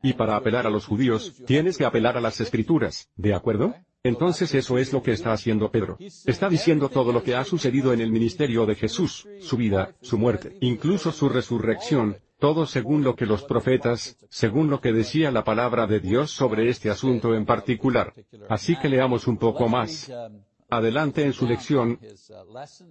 Y 0.00 0.12
para 0.12 0.36
apelar 0.36 0.68
a 0.68 0.70
los 0.70 0.86
judíos, 0.86 1.34
tienes 1.44 1.76
que 1.76 1.84
apelar 1.84 2.16
a 2.16 2.20
las 2.20 2.40
escrituras, 2.40 3.10
¿de 3.16 3.34
acuerdo? 3.34 3.74
Entonces 4.02 4.54
eso 4.54 4.78
es 4.78 4.92
lo 4.94 5.02
que 5.02 5.12
está 5.12 5.32
haciendo 5.32 5.70
Pedro. 5.70 5.98
Está 6.24 6.48
diciendo 6.48 6.88
todo 6.88 7.12
lo 7.12 7.22
que 7.22 7.34
ha 7.34 7.44
sucedido 7.44 7.92
en 7.92 8.00
el 8.00 8.10
ministerio 8.10 8.64
de 8.64 8.74
Jesús, 8.74 9.28
su 9.40 9.58
vida, 9.58 9.94
su 10.00 10.16
muerte, 10.16 10.56
incluso 10.62 11.12
su 11.12 11.28
resurrección, 11.28 12.16
todo 12.38 12.64
según 12.64 13.04
lo 13.04 13.14
que 13.14 13.26
los 13.26 13.42
profetas, 13.42 14.16
según 14.30 14.70
lo 14.70 14.80
que 14.80 14.94
decía 14.94 15.30
la 15.30 15.44
palabra 15.44 15.86
de 15.86 16.00
Dios 16.00 16.30
sobre 16.30 16.70
este 16.70 16.88
asunto 16.88 17.34
en 17.34 17.44
particular. 17.44 18.14
Así 18.48 18.74
que 18.76 18.88
leamos 18.88 19.26
un 19.26 19.36
poco 19.36 19.68
más 19.68 20.10
adelante 20.70 21.24
en 21.24 21.32
su 21.32 21.46
lección, 21.46 21.98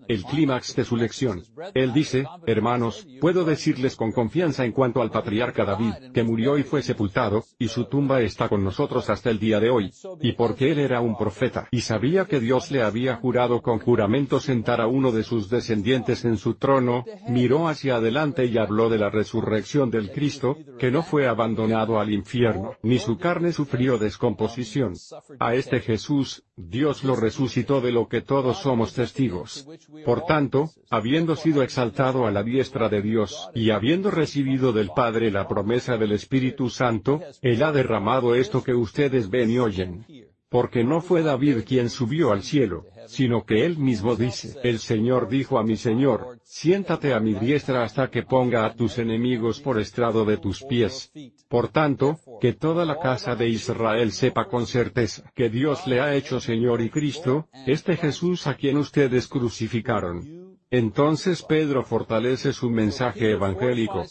el 0.08 0.24
clímax 0.24 0.76
de 0.76 0.86
su 0.86 0.96
lección. 0.98 1.44
Él 1.74 1.94
dice, 1.94 2.26
hermanos, 2.46 3.08
puedo 3.22 3.46
decirles 3.46 3.96
con 3.96 4.12
confianza 4.12 4.66
en 4.66 4.72
cuanto 4.72 5.02
al 5.02 5.12
patriarca 5.12 5.66
David, 5.66 6.12
que 6.14 6.24
murió 6.24 6.58
y 6.58 6.64
fue 6.64 6.82
sepultado, 6.82 7.46
y 7.58 7.68
su 7.68 7.86
tumba 7.86 8.22
está 8.22 8.50
con 8.50 8.64
nosotros 8.64 9.10
hasta 9.10 9.30
el 9.30 9.40
día 9.40 9.60
de 9.60 9.70
hoy, 9.70 9.92
y 10.22 10.34
porque 10.34 10.72
él 10.72 10.80
era 10.80 11.02
un 11.02 11.18
profeta, 11.18 11.68
y 11.72 11.82
sabía 11.82 12.26
que 12.26 12.40
Dios 12.40 12.72
le 12.72 12.82
había 12.82 13.16
jurado 13.16 13.62
con 13.62 13.80
juramento 13.80 14.40
sentar 14.40 14.82
a 14.82 14.88
uno 14.88 15.12
de 15.12 15.24
sus 15.24 15.50
descendientes 15.50 16.26
en 16.26 16.38
su 16.38 16.56
trono, 16.56 17.06
miró 17.28 17.68
hacia 17.68 17.96
adelante 17.96 18.46
y 18.46 18.58
habló 18.58 18.90
de 18.90 18.98
la 18.98 19.10
resurrección 19.10 19.92
del 19.92 20.12
Cristo, 20.12 20.58
que 20.78 20.92
no 20.92 21.04
fue 21.04 21.28
abandonado 21.28 22.00
al 22.00 22.12
infierno, 22.12 22.74
ni 22.84 23.00
su 23.00 23.18
carne 23.18 23.52
sufrió 23.52 23.98
descomposición. 23.98 24.94
A 25.40 25.56
este 25.56 25.80
Jesús, 25.80 26.44
Dios 26.56 27.04
lo 27.04 27.16
resucitó 27.16 27.69
de 27.70 27.92
lo 27.92 28.08
que 28.08 28.22
todos 28.22 28.58
somos 28.58 28.94
testigos. 28.94 29.68
Por 30.04 30.26
tanto, 30.26 30.72
habiendo 30.90 31.36
sido 31.36 31.62
exaltado 31.62 32.26
a 32.26 32.32
la 32.32 32.42
diestra 32.42 32.90
de 32.90 33.04
Dios, 33.04 33.50
y 33.54 33.70
habiendo 33.70 34.10
recibido 34.10 34.74
del 34.74 34.90
Padre 34.90 35.30
la 35.30 35.48
promesa 35.48 35.96
del 35.98 36.14
Espíritu 36.14 36.70
Santo, 36.70 37.22
Él 37.44 37.62
ha 37.62 37.72
derramado 37.72 38.34
esto 38.34 38.64
que 38.64 38.74
ustedes 38.74 39.30
ven 39.30 39.52
y 39.52 39.60
oyen. 39.60 40.06
Porque 40.50 40.84
no 40.84 41.02
fue 41.02 41.22
David 41.22 41.64
quien 41.66 41.90
subió 41.90 42.32
al 42.32 42.42
cielo, 42.42 42.86
sino 43.08 43.46
que 43.46 43.66
él 43.66 43.78
mismo 43.78 44.16
dice, 44.16 44.58
el 44.64 44.80
Señor 44.80 45.30
dijo 45.30 45.60
a 45.60 45.64
mi 45.64 45.78
Señor, 45.78 46.40
siéntate 46.44 47.14
a 47.14 47.20
mi 47.20 47.36
diestra 47.36 47.84
hasta 47.84 48.10
que 48.10 48.24
ponga 48.24 48.66
a 48.66 48.74
tus 48.74 48.98
enemigos 48.98 49.60
por 49.60 49.80
estrado 49.80 50.26
de 50.26 50.38
tus 50.38 50.64
pies. 50.64 51.12
Por 51.48 51.68
tanto, 51.68 52.20
que 52.42 52.54
toda 52.54 52.86
la 52.86 53.00
casa 53.00 53.36
de 53.36 53.48
Israel 53.48 54.12
sepa 54.12 54.48
con 54.48 54.66
certeza 54.66 55.32
que 55.36 55.50
Dios 55.50 55.86
le 55.86 56.02
ha 56.02 56.16
hecho 56.16 56.40
Señor 56.40 56.82
y 56.82 56.90
Cristo, 56.90 57.48
este 57.68 57.96
Jesús 57.96 58.48
a 58.48 58.56
quien 58.56 58.78
ustedes 58.78 59.28
crucificaron. 59.28 60.50
Entonces 60.72 61.42
Pedro 61.42 61.84
fortalece 61.84 62.54
su 62.54 62.70
mensaje 62.70 63.32
evangélico 63.32 64.04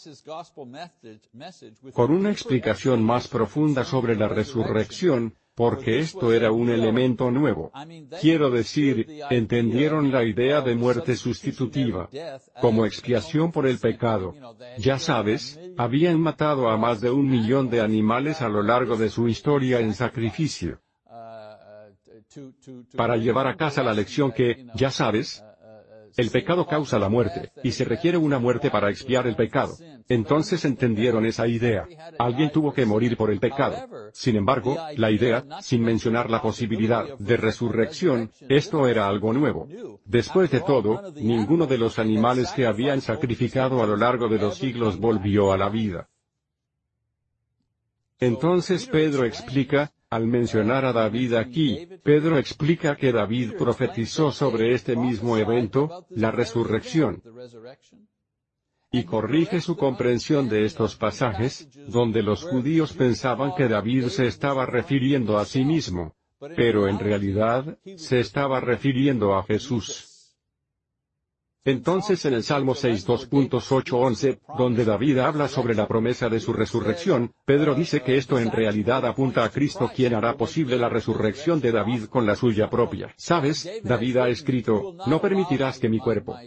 con 1.93 2.11
una 2.11 2.31
explicación 2.31 3.01
más 3.01 3.29
profunda 3.29 3.85
sobre 3.85 4.17
la 4.17 4.27
resurrección, 4.27 5.35
porque 5.59 5.99
esto 5.99 6.31
era 6.31 6.53
un 6.53 6.69
elemento 6.69 7.29
nuevo. 7.31 7.69
Quiero 8.21 8.49
decir, 8.49 9.05
entendieron 9.29 10.09
la 10.09 10.23
idea 10.23 10.61
de 10.61 10.73
muerte 10.73 11.17
sustitutiva, 11.17 12.09
como 12.61 12.85
expiación 12.85 13.51
por 13.51 13.67
el 13.67 13.77
pecado. 13.77 14.33
Ya 14.77 14.99
sabes, 14.99 15.59
habían 15.75 16.17
matado 16.21 16.69
a 16.69 16.77
más 16.77 17.01
de 17.01 17.09
un 17.09 17.29
millón 17.29 17.69
de 17.69 17.81
animales 17.81 18.41
a 18.41 18.47
lo 18.47 18.63
largo 18.63 18.95
de 18.95 19.09
su 19.09 19.27
historia 19.27 19.81
en 19.81 19.93
sacrificio. 19.93 20.79
Para 22.95 23.17
llevar 23.17 23.47
a 23.47 23.57
casa 23.57 23.83
la 23.83 23.93
lección 23.93 24.31
que, 24.31 24.65
ya 24.75 24.91
sabes, 24.91 25.43
el 26.17 26.29
pecado 26.29 26.65
causa 26.65 26.99
la 26.99 27.09
muerte, 27.09 27.51
y 27.63 27.71
se 27.71 27.85
requiere 27.85 28.17
una 28.17 28.39
muerte 28.39 28.69
para 28.69 28.89
expiar 28.89 29.27
el 29.27 29.35
pecado. 29.35 29.75
Entonces 30.07 30.65
entendieron 30.65 31.25
esa 31.25 31.47
idea. 31.47 31.85
Alguien 32.17 32.51
tuvo 32.51 32.73
que 32.73 32.85
morir 32.85 33.15
por 33.15 33.31
el 33.31 33.39
pecado. 33.39 33.87
Sin 34.13 34.35
embargo, 34.35 34.77
la 34.97 35.11
idea, 35.11 35.45
sin 35.61 35.83
mencionar 35.83 36.29
la 36.29 36.41
posibilidad 36.41 37.17
de 37.17 37.37
resurrección, 37.37 38.31
esto 38.47 38.87
era 38.87 39.07
algo 39.07 39.33
nuevo. 39.33 39.67
Después 40.05 40.49
de 40.51 40.61
todo, 40.61 41.11
ninguno 41.15 41.67
de 41.67 41.77
los 41.77 41.99
animales 41.99 42.51
que 42.51 42.65
habían 42.65 43.01
sacrificado 43.01 43.83
a 43.83 43.87
lo 43.87 43.95
largo 43.95 44.27
de 44.27 44.39
los 44.39 44.57
siglos 44.57 44.99
volvió 44.99 45.51
a 45.51 45.57
la 45.57 45.69
vida. 45.69 46.09
Entonces 48.19 48.85
Pedro 48.87 49.23
explica, 49.23 49.93
al 50.09 50.25
mencionar 50.25 50.85
a 50.85 50.93
David 50.93 51.35
aquí, 51.35 51.87
Pedro 52.03 52.37
explica 52.37 52.95
que 52.95 53.11
David 53.11 53.53
profetizó 53.57 54.31
sobre 54.31 54.73
este 54.73 54.95
mismo 54.95 55.37
evento, 55.37 56.07
la 56.09 56.31
resurrección. 56.31 57.21
Y 58.91 59.03
corrige 59.03 59.61
su 59.61 59.77
comprensión 59.77 60.49
de 60.49 60.65
estos 60.65 60.95
pasajes, 60.95 61.69
donde 61.87 62.23
los 62.23 62.43
judíos 62.43 62.93
pensaban 62.93 63.53
que 63.55 63.67
David 63.67 64.07
se 64.07 64.25
estaba 64.25 64.65
refiriendo 64.65 65.37
a 65.37 65.45
sí 65.45 65.63
mismo. 65.63 66.15
Pero 66.55 66.87
en 66.87 66.97
realidad, 66.97 67.77
se 67.97 68.19
estaba 68.19 68.59
refiriendo 68.61 69.35
a 69.35 69.43
Jesús. 69.43 70.08
Entonces 71.65 72.23
en 72.25 72.33
el 72.33 72.43
Salmo 72.43 72.73
6 72.73 73.07
2.8-11, 73.07 74.39
donde 74.57 74.85
David 74.85 75.17
habla 75.17 75.47
sobre 75.49 75.75
la 75.75 75.87
promesa 75.87 76.29
de 76.29 76.39
su 76.39 76.53
resurrección, 76.53 77.33
Pedro 77.45 77.75
dice 77.75 78.01
que 78.01 78.17
esto 78.17 78.39
en 78.39 78.49
realidad 78.51 79.05
apunta 79.05 79.43
a 79.43 79.49
Cristo 79.49 79.91
quien 79.93 80.13
hará 80.13 80.37
posible 80.37 80.77
la 80.77 80.87
resurrección 80.87 81.59
de 81.59 81.73
David 81.73 82.05
con 82.05 82.25
la 82.25 82.35
suya 82.35 82.69
propia. 82.69 83.13
¿Sabes? 83.17 83.69
David 83.83 84.17
ha 84.17 84.29
escrito, 84.29 84.95
no 85.05 85.19
permitirás 85.19 85.79
que 85.79 85.89
mi 85.89 85.99
cuerpo, 85.99 86.37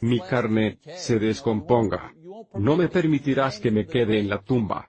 mi 0.00 0.20
carne, 0.20 0.78
se 0.96 1.18
descomponga. 1.18 2.14
No 2.54 2.76
me 2.76 2.88
permitirás 2.88 3.58
que 3.58 3.72
me 3.72 3.86
quede 3.86 4.20
en 4.20 4.28
la 4.28 4.40
tumba. 4.40 4.88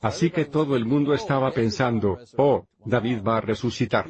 Así 0.00 0.30
que 0.30 0.44
todo 0.44 0.76
el 0.76 0.84
mundo 0.84 1.14
estaba 1.14 1.50
pensando, 1.50 2.18
oh, 2.36 2.66
David 2.86 3.18
va 3.26 3.38
a 3.38 3.40
resucitar. 3.40 4.06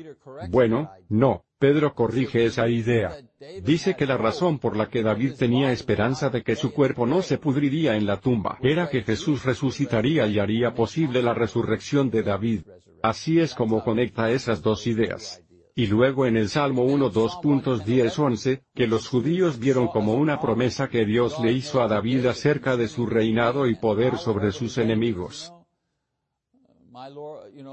Bueno, 0.51 0.91
no, 1.09 1.45
Pedro 1.59 1.95
corrige 1.95 2.45
esa 2.45 2.69
idea. 2.69 3.17
Dice 3.63 3.97
que 3.97 4.07
la 4.07 4.19
razón 4.19 4.59
por 4.59 4.77
la 4.77 4.89
que 4.89 5.03
David 5.03 5.33
tenía 5.39 5.73
esperanza 5.73 6.29
de 6.29 6.43
que 6.43 6.55
su 6.55 6.73
cuerpo 6.73 7.07
no 7.07 7.23
se 7.23 7.39
pudriría 7.39 7.97
en 7.97 8.07
la 8.07 8.21
tumba 8.21 8.59
era 8.63 8.89
que 8.91 9.03
Jesús 9.03 9.45
resucitaría 9.45 10.27
y 10.27 10.39
haría 10.39 10.75
posible 10.75 11.23
la 11.23 11.33
resurrección 11.33 12.11
de 12.11 12.23
David. 12.23 12.63
Así 13.03 13.41
es 13.41 13.55
como 13.55 13.83
conecta 13.83 14.31
esas 14.31 14.63
dos 14.63 14.87
ideas. 14.87 15.43
Y 15.75 15.87
luego 15.87 16.25
en 16.27 16.37
el 16.37 16.49
Salmo 16.49 16.85
1 16.85 17.13
2.10-11, 17.13 18.63
que 18.75 18.87
los 18.87 19.09
judíos 19.09 19.59
vieron 19.59 19.89
como 19.89 20.15
una 20.15 20.41
promesa 20.41 20.89
que 20.89 21.05
Dios 21.05 21.39
le 21.41 21.53
hizo 21.53 21.83
a 21.83 21.89
David 21.89 22.27
acerca 22.27 22.77
de 22.77 22.89
su 22.89 23.07
reinado 23.07 23.67
y 23.67 23.75
poder 23.75 24.17
sobre 24.17 24.53
sus 24.53 24.79
enemigos. 24.79 25.53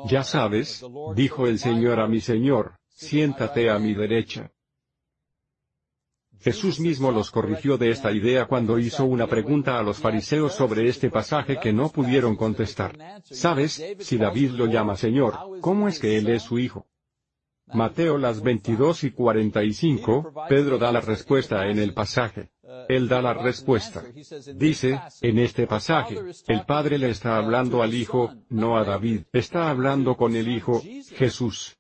Ya 0.09 0.23
sabes, 0.23 0.83
dijo 1.15 1.47
el 1.47 1.59
Señor 1.59 1.99
a 1.99 2.07
mi 2.07 2.19
Señor, 2.19 2.75
siéntate 2.89 3.69
a 3.69 3.79
mi 3.79 3.93
derecha. 3.93 4.51
Jesús 6.39 6.81
mismo 6.81 7.09
los 7.09 7.31
corrigió 7.31 7.77
de 7.77 7.89
esta 7.89 8.11
idea 8.11 8.47
cuando 8.47 8.77
hizo 8.77 9.05
una 9.05 9.27
pregunta 9.27 9.79
a 9.79 9.83
los 9.83 9.97
fariseos 9.97 10.53
sobre 10.53 10.89
este 10.89 11.09
pasaje 11.09 11.57
que 11.57 11.71
no 11.71 11.87
pudieron 11.87 12.35
contestar. 12.35 12.97
¿Sabes, 13.23 13.81
si 13.99 14.17
David 14.17 14.51
lo 14.51 14.65
llama 14.65 14.97
Señor, 14.97 15.37
cómo 15.61 15.87
es 15.87 15.99
que 15.99 16.17
Él 16.17 16.27
es 16.27 16.43
su 16.43 16.59
Hijo? 16.59 16.85
Mateo 17.67 18.17
las 18.17 18.41
22 18.41 19.05
y 19.05 19.11
45, 19.11 20.33
Pedro 20.49 20.77
da 20.77 20.91
la 20.91 20.99
respuesta 20.99 21.65
en 21.67 21.79
el 21.79 21.93
pasaje. 21.93 22.49
Él 22.89 23.07
da 23.07 23.21
la 23.21 23.33
respuesta. 23.33 24.03
Dice, 24.55 24.99
en 25.21 25.39
este 25.39 25.67
pasaje, 25.67 26.17
el 26.47 26.65
Padre 26.65 26.97
le 26.97 27.09
está 27.09 27.37
hablando 27.37 27.81
al 27.81 27.93
Hijo, 27.93 28.33
no 28.49 28.77
a 28.77 28.83
David, 28.83 29.21
está 29.31 29.69
hablando 29.69 30.15
con 30.15 30.35
el 30.35 30.47
Hijo, 30.47 30.81
Jesús. 31.15 31.77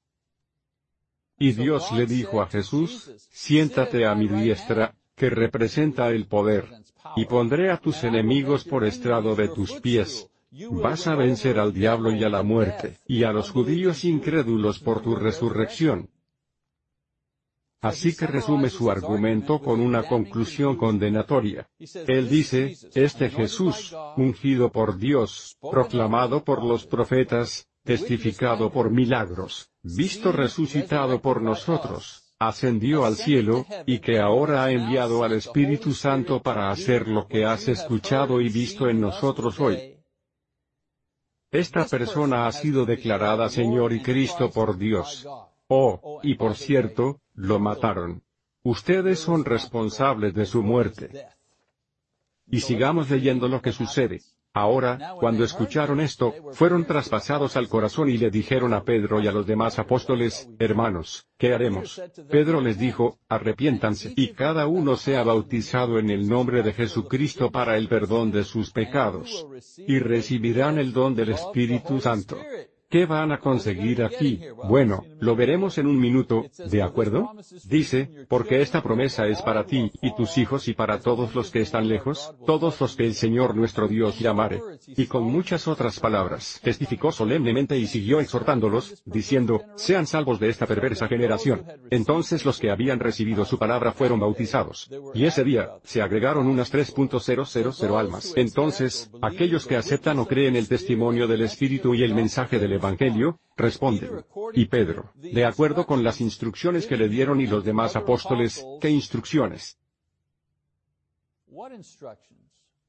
Y 1.37 1.51
Dios 1.53 1.91
le 1.91 2.05
dijo 2.05 2.41
a 2.41 2.47
Jesús, 2.47 3.11
siéntate 3.29 4.05
a 4.05 4.15
mi 4.15 4.27
diestra, 4.27 4.95
que 5.15 5.29
representa 5.29 6.09
el 6.09 6.25
poder, 6.25 6.69
y 7.15 7.25
pondré 7.25 7.71
a 7.71 7.77
tus 7.77 8.03
enemigos 8.03 8.63
por 8.63 8.85
estrado 8.85 9.35
de 9.35 9.49
tus 9.49 9.73
pies. 9.81 10.29
Vas 10.69 11.07
a 11.07 11.15
vencer 11.15 11.59
al 11.59 11.73
diablo 11.73 12.11
y 12.11 12.23
a 12.23 12.29
la 12.29 12.43
muerte, 12.43 12.99
y 13.07 13.23
a 13.23 13.31
los 13.31 13.49
judíos 13.49 14.05
incrédulos 14.05 14.79
por 14.79 15.01
tu 15.01 15.15
resurrección. 15.15 16.09
Así 17.83 18.15
que 18.15 18.25
resume 18.27 18.69
su 18.69 18.89
argumento 18.89 19.59
con 19.59 19.81
una 19.81 20.03
conclusión 20.03 20.77
condenatoria. 20.77 21.67
Él 22.07 22.29
dice, 22.29 22.77
este 22.95 23.29
Jesús, 23.29 23.93
ungido 24.15 24.71
por 24.71 24.97
Dios, 24.97 25.57
proclamado 25.59 26.45
por 26.45 26.63
los 26.63 26.85
profetas, 26.87 27.67
testificado 27.83 28.71
por 28.71 28.89
milagros, 28.89 29.69
visto 29.81 30.31
resucitado 30.31 31.21
por 31.21 31.41
nosotros, 31.41 32.33
ascendió 32.39 33.03
al 33.03 33.15
cielo, 33.15 33.65
y 33.85 33.99
que 33.99 34.17
ahora 34.17 34.63
ha 34.63 34.71
enviado 34.71 35.25
al 35.25 35.33
Espíritu 35.33 35.91
Santo 35.91 36.41
para 36.41 36.71
hacer 36.71 37.09
lo 37.09 37.27
que 37.27 37.43
has 37.43 37.67
escuchado 37.67 38.39
y 38.39 38.47
visto 38.47 38.87
en 38.87 39.01
nosotros 39.01 39.59
hoy. 39.59 39.97
Esta 41.51 41.83
persona 41.85 42.47
ha 42.47 42.51
sido 42.53 42.85
declarada 42.85 43.49
Señor 43.49 43.91
y 43.91 44.01
Cristo 44.01 44.49
por 44.49 44.77
Dios. 44.77 45.27
Oh, 45.67 46.19
y 46.23 46.35
por 46.35 46.55
cierto, 46.55 47.19
lo 47.33 47.59
mataron. 47.59 48.23
Ustedes 48.63 49.19
son 49.19 49.43
responsables 49.43 50.33
de 50.33 50.45
su 50.45 50.63
muerte. 50.63 51.27
Y 52.47 52.61
sigamos 52.61 53.09
leyendo 53.09 53.47
lo 53.47 53.61
que 53.61 53.71
sucede. 53.71 54.21
Ahora, 54.55 55.15
cuando 55.19 55.43
escucharon 55.43 55.99
esto, 55.99 56.31
fueron 56.51 56.85
traspasados 56.85 57.57
al 57.57 57.67
corazón 57.67 58.09
y 58.09 58.19
le 58.19 58.29
dijeron 58.29 58.71
a 58.75 58.83
Pedro 58.83 59.19
y 59.19 59.27
a 59.27 59.31
los 59.31 59.47
demás 59.47 59.79
apóstoles, 59.79 60.47
hermanos, 60.59 61.25
¿qué 61.39 61.55
haremos? 61.55 61.99
Pedro 62.29 62.61
les 62.61 62.77
dijo, 62.77 63.17
arrepiéntanse 63.27 64.13
y 64.15 64.33
cada 64.33 64.67
uno 64.67 64.95
sea 64.95 65.23
bautizado 65.23 65.97
en 65.97 66.11
el 66.11 66.29
nombre 66.29 66.61
de 66.61 66.71
Jesucristo 66.71 67.49
para 67.49 67.77
el 67.77 67.87
perdón 67.87 68.31
de 68.31 68.43
sus 68.43 68.71
pecados. 68.71 69.47
Y 69.87 69.97
recibirán 69.97 70.77
el 70.77 70.93
don 70.93 71.15
del 71.15 71.29
Espíritu 71.29 71.99
Santo. 71.99 72.37
¿Qué 72.93 73.07
van 73.07 73.31
a 73.31 73.39
conseguir 73.39 74.03
aquí? 74.03 74.39
Bueno, 74.69 75.03
lo 75.19 75.35
veremos 75.35 75.79
en 75.79 75.87
un 75.87 75.99
minuto, 75.99 76.45
¿de 76.69 76.83
acuerdo? 76.83 77.31
Dice, 77.65 78.27
porque 78.29 78.61
esta 78.61 78.83
promesa 78.83 79.25
es 79.25 79.41
para 79.41 79.65
ti, 79.65 79.91
y 80.03 80.13
tus 80.13 80.37
hijos 80.37 80.67
y 80.67 80.75
para 80.75 80.99
todos 80.99 81.33
los 81.33 81.49
que 81.49 81.61
están 81.61 81.87
lejos, 81.87 82.35
todos 82.45 82.79
los 82.79 82.95
que 82.95 83.07
el 83.07 83.15
Señor 83.15 83.55
nuestro 83.55 83.87
Dios 83.87 84.19
llamare. 84.19 84.61
Y 84.85 85.07
con 85.07 85.23
muchas 85.23 85.67
otras 85.67 85.99
palabras, 85.99 86.59
testificó 86.63 87.11
solemnemente 87.11 87.79
y 87.79 87.87
siguió 87.87 88.19
exhortándolos, 88.19 89.01
diciendo, 89.05 89.63
sean 89.75 90.05
salvos 90.05 90.39
de 90.39 90.49
esta 90.49 90.67
perversa 90.67 91.07
generación. 91.07 91.65
Entonces 91.89 92.45
los 92.45 92.59
que 92.59 92.69
habían 92.69 92.99
recibido 92.99 93.43
su 93.43 93.57
palabra 93.57 93.93
fueron 93.93 94.19
bautizados. 94.19 94.91
Y 95.15 95.25
ese 95.25 95.43
día, 95.43 95.71
se 95.83 96.03
agregaron 96.03 96.45
unas 96.45 96.71
3.000 96.71 97.97
almas. 97.99 98.33
Entonces, 98.35 99.09
aquellos 99.23 99.65
que 99.65 99.77
aceptan 99.77 100.19
o 100.19 100.27
creen 100.27 100.55
el 100.55 100.67
testimonio 100.67 101.27
del 101.27 101.41
Espíritu 101.41 101.95
y 101.95 102.03
el 102.03 102.13
mensaje 102.13 102.59
del 102.59 102.82
Evangelio, 102.83 103.39
responden. 103.55 104.25
Y 104.53 104.65
Pedro, 104.65 105.11
de 105.15 105.45
acuerdo 105.45 105.85
con 105.85 106.03
las 106.03 106.19
instrucciones 106.19 106.85
que 106.85 106.97
le 106.97 107.07
dieron 107.07 107.39
y 107.39 107.47
los 107.47 107.63
demás 107.63 107.95
apóstoles, 107.95 108.65
¿qué 108.81 108.89
instrucciones? 108.89 109.77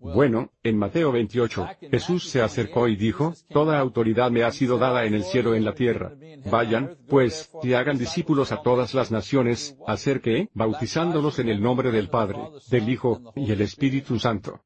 Bueno, 0.00 0.50
en 0.62 0.76
Mateo 0.76 1.12
28, 1.12 1.68
Jesús 1.90 2.28
se 2.28 2.42
acercó 2.42 2.88
y 2.88 2.96
dijo, 2.96 3.34
Toda 3.48 3.78
autoridad 3.78 4.30
me 4.30 4.42
ha 4.42 4.50
sido 4.50 4.76
dada 4.76 5.04
en 5.04 5.14
el 5.14 5.22
cielo 5.22 5.54
y 5.54 5.58
en 5.58 5.64
la 5.64 5.74
tierra. 5.74 6.12
Vayan, 6.50 6.98
pues, 7.08 7.50
y 7.62 7.72
hagan 7.74 7.96
discípulos 7.96 8.52
a 8.52 8.62
todas 8.62 8.92
las 8.94 9.10
naciones, 9.12 9.78
hacer 9.86 10.20
que, 10.20 10.50
bautizándolos 10.52 11.38
en 11.38 11.48
el 11.48 11.62
nombre 11.62 11.92
del 11.92 12.10
Padre, 12.10 12.38
del 12.70 12.88
Hijo, 12.88 13.32
y 13.36 13.52
el 13.52 13.60
Espíritu 13.60 14.18
Santo 14.18 14.60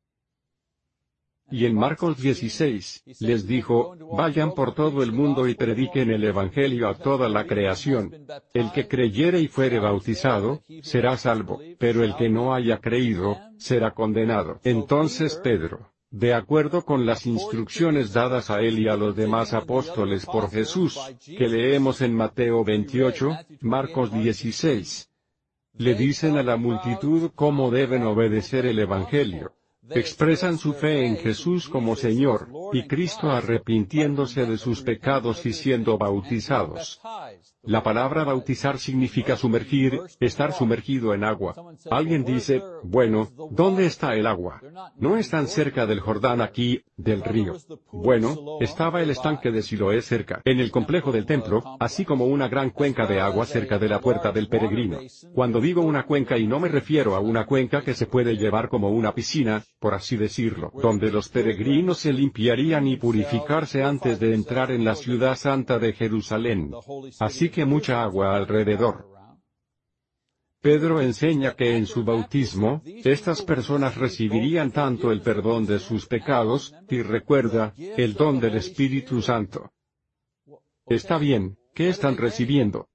y 1.51 1.65
en 1.67 1.75
Marcos 1.75 2.21
16, 2.21 3.05
les 3.21 3.47
dijo, 3.47 3.97
vayan 4.17 4.55
por 4.55 4.75
todo 4.75 5.03
el 5.03 5.13
mundo 5.13 5.49
y 5.49 5.55
prediquen 5.55 6.11
el 6.11 6.25
Evangelio 6.25 6.89
a 6.89 6.95
toda 6.95 7.29
la 7.29 7.47
creación. 7.47 8.15
El 8.53 8.71
que 8.73 8.87
creyere 8.87 9.41
y 9.41 9.49
fuere 9.49 9.79
bautizado, 9.79 10.63
será 10.83 11.17
salvo, 11.17 11.61
pero 11.79 12.05
el 12.05 12.17
que 12.17 12.29
no 12.29 12.55
haya 12.55 12.79
creído, 12.79 13.39
será 13.57 13.93
condenado. 13.93 14.61
Entonces 14.65 15.41
Pedro, 15.43 15.91
de 16.11 16.35
acuerdo 16.35 16.85
con 16.85 17.05
las 17.05 17.27
instrucciones 17.27 18.13
dadas 18.13 18.51
a 18.51 18.61
él 18.61 18.79
y 18.79 18.89
a 18.89 18.97
los 18.97 19.15
demás 19.15 19.53
apóstoles 19.53 20.25
por 20.27 20.51
Jesús, 20.51 20.99
que 21.27 21.49
leemos 21.49 22.01
en 22.01 22.15
Mateo 22.15 22.65
28, 22.65 23.37
Marcos 23.61 24.13
16. 24.13 25.11
Le 25.75 25.95
dicen 25.95 26.37
a 26.37 26.43
la 26.43 26.57
multitud 26.57 27.31
cómo 27.35 27.71
deben 27.71 28.05
obedecer 28.05 28.67
el 28.67 28.79
Evangelio. 28.79 29.53
Expresan 29.91 30.59
su 30.59 30.75
fe 30.75 31.07
en 31.07 31.17
Jesús 31.17 31.69
como 31.69 31.97
Señor, 31.97 32.49
y 32.73 32.87
Cristo 32.87 33.31
arrepintiéndose 33.31 34.45
de 34.45 34.59
sus 34.59 34.83
pecados 34.83 35.45
y 35.47 35.53
siendo 35.53 35.97
bautizados. 35.97 37.01
La 37.69 37.83
palabra 37.83 38.25
bautizar 38.25 38.79
significa 38.79 39.37
sumergir, 39.37 40.01
estar 40.21 40.55
sumergido 40.55 41.13
en 41.13 41.23
agua. 41.23 41.55
Alguien 41.91 42.25
dice, 42.25 42.63
bueno, 42.83 43.29
¿dónde 43.51 43.85
está 43.85 44.15
el 44.15 44.27
agua? 44.27 44.63
No 44.97 45.19
están 45.19 45.47
cerca 45.49 45.85
del 45.85 46.01
Jordán 46.01 46.41
aquí, 46.41 46.81
del 46.97 47.23
río. 47.23 47.57
Bueno, 47.93 48.57
estaba 48.61 49.03
el 49.03 49.11
estanque 49.11 49.51
de 49.51 49.61
Siloé 49.61 50.01
cerca, 50.01 50.41
en 50.47 50.61
el 50.61 50.71
complejo 50.71 51.13
del 51.13 51.27
templo, 51.27 51.63
así 51.79 52.07
como 52.07 52.25
una 52.25 52.49
gran 52.49 52.71
cuenca 52.71 53.07
de 53.07 53.21
agua 53.21 53.45
cerca 53.45 53.79
de 53.79 53.91
la 53.91 54.01
puerta 54.01 54.33
del 54.33 54.49
peregrino. 54.49 55.01
Cuando 55.35 55.61
digo 55.61 55.83
una 55.83 56.07
cuenca 56.07 56.39
y 56.39 56.47
no 56.47 56.61
me 56.61 56.69
refiero 56.69 57.17
a 57.17 57.21
una 57.21 57.45
cuenca 57.45 57.83
que 57.83 57.93
se 57.93 58.07
puede 58.07 58.39
llevar 58.39 58.71
como 58.71 58.89
una 58.89 59.15
piscina, 59.15 59.63
por 59.79 59.93
así 59.93 60.17
decirlo, 60.17 60.73
donde 60.83 61.13
los 61.13 61.29
peregrinos 61.29 61.99
se 61.99 62.15
limpiarían 62.15 62.87
y 62.87 62.97
purificarse 62.97 63.83
antes 63.83 64.19
de 64.19 64.33
entrar 64.33 64.71
en 64.71 64.87
la 64.87 64.95
ciudad 64.95 65.37
santa 65.37 65.79
de 65.79 65.93
Jerusalén. 65.93 66.71
Así 67.21 67.51
que 67.51 67.58
mucha 67.65 68.03
agua 68.03 68.37
alrededor. 68.37 69.09
Pedro 70.61 71.01
enseña 71.01 71.55
que 71.55 71.77
en 71.77 71.87
su 71.87 72.05
bautismo, 72.05 72.83
estas 72.85 73.43
personas 73.43 73.97
recibirían 73.97 74.73
tanto 74.73 75.13
el 75.13 75.21
perdón 75.21 75.67
de 75.67 75.79
sus 75.79 76.07
pecados, 76.07 76.75
y 76.89 77.03
recuerda, 77.03 77.75
el 77.77 78.15
don 78.15 78.41
del 78.41 78.57
Espíritu 78.57 79.23
Santo. 79.23 79.71
Está 80.87 81.19
bien, 81.19 81.59
¿qué 81.75 81.89
están 81.89 82.17
recibiendo? 82.17 82.89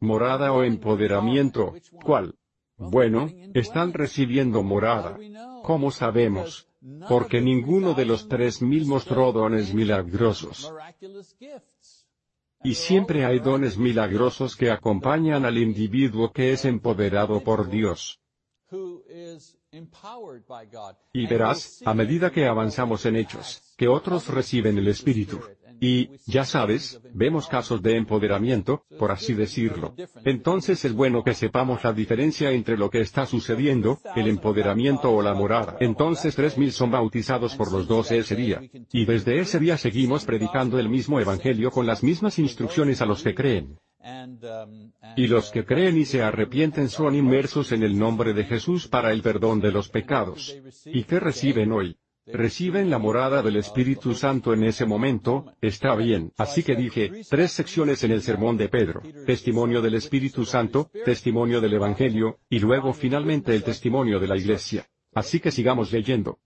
Morada 0.00 0.52
o 0.52 0.62
empoderamiento, 0.62 1.74
¿cuál? 2.04 2.34
Bueno, 2.76 3.28
están 3.54 3.92
recibiendo 3.92 4.62
morada. 4.62 5.18
¿Cómo 5.62 5.90
sabemos? 5.90 6.66
Porque 7.08 7.40
ninguno 7.42 7.92
de 7.92 8.06
los 8.06 8.26
tres 8.26 8.62
mil 8.62 8.86
mostró 8.86 9.32
dones 9.32 9.74
milagrosos. 9.74 10.72
Y 12.62 12.74
siempre 12.74 13.24
hay 13.24 13.38
dones 13.38 13.78
milagrosos 13.78 14.54
que 14.54 14.70
acompañan 14.70 15.44
al 15.44 15.56
individuo 15.56 16.30
que 16.32 16.52
es 16.52 16.64
empoderado 16.64 17.42
por 17.42 17.68
Dios. 17.70 18.20
Y 21.12 21.26
verás, 21.26 21.82
a 21.84 21.94
medida 21.94 22.30
que 22.30 22.46
avanzamos 22.46 23.06
en 23.06 23.16
hechos, 23.16 23.74
que 23.76 23.88
otros 23.88 24.28
reciben 24.28 24.78
el 24.78 24.88
Espíritu, 24.88 25.40
y, 25.80 26.10
ya 26.26 26.44
sabes, 26.44 27.00
vemos 27.14 27.48
casos 27.48 27.82
de 27.82 27.96
empoderamiento, 27.96 28.84
por 28.98 29.10
así 29.10 29.34
decirlo. 29.34 29.94
Entonces 30.24 30.84
es 30.84 30.92
bueno 30.92 31.24
que 31.24 31.34
sepamos 31.34 31.82
la 31.82 31.92
diferencia 31.92 32.50
entre 32.50 32.76
lo 32.76 32.90
que 32.90 33.00
está 33.00 33.26
sucediendo, 33.26 33.98
el 34.14 34.28
empoderamiento 34.28 35.10
o 35.10 35.22
la 35.22 35.34
morada. 35.34 35.76
Entonces 35.80 36.36
tres 36.36 36.58
mil 36.58 36.72
son 36.72 36.90
bautizados 36.90 37.56
por 37.56 37.72
los 37.72 37.88
doce 37.88 38.18
ese 38.18 38.36
día. 38.36 38.60
Y 38.92 39.06
desde 39.06 39.40
ese 39.40 39.58
día 39.58 39.76
seguimos 39.76 40.24
predicando 40.24 40.78
el 40.78 40.88
mismo 40.88 41.18
evangelio 41.18 41.70
con 41.70 41.86
las 41.86 42.02
mismas 42.02 42.38
instrucciones 42.38 43.00
a 43.00 43.06
los 43.06 43.22
que 43.22 43.34
creen. 43.34 43.78
Y 45.16 45.26
los 45.26 45.50
que 45.50 45.64
creen 45.64 45.98
y 45.98 46.04
se 46.04 46.22
arrepienten 46.22 46.88
son 46.88 47.14
inmersos 47.14 47.72
en 47.72 47.82
el 47.82 47.98
nombre 47.98 48.32
de 48.32 48.44
Jesús 48.44 48.88
para 48.88 49.12
el 49.12 49.22
perdón 49.22 49.60
de 49.60 49.72
los 49.72 49.88
pecados. 49.88 50.56
¿Y 50.86 51.04
qué 51.04 51.20
reciben 51.20 51.72
hoy? 51.72 51.96
Reciben 52.26 52.90
la 52.90 52.98
morada 52.98 53.42
del 53.42 53.56
Espíritu 53.56 54.14
Santo 54.14 54.52
en 54.52 54.64
ese 54.64 54.86
momento, 54.86 55.54
está 55.60 55.94
bien. 55.94 56.32
Así 56.36 56.62
que 56.62 56.76
dije, 56.76 57.10
tres 57.28 57.52
secciones 57.52 58.04
en 58.04 58.12
el 58.12 58.22
sermón 58.22 58.56
de 58.56 58.68
Pedro, 58.68 59.02
testimonio 59.26 59.82
del 59.82 59.94
Espíritu 59.94 60.44
Santo, 60.44 60.90
testimonio 61.04 61.60
del 61.60 61.74
Evangelio, 61.74 62.38
y 62.48 62.58
luego 62.58 62.92
finalmente 62.92 63.54
el 63.54 63.62
testimonio 63.62 64.20
de 64.20 64.28
la 64.28 64.36
Iglesia. 64.36 64.86
Así 65.14 65.40
que 65.40 65.50
sigamos 65.50 65.92
leyendo. 65.92 66.38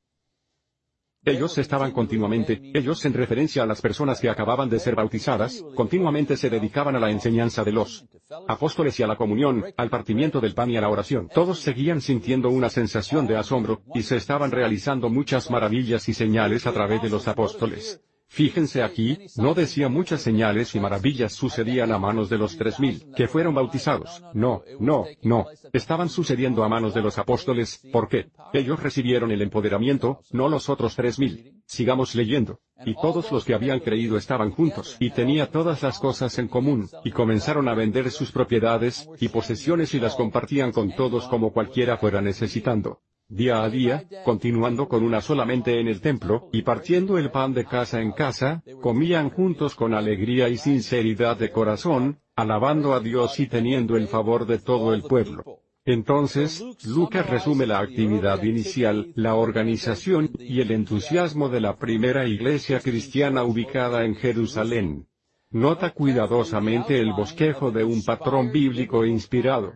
Ellos 1.24 1.56
estaban 1.58 1.92
continuamente, 1.92 2.60
ellos 2.74 3.04
en 3.04 3.14
referencia 3.14 3.62
a 3.62 3.66
las 3.66 3.80
personas 3.80 4.20
que 4.20 4.28
acababan 4.28 4.68
de 4.68 4.78
ser 4.78 4.94
bautizadas, 4.94 5.64
continuamente 5.74 6.36
se 6.36 6.50
dedicaban 6.50 6.96
a 6.96 7.00
la 7.00 7.10
enseñanza 7.10 7.64
de 7.64 7.72
los 7.72 8.06
apóstoles 8.46 8.98
y 9.00 9.02
a 9.02 9.06
la 9.06 9.16
comunión, 9.16 9.64
al 9.76 9.88
partimiento 9.90 10.40
del 10.40 10.54
pan 10.54 10.70
y 10.70 10.76
a 10.76 10.82
la 10.82 10.90
oración. 10.90 11.30
Todos 11.32 11.60
seguían 11.60 12.00
sintiendo 12.00 12.50
una 12.50 12.68
sensación 12.68 13.26
de 13.26 13.36
asombro, 13.36 13.82
y 13.94 14.02
se 14.02 14.16
estaban 14.16 14.50
realizando 14.50 15.08
muchas 15.08 15.50
maravillas 15.50 16.08
y 16.08 16.14
señales 16.14 16.66
a 16.66 16.72
través 16.72 17.00
de 17.00 17.10
los 17.10 17.26
apóstoles. 17.26 18.02
Fíjense 18.34 18.82
aquí, 18.82 19.16
no 19.36 19.54
decía 19.54 19.88
muchas 19.88 20.20
señales 20.20 20.74
y 20.74 20.80
maravillas 20.80 21.34
sucedían 21.34 21.92
a 21.92 22.00
manos 22.00 22.28
de 22.28 22.36
los 22.36 22.56
tres 22.56 22.80
mil, 22.80 23.12
que 23.14 23.28
fueron 23.28 23.54
bautizados. 23.54 24.24
No, 24.34 24.64
no, 24.80 25.04
no. 25.22 25.46
Estaban 25.72 26.08
sucediendo 26.08 26.64
a 26.64 26.68
manos 26.68 26.94
de 26.94 27.00
los 27.00 27.16
apóstoles, 27.16 27.80
¿por 27.92 28.08
qué? 28.08 28.32
Ellos 28.52 28.82
recibieron 28.82 29.30
el 29.30 29.40
empoderamiento, 29.40 30.18
no 30.32 30.48
los 30.48 30.68
otros 30.68 30.96
tres 30.96 31.20
mil. 31.20 31.62
Sigamos 31.66 32.16
leyendo. 32.16 32.58
Y 32.84 32.94
todos 32.94 33.30
los 33.30 33.44
que 33.44 33.54
habían 33.54 33.78
creído 33.78 34.16
estaban 34.16 34.50
juntos, 34.50 34.96
y 34.98 35.10
tenía 35.10 35.52
todas 35.52 35.84
las 35.84 36.00
cosas 36.00 36.36
en 36.40 36.48
común, 36.48 36.90
y 37.04 37.12
comenzaron 37.12 37.68
a 37.68 37.74
vender 37.74 38.10
sus 38.10 38.32
propiedades, 38.32 39.08
y 39.20 39.28
posesiones 39.28 39.94
y 39.94 40.00
las 40.00 40.16
compartían 40.16 40.72
con 40.72 40.92
todos 40.96 41.28
como 41.28 41.52
cualquiera 41.52 41.98
fuera 41.98 42.20
necesitando 42.20 42.98
día 43.28 43.62
a 43.62 43.70
día, 43.70 44.04
continuando 44.24 44.86
con 44.88 45.02
una 45.02 45.20
solamente 45.20 45.80
en 45.80 45.88
el 45.88 46.00
templo, 46.00 46.48
y 46.52 46.62
partiendo 46.62 47.18
el 47.18 47.30
pan 47.30 47.54
de 47.54 47.64
casa 47.64 48.00
en 48.00 48.12
casa, 48.12 48.62
comían 48.80 49.30
juntos 49.30 49.74
con 49.74 49.94
alegría 49.94 50.48
y 50.48 50.56
sinceridad 50.56 51.36
de 51.36 51.50
corazón, 51.50 52.20
alabando 52.36 52.94
a 52.94 53.00
Dios 53.00 53.40
y 53.40 53.46
teniendo 53.46 53.96
el 53.96 54.08
favor 54.08 54.46
de 54.46 54.58
todo 54.58 54.94
el 54.94 55.02
pueblo. 55.02 55.60
Entonces, 55.86 56.64
Lucas 56.86 57.28
resume 57.28 57.66
la 57.66 57.80
actividad 57.80 58.42
inicial, 58.42 59.12
la 59.16 59.34
organización, 59.34 60.30
y 60.38 60.60
el 60.60 60.70
entusiasmo 60.70 61.48
de 61.48 61.60
la 61.60 61.76
primera 61.76 62.26
iglesia 62.26 62.80
cristiana 62.80 63.42
ubicada 63.44 64.04
en 64.04 64.14
Jerusalén. 64.14 65.06
Nota 65.50 65.90
cuidadosamente 65.90 66.98
el 67.00 67.12
bosquejo 67.12 67.70
de 67.70 67.84
un 67.84 68.02
patrón 68.02 68.50
bíblico 68.50 69.04
inspirado 69.04 69.74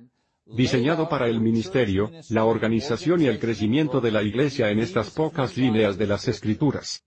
diseñado 0.48 1.08
para 1.08 1.28
el 1.28 1.40
ministerio, 1.40 2.10
la 2.30 2.44
organización 2.44 3.22
y 3.22 3.26
el 3.26 3.38
crecimiento 3.38 4.00
de 4.00 4.12
la 4.12 4.22
Iglesia 4.22 4.70
en 4.70 4.80
estas 4.80 5.10
pocas 5.10 5.56
líneas 5.56 5.98
de 5.98 6.06
las 6.06 6.28
Escrituras. 6.28 7.04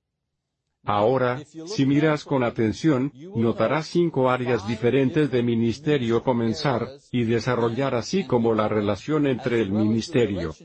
Ahora, 0.83 1.43
si 1.67 1.85
miras 1.85 2.23
con 2.23 2.43
atención, 2.43 3.13
notarás 3.35 3.85
cinco 3.85 4.31
áreas 4.31 4.67
diferentes 4.67 5.29
de 5.29 5.43
ministerio 5.43 6.23
comenzar, 6.23 6.87
y 7.11 7.23
desarrollar 7.23 7.93
así 7.93 8.25
como 8.25 8.55
la 8.55 8.67
relación 8.67 9.27
entre 9.27 9.61
el 9.61 9.71
ministerio 9.71 10.55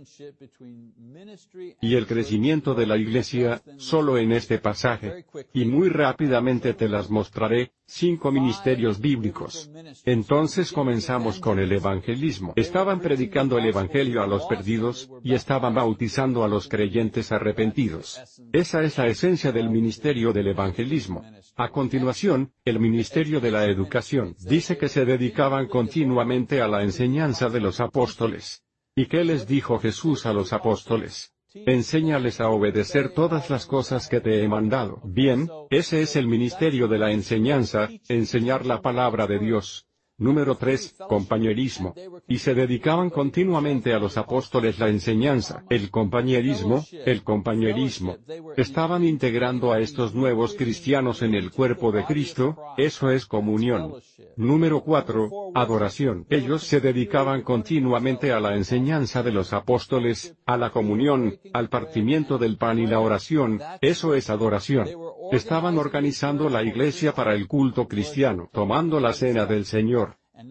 y 1.82 1.96
el 1.96 2.06
crecimiento 2.06 2.74
de 2.74 2.86
la 2.86 2.96
iglesia, 2.96 3.60
solo 3.76 4.16
en 4.16 4.32
este 4.32 4.58
pasaje. 4.58 5.26
Y 5.52 5.66
muy 5.66 5.90
rápidamente 5.90 6.72
te 6.72 6.88
las 6.88 7.10
mostraré, 7.10 7.72
cinco 7.86 8.32
ministerios 8.32 9.00
bíblicos. 9.00 9.70
Entonces 10.04 10.72
comenzamos 10.72 11.40
con 11.40 11.58
el 11.58 11.72
evangelismo. 11.72 12.52
Estaban 12.56 13.00
predicando 13.00 13.58
el 13.58 13.66
evangelio 13.66 14.22
a 14.22 14.26
los 14.26 14.44
perdidos, 14.46 15.08
y 15.22 15.34
estaban 15.34 15.74
bautizando 15.74 16.44
a 16.44 16.48
los 16.48 16.68
creyentes 16.68 17.32
arrepentidos. 17.32 18.20
Esa 18.52 18.82
es 18.82 18.98
la 18.98 19.06
esencia 19.06 19.52
del 19.52 19.70
ministerio 19.70 20.32
del 20.32 20.48
evangelismo. 20.48 21.24
A 21.56 21.70
continuación, 21.70 22.52
el 22.64 22.80
Ministerio 22.80 23.40
de 23.40 23.50
la 23.50 23.64
Educación 23.64 24.36
dice 24.40 24.76
que 24.76 24.88
se 24.88 25.04
dedicaban 25.04 25.68
continuamente 25.68 26.60
a 26.60 26.68
la 26.68 26.82
enseñanza 26.82 27.48
de 27.48 27.60
los 27.60 27.80
apóstoles. 27.80 28.62
¿Y 28.94 29.06
qué 29.06 29.24
les 29.24 29.46
dijo 29.46 29.78
Jesús 29.78 30.26
a 30.26 30.32
los 30.32 30.52
apóstoles? 30.52 31.35
Enséñales 31.64 32.40
a 32.40 32.48
obedecer 32.50 33.14
todas 33.14 33.48
las 33.48 33.66
cosas 33.66 34.08
que 34.08 34.20
te 34.20 34.42
he 34.42 34.48
mandado. 34.48 35.00
Bien, 35.04 35.48
ese 35.70 36.02
es 36.02 36.16
el 36.16 36.26
ministerio 36.26 36.86
de 36.86 36.98
la 36.98 37.12
enseñanza, 37.12 37.88
enseñar 38.08 38.66
la 38.66 38.82
palabra 38.82 39.26
de 39.26 39.38
Dios. 39.38 39.85
Número 40.18 40.54
3. 40.54 40.96
Compañerismo. 41.08 41.94
Y 42.26 42.38
se 42.38 42.54
dedicaban 42.54 43.10
continuamente 43.10 43.92
a 43.92 43.98
los 43.98 44.16
apóstoles 44.16 44.78
la 44.78 44.88
enseñanza, 44.88 45.62
el 45.68 45.90
compañerismo, 45.90 46.82
el 47.04 47.22
compañerismo. 47.22 48.16
Estaban 48.56 49.04
integrando 49.04 49.72
a 49.72 49.80
estos 49.80 50.14
nuevos 50.14 50.54
cristianos 50.54 51.20
en 51.20 51.34
el 51.34 51.50
cuerpo 51.50 51.92
de 51.92 52.04
Cristo, 52.04 52.56
eso 52.78 53.10
es 53.10 53.26
comunión. 53.26 53.92
Número 54.36 54.80
4. 54.80 55.52
Adoración. 55.54 56.26
Ellos 56.30 56.62
se 56.62 56.80
dedicaban 56.80 57.42
continuamente 57.42 58.32
a 58.32 58.40
la 58.40 58.56
enseñanza 58.56 59.22
de 59.22 59.32
los 59.32 59.52
apóstoles, 59.52 60.34
a 60.46 60.56
la 60.56 60.70
comunión, 60.70 61.38
al 61.52 61.68
partimiento 61.68 62.38
del 62.38 62.56
pan 62.56 62.78
y 62.78 62.86
la 62.86 63.00
oración, 63.00 63.60
eso 63.82 64.14
es 64.14 64.30
adoración. 64.30 64.88
Estaban 65.32 65.76
organizando 65.76 66.48
la 66.48 66.62
iglesia 66.62 67.12
para 67.12 67.34
el 67.34 67.48
culto 67.48 67.86
cristiano, 67.88 68.48
tomando 68.52 69.00
la 69.00 69.12
cena 69.12 69.44
del 69.44 69.64
Señor 69.66 70.05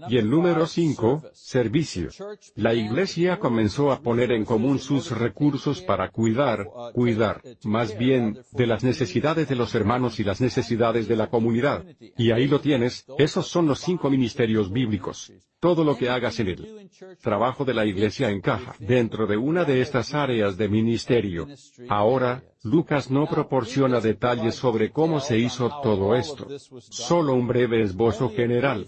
Y 0.10 0.18
el 0.18 0.30
número 0.30 0.66
5, 0.66 1.24
servicio. 1.34 2.10
La 2.56 2.74
iglesia 2.74 3.40
comenzó 3.40 3.92
a 3.92 4.02
poner 4.02 4.32
en 4.32 4.46
común 4.46 4.80
sus 4.80 5.12
recursos 5.12 5.82
para 5.82 6.10
cuidar, 6.10 6.68
cuidar, 6.94 7.42
más 7.64 7.98
bien, 7.98 8.40
de 8.52 8.68
las 8.68 8.84
necesidades 8.84 9.48
de 9.48 9.56
los 9.56 9.76
hermanos 9.76 10.20
y 10.20 10.24
las 10.24 10.42
necesidades 10.42 11.08
de 11.08 11.16
la 11.16 11.30
comunidad. 11.30 11.86
Y 12.18 12.32
ahí 12.32 12.48
lo 12.48 12.62
tienes, 12.62 13.06
esos 13.18 13.48
son 13.48 13.68
los 13.68 13.80
cinco 13.80 14.10
ministerios 14.10 14.72
bíblicos. 14.72 15.32
Todo 15.60 15.84
lo 15.84 15.98
que 15.98 16.10
hagas 16.10 16.40
en 16.40 16.50
el 16.50 16.90
trabajo 17.22 17.66
de 17.66 17.74
la 17.74 17.86
iglesia 17.86 18.30
encaja 18.30 18.76
dentro 18.80 19.26
de 19.26 19.38
una 19.38 19.64
de 19.64 19.82
estas 19.82 20.14
áreas 20.14 20.58
de 20.58 20.70
ministerio. 20.70 21.48
Ahora, 21.90 22.44
Lucas 22.66 23.12
no 23.12 23.28
proporciona 23.28 24.00
detalles 24.00 24.56
sobre 24.56 24.92
cómo 24.92 25.20
se 25.20 25.38
hizo 25.38 25.70
todo 25.84 26.16
esto. 26.16 26.48
Solo 26.80 27.36
un 27.36 27.48
breve 27.48 27.84
esbozo 27.84 28.32
general 28.32 28.88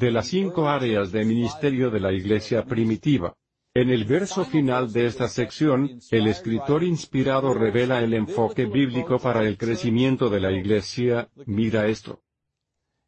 de 0.00 0.10
las 0.10 0.26
cinco 0.26 0.68
áreas 0.68 1.12
de 1.12 1.24
ministerio 1.24 1.90
de 1.90 2.00
la 2.00 2.12
iglesia 2.12 2.64
primitiva. 2.64 3.36
En 3.72 3.90
el 3.90 4.04
verso 4.04 4.44
final 4.44 4.92
de 4.92 5.06
esta 5.06 5.28
sección, 5.28 6.00
el 6.10 6.26
escritor 6.26 6.82
inspirado 6.82 7.54
revela 7.54 8.00
el 8.00 8.14
enfoque 8.14 8.66
bíblico 8.66 9.20
para 9.20 9.46
el 9.46 9.56
crecimiento 9.56 10.28
de 10.30 10.40
la 10.40 10.50
iglesia, 10.50 11.28
mira 11.46 11.86
esto. 11.86 12.20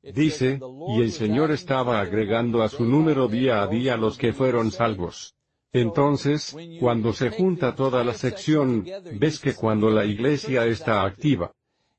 Dice, 0.03 0.61
y 0.97 1.03
el 1.03 1.11
Señor 1.11 1.51
estaba 1.51 2.01
agregando 2.01 2.62
a 2.62 2.68
su 2.68 2.84
número 2.84 3.26
día 3.26 3.61
a 3.62 3.66
día 3.66 3.97
los 3.97 4.16
que 4.16 4.32
fueron 4.32 4.70
salvos. 4.70 5.36
Entonces, 5.77 6.57
cuando 6.81 7.12
se 7.12 7.29
junta 7.29 7.74
toda 7.74 8.03
la 8.03 8.14
sección, 8.14 8.83
ves 9.18 9.39
que 9.39 9.55
cuando 9.55 9.91
la 9.91 10.07
iglesia 10.07 10.64
está 10.64 11.05
activa, 11.05 11.53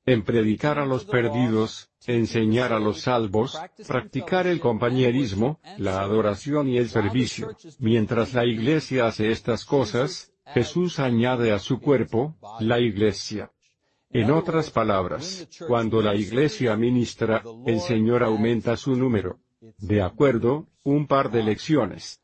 en 0.04 0.24
predicar 0.24 0.80
a 0.80 0.86
los 0.86 1.06
perdidos, 1.06 1.92
enseñar 2.08 2.74
a 2.74 2.80
los 2.80 3.02
salvos, 3.02 3.60
practicar 3.88 4.48
el 4.48 4.60
compañerismo, 4.60 5.60
la 5.78 6.02
adoración 6.02 6.70
y 6.70 6.78
el 6.80 6.90
servicio. 6.90 7.56
Mientras 7.78 8.34
la 8.34 8.46
iglesia 8.46 9.06
hace 9.06 9.30
estas 9.32 9.64
cosas, 9.64 10.34
Jesús 10.56 10.98
añade 10.98 11.52
a 11.52 11.60
su 11.60 11.80
cuerpo, 11.80 12.36
la 12.60 12.80
iglesia. 12.80 13.52
En 14.10 14.32
otras 14.32 14.72
palabras, 14.72 15.48
cuando 15.68 16.02
la 16.02 16.16
iglesia 16.16 16.76
ministra, 16.78 17.44
el 17.68 17.80
Señor 17.80 18.24
aumenta 18.24 18.76
su 18.76 18.96
número. 18.96 19.40
De 19.78 20.02
acuerdo, 20.02 20.66
un 20.84 21.06
par 21.06 21.30
de 21.30 21.44
lecciones 21.44 22.22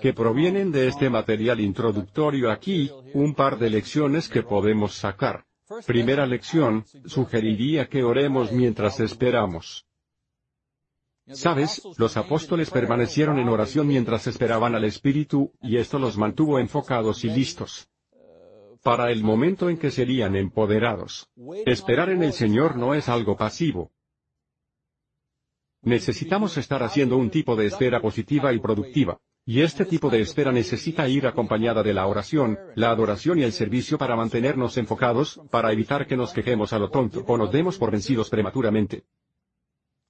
que 0.00 0.12
provienen 0.12 0.70
de 0.70 0.88
este 0.88 1.10
material 1.10 1.60
introductorio 1.60 2.50
aquí, 2.50 2.90
un 3.14 3.34
par 3.34 3.58
de 3.58 3.70
lecciones 3.70 4.28
que 4.28 4.42
podemos 4.42 4.94
sacar. 4.94 5.44
Primera 5.86 6.26
lección, 6.26 6.84
sugeriría 7.06 7.88
que 7.88 8.04
oremos 8.04 8.52
mientras 8.52 9.00
esperamos. 9.00 9.86
Sabes, 11.28 11.82
los 11.96 12.16
apóstoles 12.16 12.70
permanecieron 12.70 13.38
en 13.38 13.48
oración 13.48 13.86
mientras 13.86 14.26
esperaban 14.26 14.74
al 14.74 14.84
Espíritu, 14.84 15.52
y 15.62 15.76
esto 15.76 15.98
los 15.98 16.18
mantuvo 16.18 16.58
enfocados 16.58 17.24
y 17.24 17.30
listos 17.30 17.88
para 18.82 19.12
el 19.12 19.22
momento 19.22 19.70
en 19.70 19.78
que 19.78 19.90
serían 19.90 20.34
empoderados. 20.34 21.30
Esperar 21.66 22.10
en 22.10 22.22
el 22.22 22.32
Señor 22.32 22.76
no 22.76 22.94
es 22.94 23.08
algo 23.08 23.36
pasivo. 23.36 23.92
Necesitamos 25.82 26.56
estar 26.58 26.82
haciendo 26.84 27.16
un 27.16 27.28
tipo 27.28 27.56
de 27.56 27.66
espera 27.66 28.00
positiva 28.00 28.52
y 28.52 28.60
productiva. 28.60 29.18
Y 29.44 29.62
este 29.62 29.84
tipo 29.84 30.08
de 30.08 30.20
espera 30.20 30.52
necesita 30.52 31.08
ir 31.08 31.26
acompañada 31.26 31.82
de 31.82 31.92
la 31.92 32.06
oración, 32.06 32.56
la 32.76 32.90
adoración 32.90 33.40
y 33.40 33.42
el 33.42 33.52
servicio 33.52 33.98
para 33.98 34.14
mantenernos 34.14 34.76
enfocados, 34.76 35.40
para 35.50 35.72
evitar 35.72 36.06
que 36.06 36.16
nos 36.16 36.32
quejemos 36.32 36.72
a 36.72 36.78
lo 36.78 36.90
tonto 36.90 37.24
o 37.26 37.36
nos 37.36 37.50
demos 37.50 37.78
por 37.78 37.90
vencidos 37.90 38.30
prematuramente. 38.30 39.02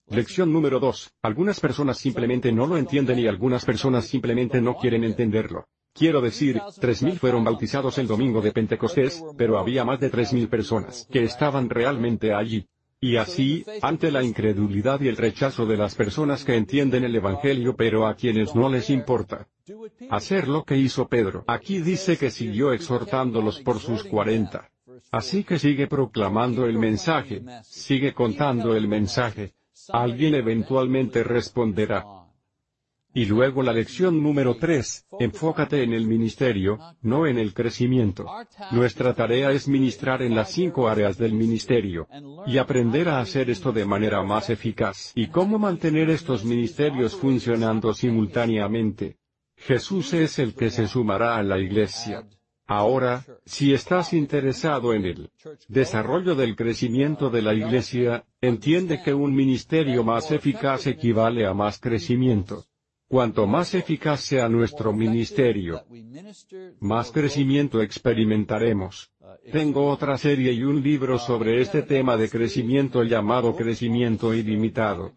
Lección 0.08 0.52
número 0.52 0.78
2. 0.78 1.14
Algunas 1.22 1.58
personas 1.58 1.96
simplemente 1.96 2.52
no 2.52 2.66
lo 2.66 2.76
entienden 2.76 3.20
y 3.20 3.26
algunas 3.26 3.64
personas 3.64 4.04
simplemente 4.06 4.60
no 4.60 4.76
quieren 4.76 5.04
entenderlo. 5.04 5.68
Quiero 5.94 6.20
decir, 6.20 6.58
3.000 6.58 7.16
fueron 7.16 7.44
bautizados 7.44 7.96
el 7.96 8.06
domingo 8.06 8.42
de 8.42 8.52
Pentecostés, 8.52 9.24
pero 9.38 9.58
había 9.58 9.86
más 9.86 10.00
de 10.00 10.12
3.000 10.12 10.48
personas 10.50 11.08
que 11.10 11.22
estaban 11.22 11.70
realmente 11.70 12.34
allí. 12.34 12.68
Y 13.02 13.16
así, 13.16 13.66
ante 13.82 14.12
la 14.12 14.22
incredulidad 14.22 15.00
y 15.00 15.08
el 15.08 15.16
rechazo 15.16 15.66
de 15.66 15.76
las 15.76 15.96
personas 15.96 16.44
que 16.44 16.54
entienden 16.54 17.02
el 17.02 17.16
Evangelio 17.16 17.74
pero 17.74 18.06
a 18.06 18.14
quienes 18.14 18.54
no 18.54 18.68
les 18.68 18.90
importa 18.90 19.48
hacer 20.08 20.46
lo 20.46 20.62
que 20.64 20.76
hizo 20.76 21.08
Pedro. 21.08 21.44
Aquí 21.48 21.80
dice 21.80 22.16
que 22.16 22.30
siguió 22.30 22.72
exhortándolos 22.72 23.58
por 23.60 23.80
sus 23.80 24.04
cuarenta. 24.04 24.70
Así 25.10 25.42
que 25.42 25.58
sigue 25.58 25.88
proclamando 25.88 26.64
el 26.66 26.78
mensaje, 26.78 27.42
sigue 27.64 28.14
contando 28.14 28.76
el 28.76 28.86
mensaje. 28.86 29.54
Alguien 29.88 30.36
eventualmente 30.36 31.24
responderá. 31.24 32.04
Y 33.14 33.26
luego 33.26 33.62
la 33.62 33.74
lección 33.74 34.22
número 34.22 34.56
3, 34.56 35.06
enfócate 35.20 35.82
en 35.82 35.92
el 35.92 36.06
ministerio, 36.06 36.78
no 37.02 37.26
en 37.26 37.38
el 37.38 37.52
crecimiento. 37.52 38.26
Nuestra 38.70 39.12
tarea 39.12 39.50
es 39.50 39.68
ministrar 39.68 40.22
en 40.22 40.34
las 40.34 40.50
cinco 40.52 40.88
áreas 40.88 41.18
del 41.18 41.34
ministerio, 41.34 42.08
y 42.46 42.56
aprender 42.56 43.10
a 43.10 43.20
hacer 43.20 43.50
esto 43.50 43.70
de 43.70 43.84
manera 43.84 44.22
más 44.22 44.48
eficaz. 44.48 45.12
¿Y 45.14 45.26
cómo 45.26 45.58
mantener 45.58 46.08
estos 46.08 46.44
ministerios 46.44 47.14
funcionando 47.14 47.92
simultáneamente? 47.92 49.18
Jesús 49.56 50.14
es 50.14 50.38
el 50.38 50.54
que 50.54 50.70
se 50.70 50.88
sumará 50.88 51.36
a 51.36 51.42
la 51.42 51.58
iglesia. 51.58 52.26
Ahora, 52.66 53.24
si 53.44 53.74
estás 53.74 54.14
interesado 54.14 54.94
en 54.94 55.04
el 55.04 55.30
desarrollo 55.68 56.34
del 56.34 56.56
crecimiento 56.56 57.28
de 57.28 57.42
la 57.42 57.52
iglesia, 57.52 58.24
entiende 58.40 59.02
que 59.02 59.12
un 59.12 59.34
ministerio 59.34 60.02
más 60.02 60.30
eficaz 60.30 60.86
equivale 60.86 61.46
a 61.46 61.52
más 61.52 61.78
crecimiento. 61.78 62.64
Cuanto 63.12 63.46
más 63.46 63.74
eficaz 63.74 64.20
sea 64.22 64.48
nuestro 64.48 64.90
ministerio, 64.94 65.84
más 66.80 67.12
crecimiento 67.12 67.82
experimentaremos. 67.82 69.12
Tengo 69.52 69.86
otra 69.90 70.16
serie 70.16 70.50
y 70.54 70.62
un 70.64 70.82
libro 70.82 71.18
sobre 71.18 71.60
este 71.60 71.82
tema 71.82 72.16
de 72.16 72.30
crecimiento 72.30 73.02
llamado 73.02 73.54
Crecimiento 73.54 74.32
Ilimitado. 74.32 75.12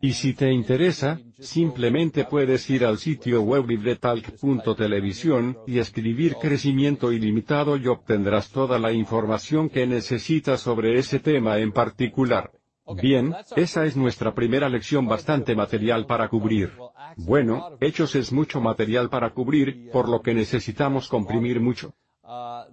Y 0.00 0.14
si 0.14 0.34
te 0.34 0.50
interesa, 0.50 1.20
simplemente 1.38 2.24
puedes 2.24 2.68
ir 2.68 2.84
al 2.84 2.98
sitio 2.98 3.40
web 3.42 3.68
libretalk.televisión 3.68 5.58
y 5.68 5.78
escribir 5.78 6.34
crecimiento 6.42 7.12
ilimitado 7.12 7.76
y 7.76 7.86
obtendrás 7.86 8.50
toda 8.50 8.80
la 8.80 8.90
información 8.90 9.68
que 9.70 9.86
necesitas 9.86 10.60
sobre 10.60 10.98
ese 10.98 11.20
tema 11.20 11.58
en 11.60 11.70
particular. 11.70 12.50
Bien, 12.94 13.34
esa 13.56 13.84
es 13.84 13.96
nuestra 13.96 14.34
primera 14.34 14.68
lección 14.68 15.06
bastante 15.06 15.56
material 15.56 16.06
para 16.06 16.28
cubrir. 16.28 16.72
Bueno, 17.16 17.76
Hechos 17.80 18.14
es 18.14 18.32
mucho 18.32 18.60
material 18.60 19.10
para 19.10 19.30
cubrir, 19.30 19.90
por 19.90 20.08
lo 20.08 20.22
que 20.22 20.34
necesitamos 20.34 21.08
comprimir 21.08 21.60
mucho. 21.60 21.92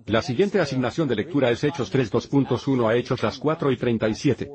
La 0.07 0.21
siguiente 0.23 0.59
asignación 0.59 1.07
de 1.07 1.15
lectura 1.15 1.51
es 1.51 1.63
Hechos 1.63 1.93
3.2.1 1.93 2.89
a 2.89 2.95
Hechos 2.95 3.21
las 3.21 3.37
4 3.37 3.71
y 3.71 3.77
37. 3.77 4.51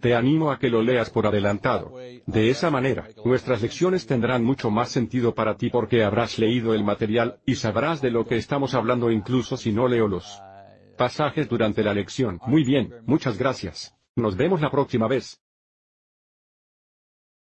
Te 0.00 0.14
animo 0.14 0.50
a 0.50 0.58
que 0.58 0.68
lo 0.68 0.82
leas 0.82 1.08
por 1.08 1.26
adelantado. 1.26 1.94
De 2.26 2.50
esa 2.50 2.70
manera, 2.70 3.08
nuestras 3.24 3.62
lecciones 3.62 4.06
tendrán 4.06 4.44
mucho 4.44 4.70
más 4.70 4.90
sentido 4.90 5.34
para 5.34 5.56
ti 5.56 5.70
porque 5.70 6.04
habrás 6.04 6.38
leído 6.38 6.74
el 6.74 6.84
material, 6.84 7.40
y 7.46 7.54
sabrás 7.54 8.02
de 8.02 8.10
lo 8.10 8.26
que 8.26 8.36
estamos 8.36 8.74
hablando 8.74 9.10
incluso 9.10 9.56
si 9.56 9.72
no 9.72 9.88
leo 9.88 10.06
los 10.06 10.40
pasajes 10.98 11.48
durante 11.48 11.82
la 11.82 11.94
lección. 11.94 12.38
Muy 12.46 12.62
bien, 12.62 12.94
muchas 13.06 13.38
gracias. 13.38 13.94
Nos 14.16 14.36
vemos 14.36 14.60
la 14.60 14.70
próxima 14.70 15.08
vez. 15.08 15.40